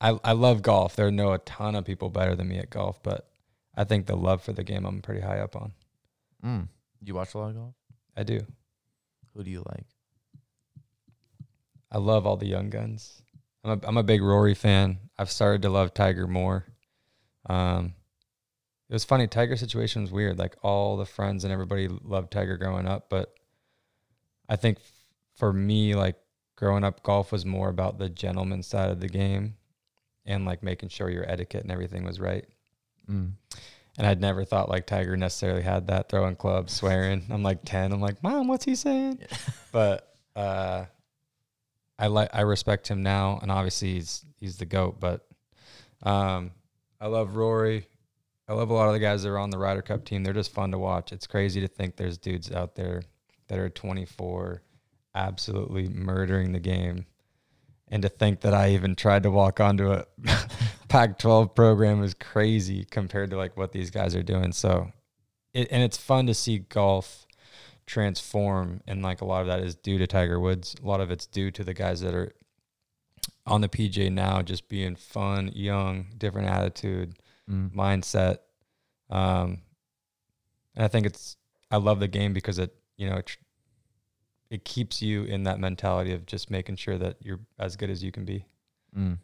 [0.00, 0.96] I I love golf.
[0.96, 3.28] There are no a ton of people better than me at golf, but
[3.76, 5.72] I think the love for the game I'm pretty high up on.
[6.44, 6.68] Mm.
[7.02, 7.74] You watch a lot of golf.
[8.16, 8.40] I do.
[9.34, 9.86] Who do you like?
[11.92, 13.22] I love all the young guns.
[13.62, 14.98] I'm a I'm a big Rory fan.
[15.18, 16.66] I've started to love Tiger more.
[17.48, 17.94] Um,
[18.88, 19.26] it was funny.
[19.26, 20.38] Tiger situation was weird.
[20.38, 23.34] Like all the friends and everybody loved Tiger growing up, but
[24.48, 24.92] I think f-
[25.36, 26.16] for me, like
[26.60, 29.56] growing up, golf was more about the gentleman side of the game,
[30.26, 32.44] and like making sure your etiquette and everything was right.
[33.10, 33.32] Mm.
[33.96, 37.24] And I'd never thought like Tiger necessarily had that throwing clubs, swearing.
[37.30, 37.92] I'm like 10.
[37.92, 39.18] I'm like, Mom, what's he saying?
[39.20, 39.36] Yeah.
[39.72, 40.86] But uh,
[41.96, 44.98] I like I respect him now, and obviously he's he's the goat.
[44.98, 45.24] But
[46.02, 46.50] um,
[47.00, 47.86] I love Rory.
[48.48, 50.24] I love a lot of the guys that are on the Ryder Cup team.
[50.24, 51.12] They're just fun to watch.
[51.12, 53.02] It's crazy to think there's dudes out there
[53.46, 54.60] that are 24,
[55.14, 57.06] absolutely murdering the game,
[57.88, 60.06] and to think that I even tried to walk onto a
[60.88, 64.52] Pac-12 program is crazy compared to like what these guys are doing.
[64.52, 64.92] So,
[65.52, 67.26] it, and it's fun to see golf
[67.86, 70.74] transform, and like a lot of that is due to Tiger Woods.
[70.82, 72.32] A lot of it's due to the guys that are
[73.46, 77.14] on the PJ now, just being fun, young, different attitude,
[77.50, 77.72] Mm.
[77.72, 78.38] mindset.
[79.08, 79.62] Um,
[80.76, 81.36] and I think it's
[81.70, 83.36] I love the game because it you know it,
[84.50, 88.02] it keeps you in that mentality of just making sure that you're as good as
[88.02, 88.44] you can be.
[88.96, 89.18] Mm.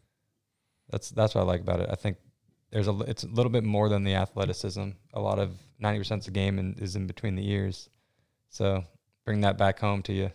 [0.91, 1.89] That's that's what I like about it.
[1.91, 2.17] I think
[2.71, 4.91] there's a it's a little bit more than the athleticism.
[5.15, 5.51] A lot of
[5.81, 7.89] ninety percent of the game in, is in between the ears.
[8.51, 8.85] So
[9.25, 10.31] bring that back home to you.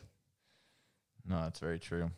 [1.26, 2.11] No, that's very true.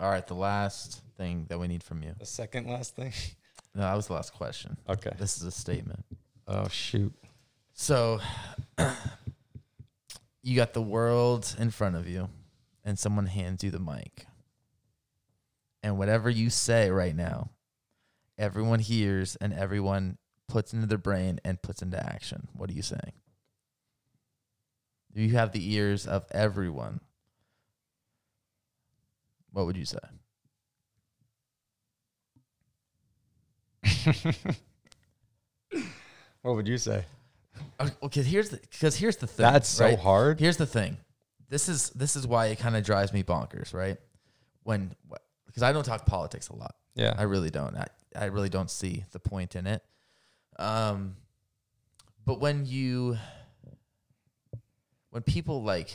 [0.00, 2.14] All right, the last thing that we need from you.
[2.18, 3.12] The second last thing.
[3.76, 4.76] No, that was the last question.
[4.88, 5.10] Okay.
[5.18, 6.04] This is a statement.
[6.46, 7.12] Oh shoot.
[7.72, 8.20] So
[10.44, 12.28] you got the world in front of you,
[12.84, 14.26] and someone hands you the mic.
[15.82, 17.50] And whatever you say right now,
[18.36, 22.48] everyone hears and everyone puts into their brain and puts into action.
[22.52, 23.14] What are you saying?
[25.14, 27.00] You have the ears of everyone.
[29.50, 29.98] What would you say?
[36.42, 37.04] what would you say?
[38.02, 39.44] Okay, here's the because here's the thing.
[39.44, 39.98] That's so right?
[39.98, 40.40] hard.
[40.40, 40.96] Here's the thing.
[41.48, 43.98] This is this is why it kind of drives me bonkers, right?
[44.62, 44.94] When
[45.46, 46.74] because I don't talk politics a lot.
[46.94, 47.14] Yeah.
[47.16, 47.76] I really don't.
[47.76, 47.86] I,
[48.16, 49.82] I really don't see the point in it.
[50.58, 51.16] Um,
[52.24, 53.18] but when you
[55.10, 55.94] when people like,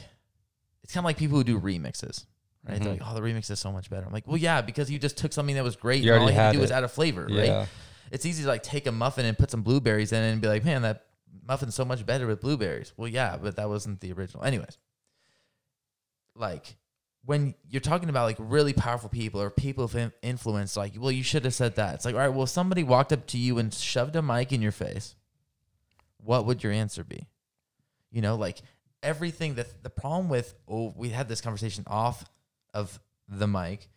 [0.84, 2.26] it's kind of like people who do remixes,
[2.68, 2.80] right?
[2.82, 3.00] They're Mhm.
[3.00, 4.06] like, oh, the remix is so much better.
[4.06, 6.04] I'm like, well, yeah, because you just took something that was great.
[6.04, 7.68] You and all you had to do was add a flavor, right?
[8.12, 10.48] it's easy to like take a muffin and put some blueberries in it and be
[10.48, 11.06] like, man, that
[11.48, 12.94] muffin's so much better with blueberries.
[12.98, 14.44] Well, yeah, but that wasn't the original.
[14.44, 14.78] Anyways,
[16.36, 16.76] like
[17.26, 21.24] when you're talking about like really powerful people or people of influence, like, well, you
[21.24, 21.96] should have said that.
[21.96, 24.62] It's like, all right, well, somebody walked up to you and shoved a mic in
[24.62, 25.16] your face,
[26.18, 27.28] what would your answer be?
[28.12, 28.62] You know, like
[29.04, 32.26] everything that the problem with, oh, we had this conversation off
[32.74, 33.90] of the mic,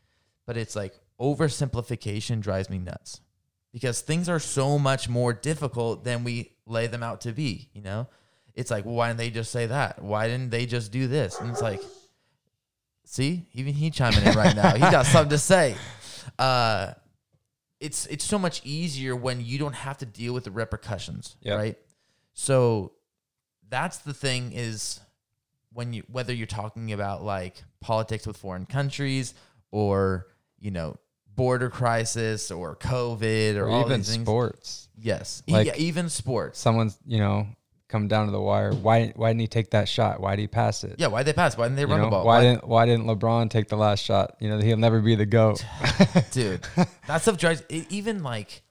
[0.46, 3.20] but it's like oversimplification drives me nuts
[3.72, 7.68] because things are so much more difficult than we lay them out to be.
[7.72, 8.09] You know,
[8.55, 10.02] it's like, well, why didn't they just say that?
[10.02, 11.39] Why didn't they just do this?
[11.39, 11.80] And it's like,
[13.05, 14.72] see, even he chiming in right now.
[14.74, 15.76] He got something to say.
[16.39, 16.93] Uh,
[17.80, 21.59] it's it's so much easier when you don't have to deal with the repercussions, Yep.
[21.59, 21.78] right?
[22.34, 22.93] So
[23.68, 25.01] that's the thing is
[25.72, 29.34] when you whether you're talking about like politics with foreign countries
[29.72, 30.26] or
[30.60, 30.97] you know
[31.34, 34.88] border crisis or COVID or, Or all even sports.
[34.98, 36.59] Yes, Like- yeah, even sports.
[36.59, 37.46] Someone's, you know,
[37.88, 38.72] come down to the wire.
[38.72, 40.20] Why why didn't he take that shot?
[40.20, 40.96] Why did he pass it?
[40.98, 41.56] Yeah, why did they pass?
[41.56, 42.24] Why didn't they You run know, the ball?
[42.24, 44.36] Why, didn't why didn't LeBron take the last shot?
[44.40, 45.64] You know, he'll never be the GOAT.
[46.32, 46.60] dude?
[47.09, 48.62] That stuff drives it, even like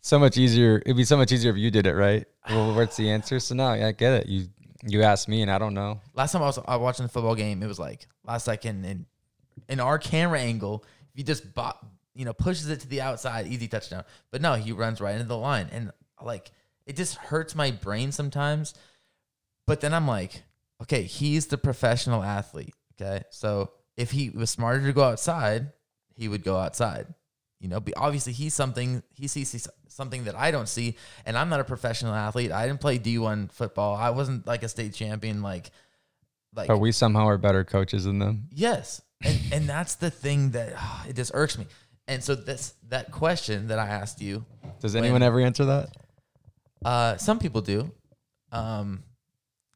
[0.00, 0.80] so much easier.
[0.84, 2.24] It'd be so much easier if you did it, right?
[2.48, 3.40] Well, what's the answer?
[3.40, 4.26] So now yeah, I get it.
[4.28, 4.46] You
[4.86, 6.00] you asked me and I don't know.
[6.14, 8.84] last time I was, I was watching a football game, it was like last second
[8.84, 9.06] and
[9.68, 10.84] in our camera angle,
[11.16, 11.84] you just bot,
[12.14, 14.04] you know, pushes it to the outside, easy touchdown.
[14.30, 15.90] But no, he runs right into the line, and
[16.22, 16.52] like
[16.86, 18.74] it just hurts my brain sometimes.
[19.66, 20.44] But then I'm like,
[20.82, 22.74] okay, he's the professional athlete.
[23.00, 25.72] Okay, so if he was smarter to go outside,
[26.14, 27.06] he would go outside.
[27.60, 31.60] You know, obviously he's something he sees something that I don't see, and I'm not
[31.60, 32.52] a professional athlete.
[32.52, 33.96] I didn't play D1 football.
[33.96, 35.42] I wasn't like a state champion.
[35.42, 35.70] Like
[36.56, 38.48] like But we somehow are better coaches than them.
[38.50, 40.74] Yes, and and that's the thing that
[41.08, 41.66] it just irks me.
[42.08, 44.44] And so this that question that I asked you,
[44.80, 45.96] Does When- anyone ever answer that?
[46.84, 47.90] uh, some people do,
[48.52, 49.02] um,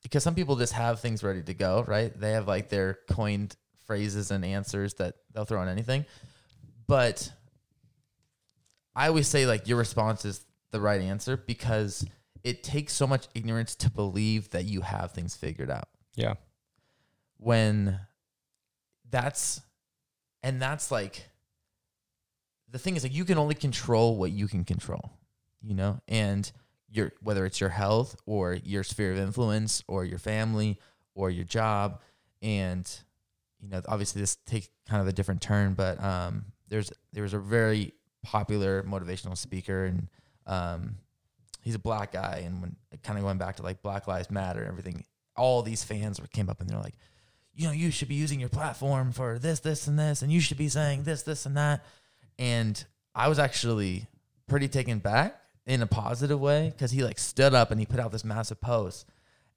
[0.03, 2.19] because some people just have things ready to go, right?
[2.19, 6.05] They have like their coined phrases and answers that they'll throw on anything.
[6.87, 7.33] But
[8.95, 12.05] I always say like your response is the right answer because
[12.45, 15.89] it takes so much ignorance to believe that you have things figured out.
[16.15, 16.35] Yeah.
[17.41, 17.99] When
[19.11, 19.61] that's
[20.43, 21.29] and that's like
[22.71, 25.11] the thing is like you can only control what you can control
[25.63, 26.01] you know?
[26.09, 26.51] And
[26.93, 30.77] your whether it's your health or your sphere of influence or your family
[31.15, 32.01] or your job
[32.43, 32.99] and
[33.61, 37.33] you know obviously this takes kind of a different turn but um there's there was
[37.33, 37.95] a very
[38.25, 40.09] popular motivational speaker and
[40.47, 40.97] um
[41.63, 44.59] he's a black guy and when kind of going back to like black lives matter
[44.59, 45.05] and everything
[45.37, 46.97] all these fans came up and they're like
[47.55, 50.41] you know, you should be using your platform for this, this, and this, and you
[50.41, 51.85] should be saying this, this, and that.
[52.39, 52.83] And
[53.15, 54.07] I was actually
[54.49, 58.01] pretty taken back in a positive way because he like stood up and he put
[58.01, 59.07] out this massive post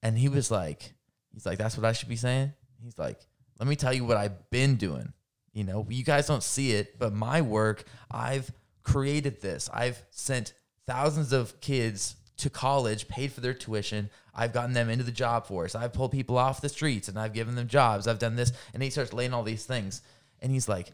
[0.02, 0.94] and he was like,
[1.34, 2.54] he's like, that's what I should be saying.
[2.84, 3.20] He's like,
[3.60, 5.14] let me tell you what I've been doing.
[5.54, 8.52] You know, you guys don't see it, but my work, I've
[8.84, 9.70] created this.
[9.74, 10.54] I've sent
[10.86, 14.10] thousands of kids to college, paid for their tuition.
[14.34, 15.76] I've gotten them into the job force.
[15.76, 18.08] I've pulled people off the streets and I've given them jobs.
[18.08, 18.54] I've done this.
[18.74, 20.02] And he starts laying all these things.
[20.42, 20.92] And he's like,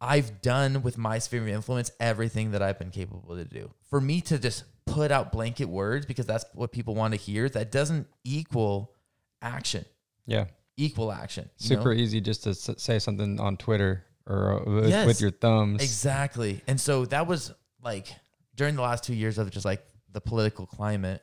[0.00, 3.70] I've done with my sphere of influence everything that I've been capable to do.
[3.88, 7.48] For me to just put out blanket words because that's what people want to hear,
[7.48, 8.92] that doesn't equal
[9.42, 9.84] action.
[10.26, 10.46] Yeah.
[10.76, 11.48] Equal action.
[11.58, 11.80] you know?
[11.82, 15.06] Super easy just to s- say something on Twitter or uh, with, Yes.
[15.06, 15.82] with your thumbs.
[15.82, 16.60] Exactly.
[16.66, 17.52] And so that was
[17.82, 18.08] like
[18.54, 19.82] during the last two years of just like
[20.16, 21.22] the political climate,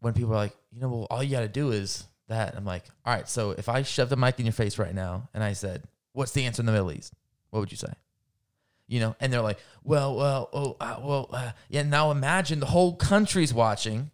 [0.00, 2.56] when people are like, you know, well, all you got to do is that.
[2.56, 5.28] I'm like, all right, so if I shoved a mic in your face right now
[5.34, 5.82] and I said,
[6.14, 7.12] what's the answer in the Middle East?
[7.50, 7.92] What would you say?
[8.88, 11.82] You know, and they're like, well, well, oh, uh, well, uh, yeah.
[11.82, 14.10] Now imagine the whole country's watching,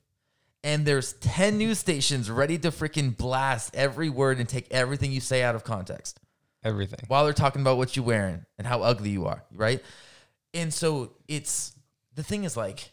[0.64, 5.20] and there's ten news stations ready to freaking blast every word and take everything you
[5.20, 6.18] say out of context
[6.64, 7.04] Everything.
[7.06, 9.80] while they're talking about what you're wearing and how ugly you are, right?
[10.54, 11.72] And so it's
[12.18, 12.90] the thing is like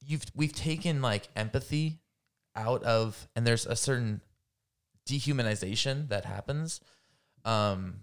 [0.00, 1.98] you've we've taken like empathy
[2.54, 4.20] out of and there's a certain
[5.04, 6.80] dehumanization that happens.
[7.44, 7.96] Um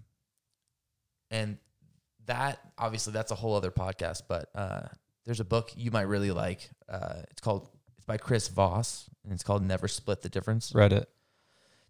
[1.32, 1.58] and
[2.26, 4.88] that obviously that's a whole other podcast, but uh
[5.24, 6.70] there's a book you might really like.
[6.90, 11.06] Uh it's called it's by Chris Voss and it's called Never Split the Difference Reddit.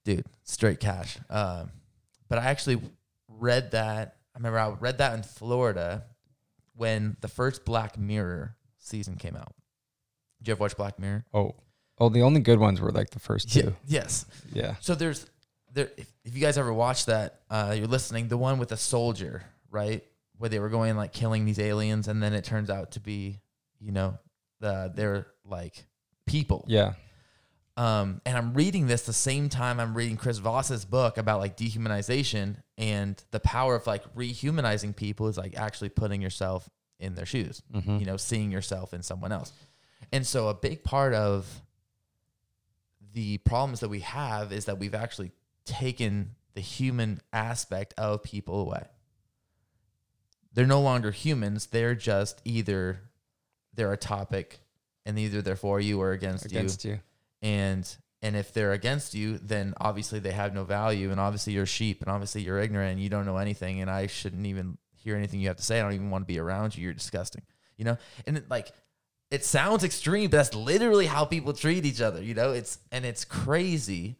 [0.06, 1.18] dude, straight cash.
[1.28, 1.72] Um,
[2.30, 2.80] but I actually
[3.28, 4.18] read that.
[4.36, 6.04] I remember I read that in Florida
[6.76, 9.54] when the first Black Mirror season came out.
[10.40, 11.26] Did you ever watch Black Mirror?
[11.34, 11.56] Oh.
[12.00, 13.76] Oh, the only good ones were like the first two.
[13.86, 14.26] Yes.
[14.52, 14.76] Yeah.
[14.80, 15.28] So there's
[15.72, 15.92] there.
[15.96, 18.28] If, if you guys ever watched that, uh, you're listening.
[18.28, 20.04] The one with the soldier, right,
[20.38, 23.40] where they were going like killing these aliens, and then it turns out to be,
[23.80, 24.18] you know,
[24.60, 25.86] the they're like
[26.26, 26.66] people.
[26.68, 26.94] Yeah.
[27.78, 31.56] Um, and I'm reading this the same time I'm reading Chris Voss's book about like
[31.56, 36.70] dehumanization and the power of like rehumanizing people is like actually putting yourself
[37.00, 38.00] in their shoes, Mhm.
[38.00, 39.52] you know, seeing yourself in someone else.
[40.12, 41.62] And so a big part of
[43.14, 45.32] the problems that we have is that we've actually
[45.66, 48.86] taken the human aspect of people away.
[50.54, 51.68] They're no longer humans.
[51.68, 53.00] They're just either
[53.76, 54.60] they're a topic
[55.06, 57.00] and either they're for you or against, you Against you.
[57.42, 61.12] and and if they're against you then obviously they have no value.
[61.12, 63.82] And obviously you're sheep and obviously you're ignorant and you don't know anything.
[63.82, 65.80] And i shouldn't even hear anything you have to say.
[65.80, 66.84] I don't even want to be around you.
[66.84, 67.44] You're disgusting
[67.78, 67.98] you know?
[68.26, 68.72] And it, like
[69.30, 72.54] it sounds extreme but that's literally how people treat each other you know?
[72.54, 74.18] It's and it's crazy.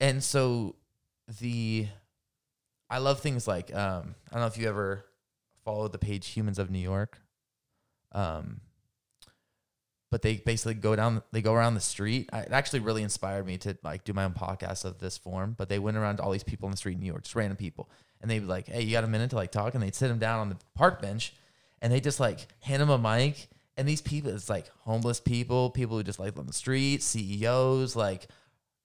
[0.00, 0.74] And so
[1.40, 1.86] the
[2.90, 5.04] i love things like um i don't know if you ever
[5.64, 7.20] followed the page humans of new york.
[8.12, 8.60] Um
[10.10, 12.28] but they basically go down they go around the street.
[12.32, 15.68] It actually really inspired me to like do my own podcast of this form but
[15.68, 17.56] they went around to all these people in the street in new york just random
[17.56, 17.90] people.
[18.20, 19.74] And they'd be like hey you got a minute to like talk?
[19.74, 21.34] And they'd sit them down on the park bench
[21.82, 23.48] and they just like hand them a mic.
[23.76, 27.94] And these people it's like homeless people people who just live on the street ceos
[27.94, 28.28] like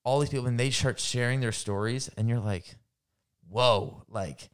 [0.04, 2.76] all these people and they start sharing their stories and you're like
[3.48, 4.50] whoa like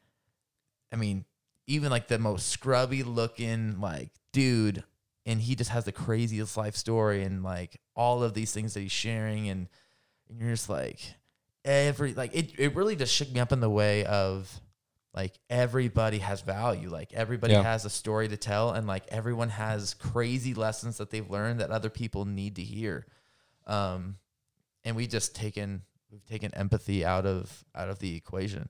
[0.92, 1.26] i mean
[1.68, 4.84] even like the most scrubby looking like dude
[5.28, 8.80] and he just has the craziest life story and like all of these things that
[8.80, 9.68] he's sharing and,
[10.30, 11.00] and you're just like
[11.64, 14.60] every like it, it really just shook me up in the way of
[15.14, 17.62] like everybody has value like everybody Yeah.
[17.64, 21.70] has a story to tell and like everyone has crazy lessons that they've learned that
[21.72, 23.06] other people need to hear
[23.68, 24.16] um
[24.86, 28.70] and we just taken we've taken empathy out of out of the equation.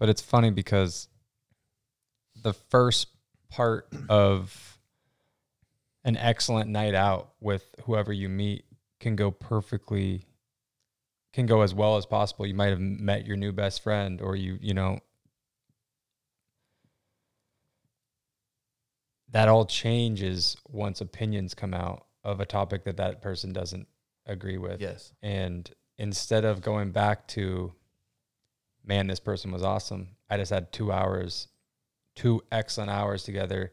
[0.00, 1.06] But it's funny because
[2.42, 3.06] the first
[3.48, 4.73] part of
[6.04, 8.64] an excellent night out with whoever you meet
[9.00, 10.24] can go perfectly
[11.32, 12.46] can go as well as possible.
[12.46, 15.00] You might have met your new best friend or you, you know,
[19.30, 23.88] that all changes once opinions come out of a topic that that person doesn't
[24.26, 24.80] agree with.
[24.80, 25.12] Yes.
[25.22, 25.68] And
[25.98, 27.72] instead of going back to,
[28.84, 31.48] man, this person was awesome, I just had two hours,
[32.14, 33.72] two excellent hours together,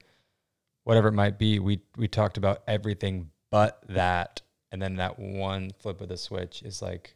[0.84, 1.60] whatever it might be.
[1.60, 4.42] We we talked about everything but that,
[4.72, 7.16] and then that one flip of the switch is like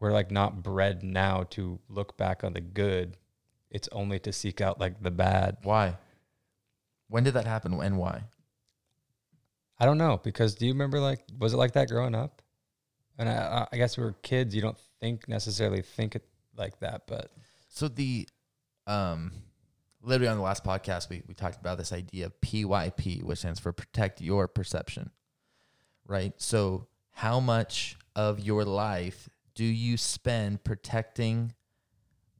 [0.00, 3.16] we're like not bred now to look back on the good.
[3.70, 5.58] It's only to seek out like the bad.
[5.62, 5.96] Why?
[7.08, 8.24] When did that happen and why?
[9.78, 12.42] I don't know because do you remember like was it like that growing up?
[13.18, 14.54] And I, I guess we were kids.
[14.54, 16.24] You don't think necessarily think it
[16.56, 17.30] like that, but
[17.68, 18.28] So the
[18.86, 19.32] um
[20.02, 23.60] literally on the last podcast we, we talked about this idea of PYP, which stands
[23.60, 25.10] for protect your perception.
[26.06, 26.32] Right?
[26.38, 31.54] So how much of your life do you spend protecting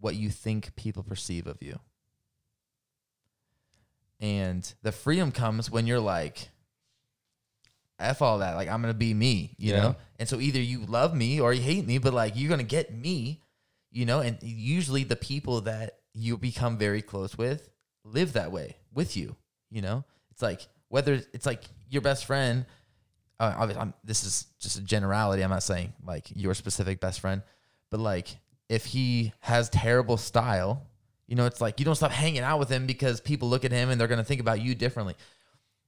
[0.00, 1.78] what you think people perceive of you?
[4.20, 6.50] And the freedom comes when you're like,
[7.98, 8.54] F all that.
[8.54, 9.80] Like, I'm going to be me, you Yeah.
[9.80, 9.96] know?
[10.18, 12.64] And so either you love me or you hate me, but like, you're going to
[12.64, 13.42] get me,
[13.90, 14.20] you know?
[14.20, 17.70] And usually the people that you become very close with
[18.04, 19.36] live that way with you,
[19.70, 20.04] you know?
[20.30, 22.66] It's like, whether it's like your best friend,
[23.38, 25.42] uh, obviously, I'm, this is just a generality.
[25.42, 27.42] I'm not saying like your specific best friend,
[27.90, 28.28] but like
[28.68, 30.86] if he has terrible style,
[31.26, 33.72] you know, it's like you don't stop hanging out with him because people look at
[33.72, 35.14] him and they're going to think about you differently.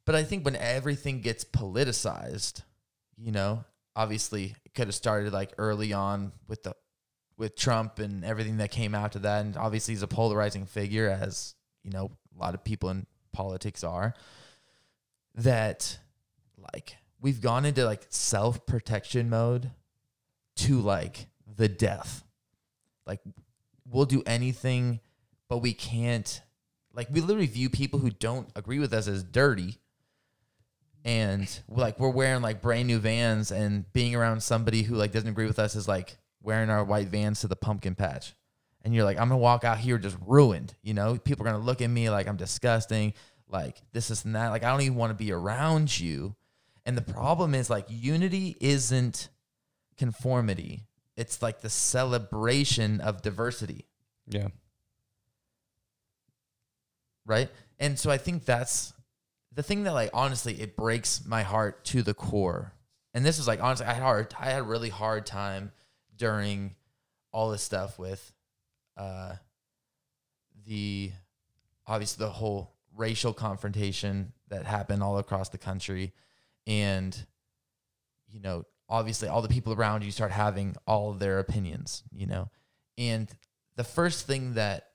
[0.06, 2.62] But I think when everything gets politicized,
[3.16, 6.74] you know, obviously it could have started like early on with the
[7.36, 11.54] with Trump and everything that came after that, and obviously he's a polarizing figure, as
[11.82, 14.14] you know, a lot of people in politics are.
[15.34, 15.98] That
[16.74, 19.70] like we've gone into like self protection mode
[20.56, 21.26] to like
[21.56, 22.22] the death.
[23.06, 23.20] Like
[23.88, 25.00] we'll do anything,
[25.48, 26.42] but we can't.
[26.94, 29.78] Like we literally view people who don't agree with us as dirty
[31.04, 35.28] and like we're wearing like brand new vans and being around somebody who like doesn't
[35.28, 38.34] agree with us is like wearing our white vans to the pumpkin patch
[38.82, 41.64] and you're like i'm gonna walk out here just ruined you know people are gonna
[41.64, 43.12] look at me like i'm disgusting
[43.48, 46.34] like this is and that like i don't even want to be around you
[46.84, 49.28] and the problem is like unity isn't
[49.96, 50.84] conformity
[51.16, 53.86] it's like the celebration of diversity
[54.28, 54.48] yeah.
[57.26, 57.48] right?
[57.78, 58.92] And so I think that's
[59.52, 62.72] the thing that like honestly it breaks my heart to the core.
[63.14, 65.72] And this is like honestly I had hard I had a really hard time
[66.22, 66.76] during
[67.32, 68.32] all this stuff with
[68.96, 69.34] uh
[70.64, 71.10] the
[71.84, 76.12] obviously the whole racial confrontation that happened all across the country.
[76.64, 77.12] And
[78.28, 82.48] you know obviously all the people around you start having all their opinions you know?
[82.96, 83.28] And
[83.74, 84.90] the first thing that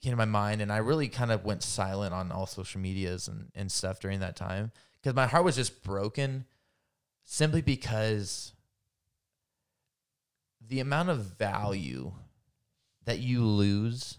[0.00, 3.28] came to my mind and I really kind of went silent on all social medias
[3.28, 6.46] and, and stuff during that time because my heart was just broken
[7.24, 8.54] simply because
[10.70, 12.12] the amount of value
[13.04, 14.18] that you lose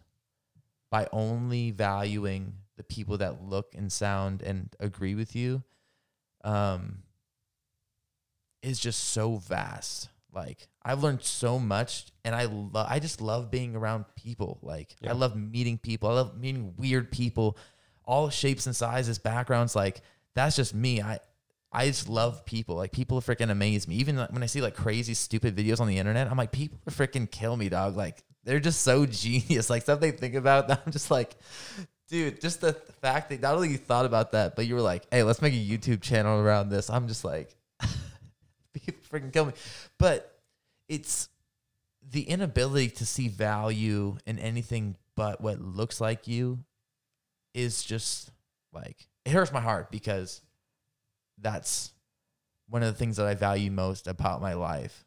[0.91, 5.63] by only valuing the people that look and sound and agree with you
[6.43, 6.99] um
[8.61, 12.87] is just so vast like I've learned so much, and I love.
[12.89, 14.59] I just love being around people.
[14.61, 15.11] Like Yeah.
[15.11, 16.09] I love meeting people.
[16.09, 17.57] I love meeting weird people,
[18.05, 19.75] all shapes and sizes, backgrounds.
[19.75, 20.01] Like
[20.33, 21.01] that's just me.
[21.01, 21.19] I
[21.71, 22.75] I just love people.
[22.75, 23.95] Like people freaking amaze me.
[23.95, 26.79] Even like, when I see like crazy stupid videos on the internet, I'm like, people
[26.89, 27.95] freaking kill me, dog.
[27.95, 29.69] Like they're just so genius.
[29.69, 30.67] Like stuff they think about.
[30.67, 31.35] that I'm just like.
[32.09, 35.07] Dude, just the fact that not only you thought about that, but you were like,
[35.09, 37.55] "Hey, let's make a YouTube channel around this." I'm just like,
[38.73, 39.53] people freaking kill me.
[39.97, 40.37] But
[40.89, 41.29] it's
[42.11, 46.59] the inability to see value in anything but what looks like you
[47.53, 48.31] is just
[48.73, 50.41] like it hurts my heart because
[51.41, 51.93] that's
[52.69, 55.03] one of the things that I value most about my life.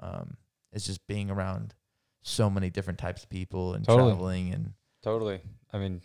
[0.00, 0.36] Um,
[0.72, 1.74] is just being around
[2.22, 4.10] so many different types of people and Totally.
[4.10, 4.72] traveling and
[5.02, 5.40] Totally.
[5.72, 6.00] I mean,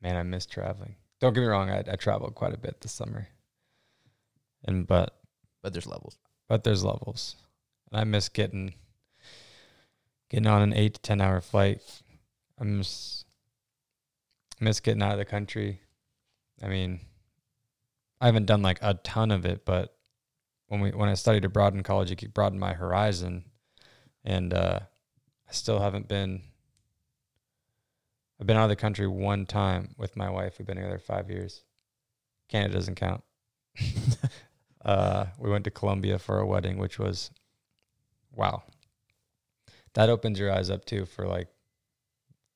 [0.00, 0.94] man, I miss traveling.
[1.20, 3.28] Don't get me wrong, I, I traveled quite a bit this summer.
[4.64, 5.16] And but
[5.62, 6.16] but there's levels.
[6.48, 7.36] but there's levels.
[7.90, 8.74] And I miss getting
[10.30, 11.82] getting on an eight to ten hour flight.
[12.60, 13.24] I miss
[14.60, 15.80] miss getting out of the country.
[16.62, 17.00] I mean,
[18.22, 19.96] I haven't done like a ton of it, but
[20.68, 23.46] when we when I studied abroad in college, it broadened my horizon,
[24.24, 24.78] and uh,
[25.48, 26.42] I still haven't been.
[28.40, 30.58] I've been out of the country one time with my wife.
[30.58, 31.64] We've been together five years.
[32.48, 33.24] Canada doesn't count.
[34.84, 37.30] uh, we went to Colombia for a wedding, which was,
[38.32, 38.64] wow.
[39.94, 41.48] That opens your eyes up too for like,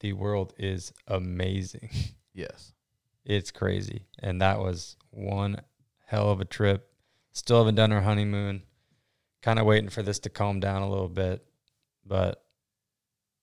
[0.00, 1.90] the world is amazing.
[2.34, 2.74] Yes.
[3.24, 4.04] It's crazy.
[4.18, 5.62] And that was one
[6.06, 6.90] hell of a trip.
[7.32, 8.62] Still haven't done our honeymoon.
[9.42, 11.44] Kind of waiting for this to calm down a little bit.
[12.04, 12.42] But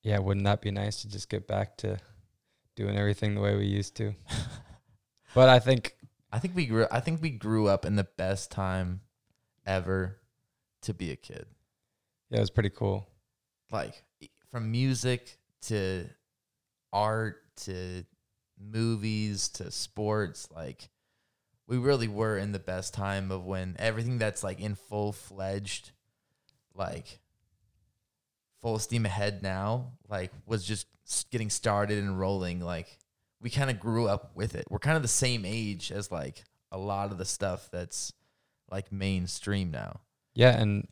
[0.02, 1.98] yeah, wouldn't that be nice to just get back to
[2.76, 4.14] doing everything the way we used to?
[5.36, 5.96] but I think
[6.32, 9.02] I think we grew I think we grew up in the best time
[9.66, 10.20] ever
[10.82, 11.46] to be a kid.
[12.30, 13.08] yeah, it was pretty cool.
[13.72, 14.04] Like
[14.52, 16.08] from music to
[16.92, 18.04] art to
[18.60, 20.90] movies to sports like
[21.68, 25.92] we really were in the best time of when everything that's like in full fledged
[26.76, 27.20] like
[28.62, 30.88] full steam ahead now like was just
[31.32, 32.98] getting started and rolling like
[33.44, 34.66] we kind of grew up with it.
[34.70, 38.14] We're kind of the same age as like a lot of the stuff that's
[38.72, 40.00] like mainstream now.
[40.34, 40.88] Yeah, and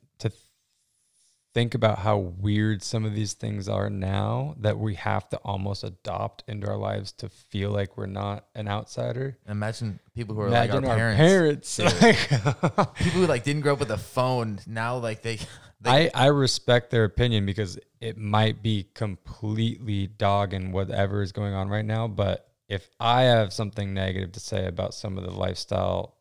[1.53, 5.83] think about how weird some of these things are now that we have to almost
[5.83, 9.37] adopt into our lives to feel like we're not an outsider.
[9.47, 12.01] imagine people who are Imagine like our, our parents, parents.
[12.31, 12.95] Dude.
[12.95, 15.39] people who like didn't grow up with a phone now like they,
[15.81, 21.53] they I, I respect their opinion because it might be completely dogging whatever is going
[21.53, 22.07] on right now.
[22.07, 26.15] But if I have something negative to say about some of the lifestyle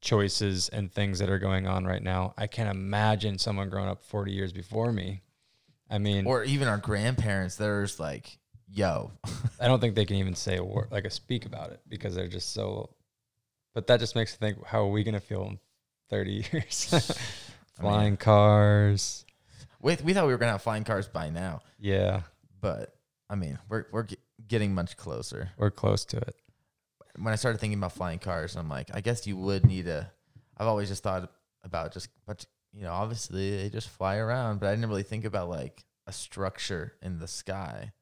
[0.00, 4.02] choices and things that are going on right now, I can't imagine someone growing up
[4.04, 5.22] 40 years before me.
[5.90, 8.38] I mean, or even our grandparents there's like
[8.72, 9.10] yo
[9.60, 12.14] I don't think they can even say a word, like a speak about it because
[12.14, 12.90] they're just so.
[13.74, 15.58] But that just makes me think: How are we gonna feel in
[16.08, 16.88] thirty years?
[17.78, 19.24] I mean- Flying cars,
[19.80, 22.22] we, we thought we were gonna have flying cars by now yeah,
[22.60, 22.94] but
[23.30, 24.16] i mean we're, we're ge-
[24.46, 26.34] getting much closer we're close to it.
[27.22, 30.10] When i started thinking about flying cars i'm like i guess you would need a
[30.58, 31.30] i've always just thought
[31.64, 35.24] about just but you know obviously they just fly around but i didn't really think
[35.24, 37.92] about like a structure in the sky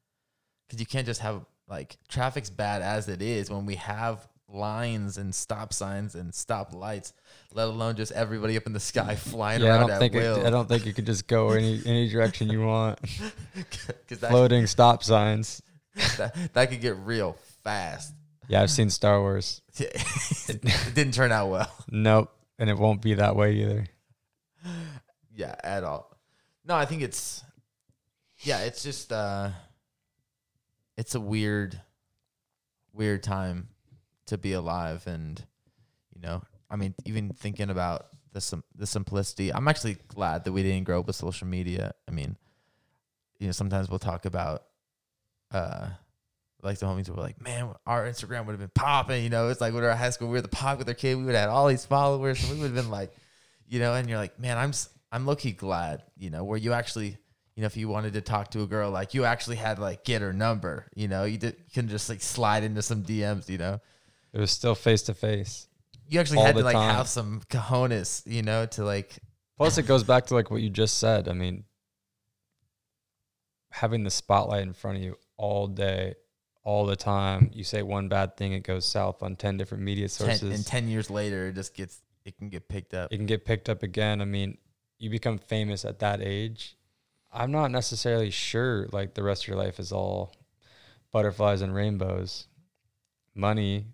[0.66, 5.18] because you can't just have like traffic's bad as it is when we have lines
[5.18, 7.12] and stop signs and stop lights
[7.52, 10.14] let alone just everybody up in the sky flying Yeah, I around don't at think
[10.14, 12.98] it, I don't think you could just go any any direction you want.
[14.08, 15.60] 'Cause that, Floating stop signs.
[16.16, 18.14] that, that could get real fast
[18.48, 19.60] Yeah, I've seen Star Wars.
[19.78, 20.62] it
[20.94, 23.86] didn't turn out well Nope, and it won't be that way either.
[25.34, 26.16] yeah at all
[26.64, 27.44] no i think it's
[28.40, 29.50] yeah it's just uh
[30.96, 31.80] it's a weird
[32.92, 33.68] weird time
[34.26, 35.44] to be alive and
[36.12, 40.52] you know i mean even thinking about the sim- the simplicity i'm actually glad that
[40.52, 42.36] we didn't grow up with social media i mean
[43.38, 44.64] you know sometimes we'll talk about
[45.52, 45.88] uh
[46.62, 49.22] like the homies were like, man, our Instagram would have been popping.
[49.22, 51.16] You know, it's like when we were at high school, we were the popular kid.
[51.16, 53.12] We would have had all these followers, and we would have been like,
[53.68, 54.72] you know, and you're like, man, I'm
[55.12, 57.16] I'm lucky glad, you know, where you actually,
[57.54, 60.04] you know, if you wanted to talk to a girl, like you actually had like
[60.04, 63.48] get her number, you know, you did you can just like slide into some DMs,
[63.48, 63.80] you know,
[64.32, 65.66] It was still face to face.
[66.08, 66.94] you actually had to like time.
[66.94, 69.18] have some cojones, you know, to like,
[69.56, 71.28] Plus, it goes back to like what you just said.
[71.28, 71.64] I mean,
[73.70, 76.14] having the spotlight in front of you all day,
[76.62, 77.50] all the time.
[77.52, 80.54] You say one bad thing, it goes south on ten different media 10, sources.
[80.54, 83.12] and ten years later, it just gets it can get picked up.
[83.12, 84.20] it can get picked up again.
[84.20, 84.58] I mean,
[84.98, 86.76] you become famous at that age.
[87.32, 90.32] I'm not necessarily sure like the rest of your life is all
[91.12, 92.46] butterflies and rainbows.
[93.34, 93.86] Money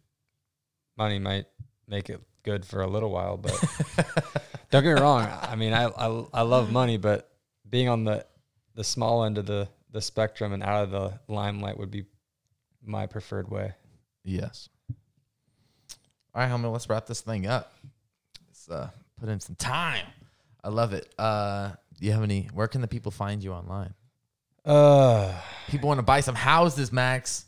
[0.97, 1.47] money might
[1.89, 3.53] make it good for a little while, but
[4.71, 5.27] don't get me wrong.
[5.43, 7.31] I mean, I, I I love money, but
[7.69, 8.27] being on the
[8.75, 12.05] the small end of the the spectrum and out of the limelight would be
[12.85, 13.73] my preferred way.
[14.25, 14.69] Yes.
[16.35, 17.73] All right, homie, let's wrap this thing up.
[18.49, 18.91] Let's uh,
[19.21, 20.07] put in some time.
[20.63, 21.13] I love it.
[21.19, 22.49] Uh, do you have any?
[22.53, 23.95] Where can the people find you online?
[24.65, 25.33] Uh
[25.69, 27.45] People want to buy some houses, Max.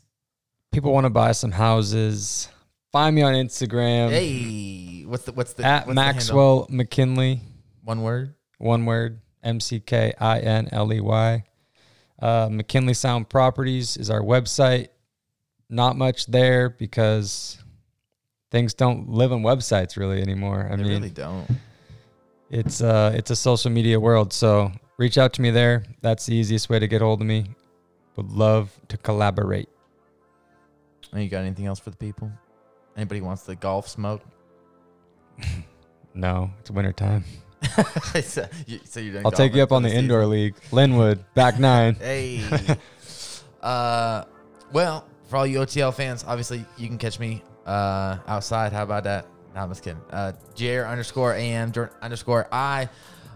[0.71, 2.47] people want to buy some houses.
[2.91, 4.09] Find me on Instagram.
[4.11, 5.93] Hey, what's the what's the at what's the?
[5.95, 7.41] Maxwell McKinley,
[7.83, 8.35] One word.
[8.59, 11.43] one word, M C K I N L E Y.
[12.21, 14.89] Uh, McKinley Sound Properties is our website.
[15.69, 17.61] Not much there because
[18.51, 20.67] things don't live on websites really anymore.
[20.71, 21.45] I They mean, really don't.
[22.49, 24.31] it's uh, it's a social media world.
[24.33, 25.83] So reach out to me there.
[26.01, 27.45] That's the easiest way to get hold of me.
[28.15, 29.69] Would love to collaborate.
[31.11, 32.31] And you got anything else for the people?
[32.95, 34.21] Anybody wants the golf smoke?
[36.13, 37.23] No, it's wintertime.
[38.23, 40.05] so, you, so I'll take you up on the season.
[40.05, 40.55] indoor league.
[40.71, 41.93] Linwood, back nine.
[42.01, 42.43] Hey.
[43.61, 44.23] uh,
[44.71, 48.73] well, for all you OTL fans, obviously you can catch me uh, outside.
[48.73, 49.27] How about that?
[49.53, 50.01] No, I'm just kidding.
[50.09, 50.33] Uh,
[50.85, 52.89] underscore AM Jordan underscore I,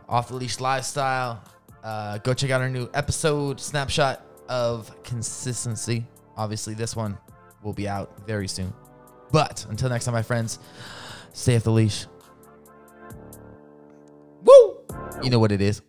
[0.08, 1.44] off the leash lifestyle.
[1.84, 6.06] Uh, go check out our new episode snapshot of consistency.
[6.38, 7.18] Obviously, this one
[7.64, 8.74] will be out very soon.
[9.32, 10.60] But until next time, my friends,
[11.34, 12.06] stay off the leash.
[14.44, 14.78] Woo!
[15.24, 15.82] You know what it is.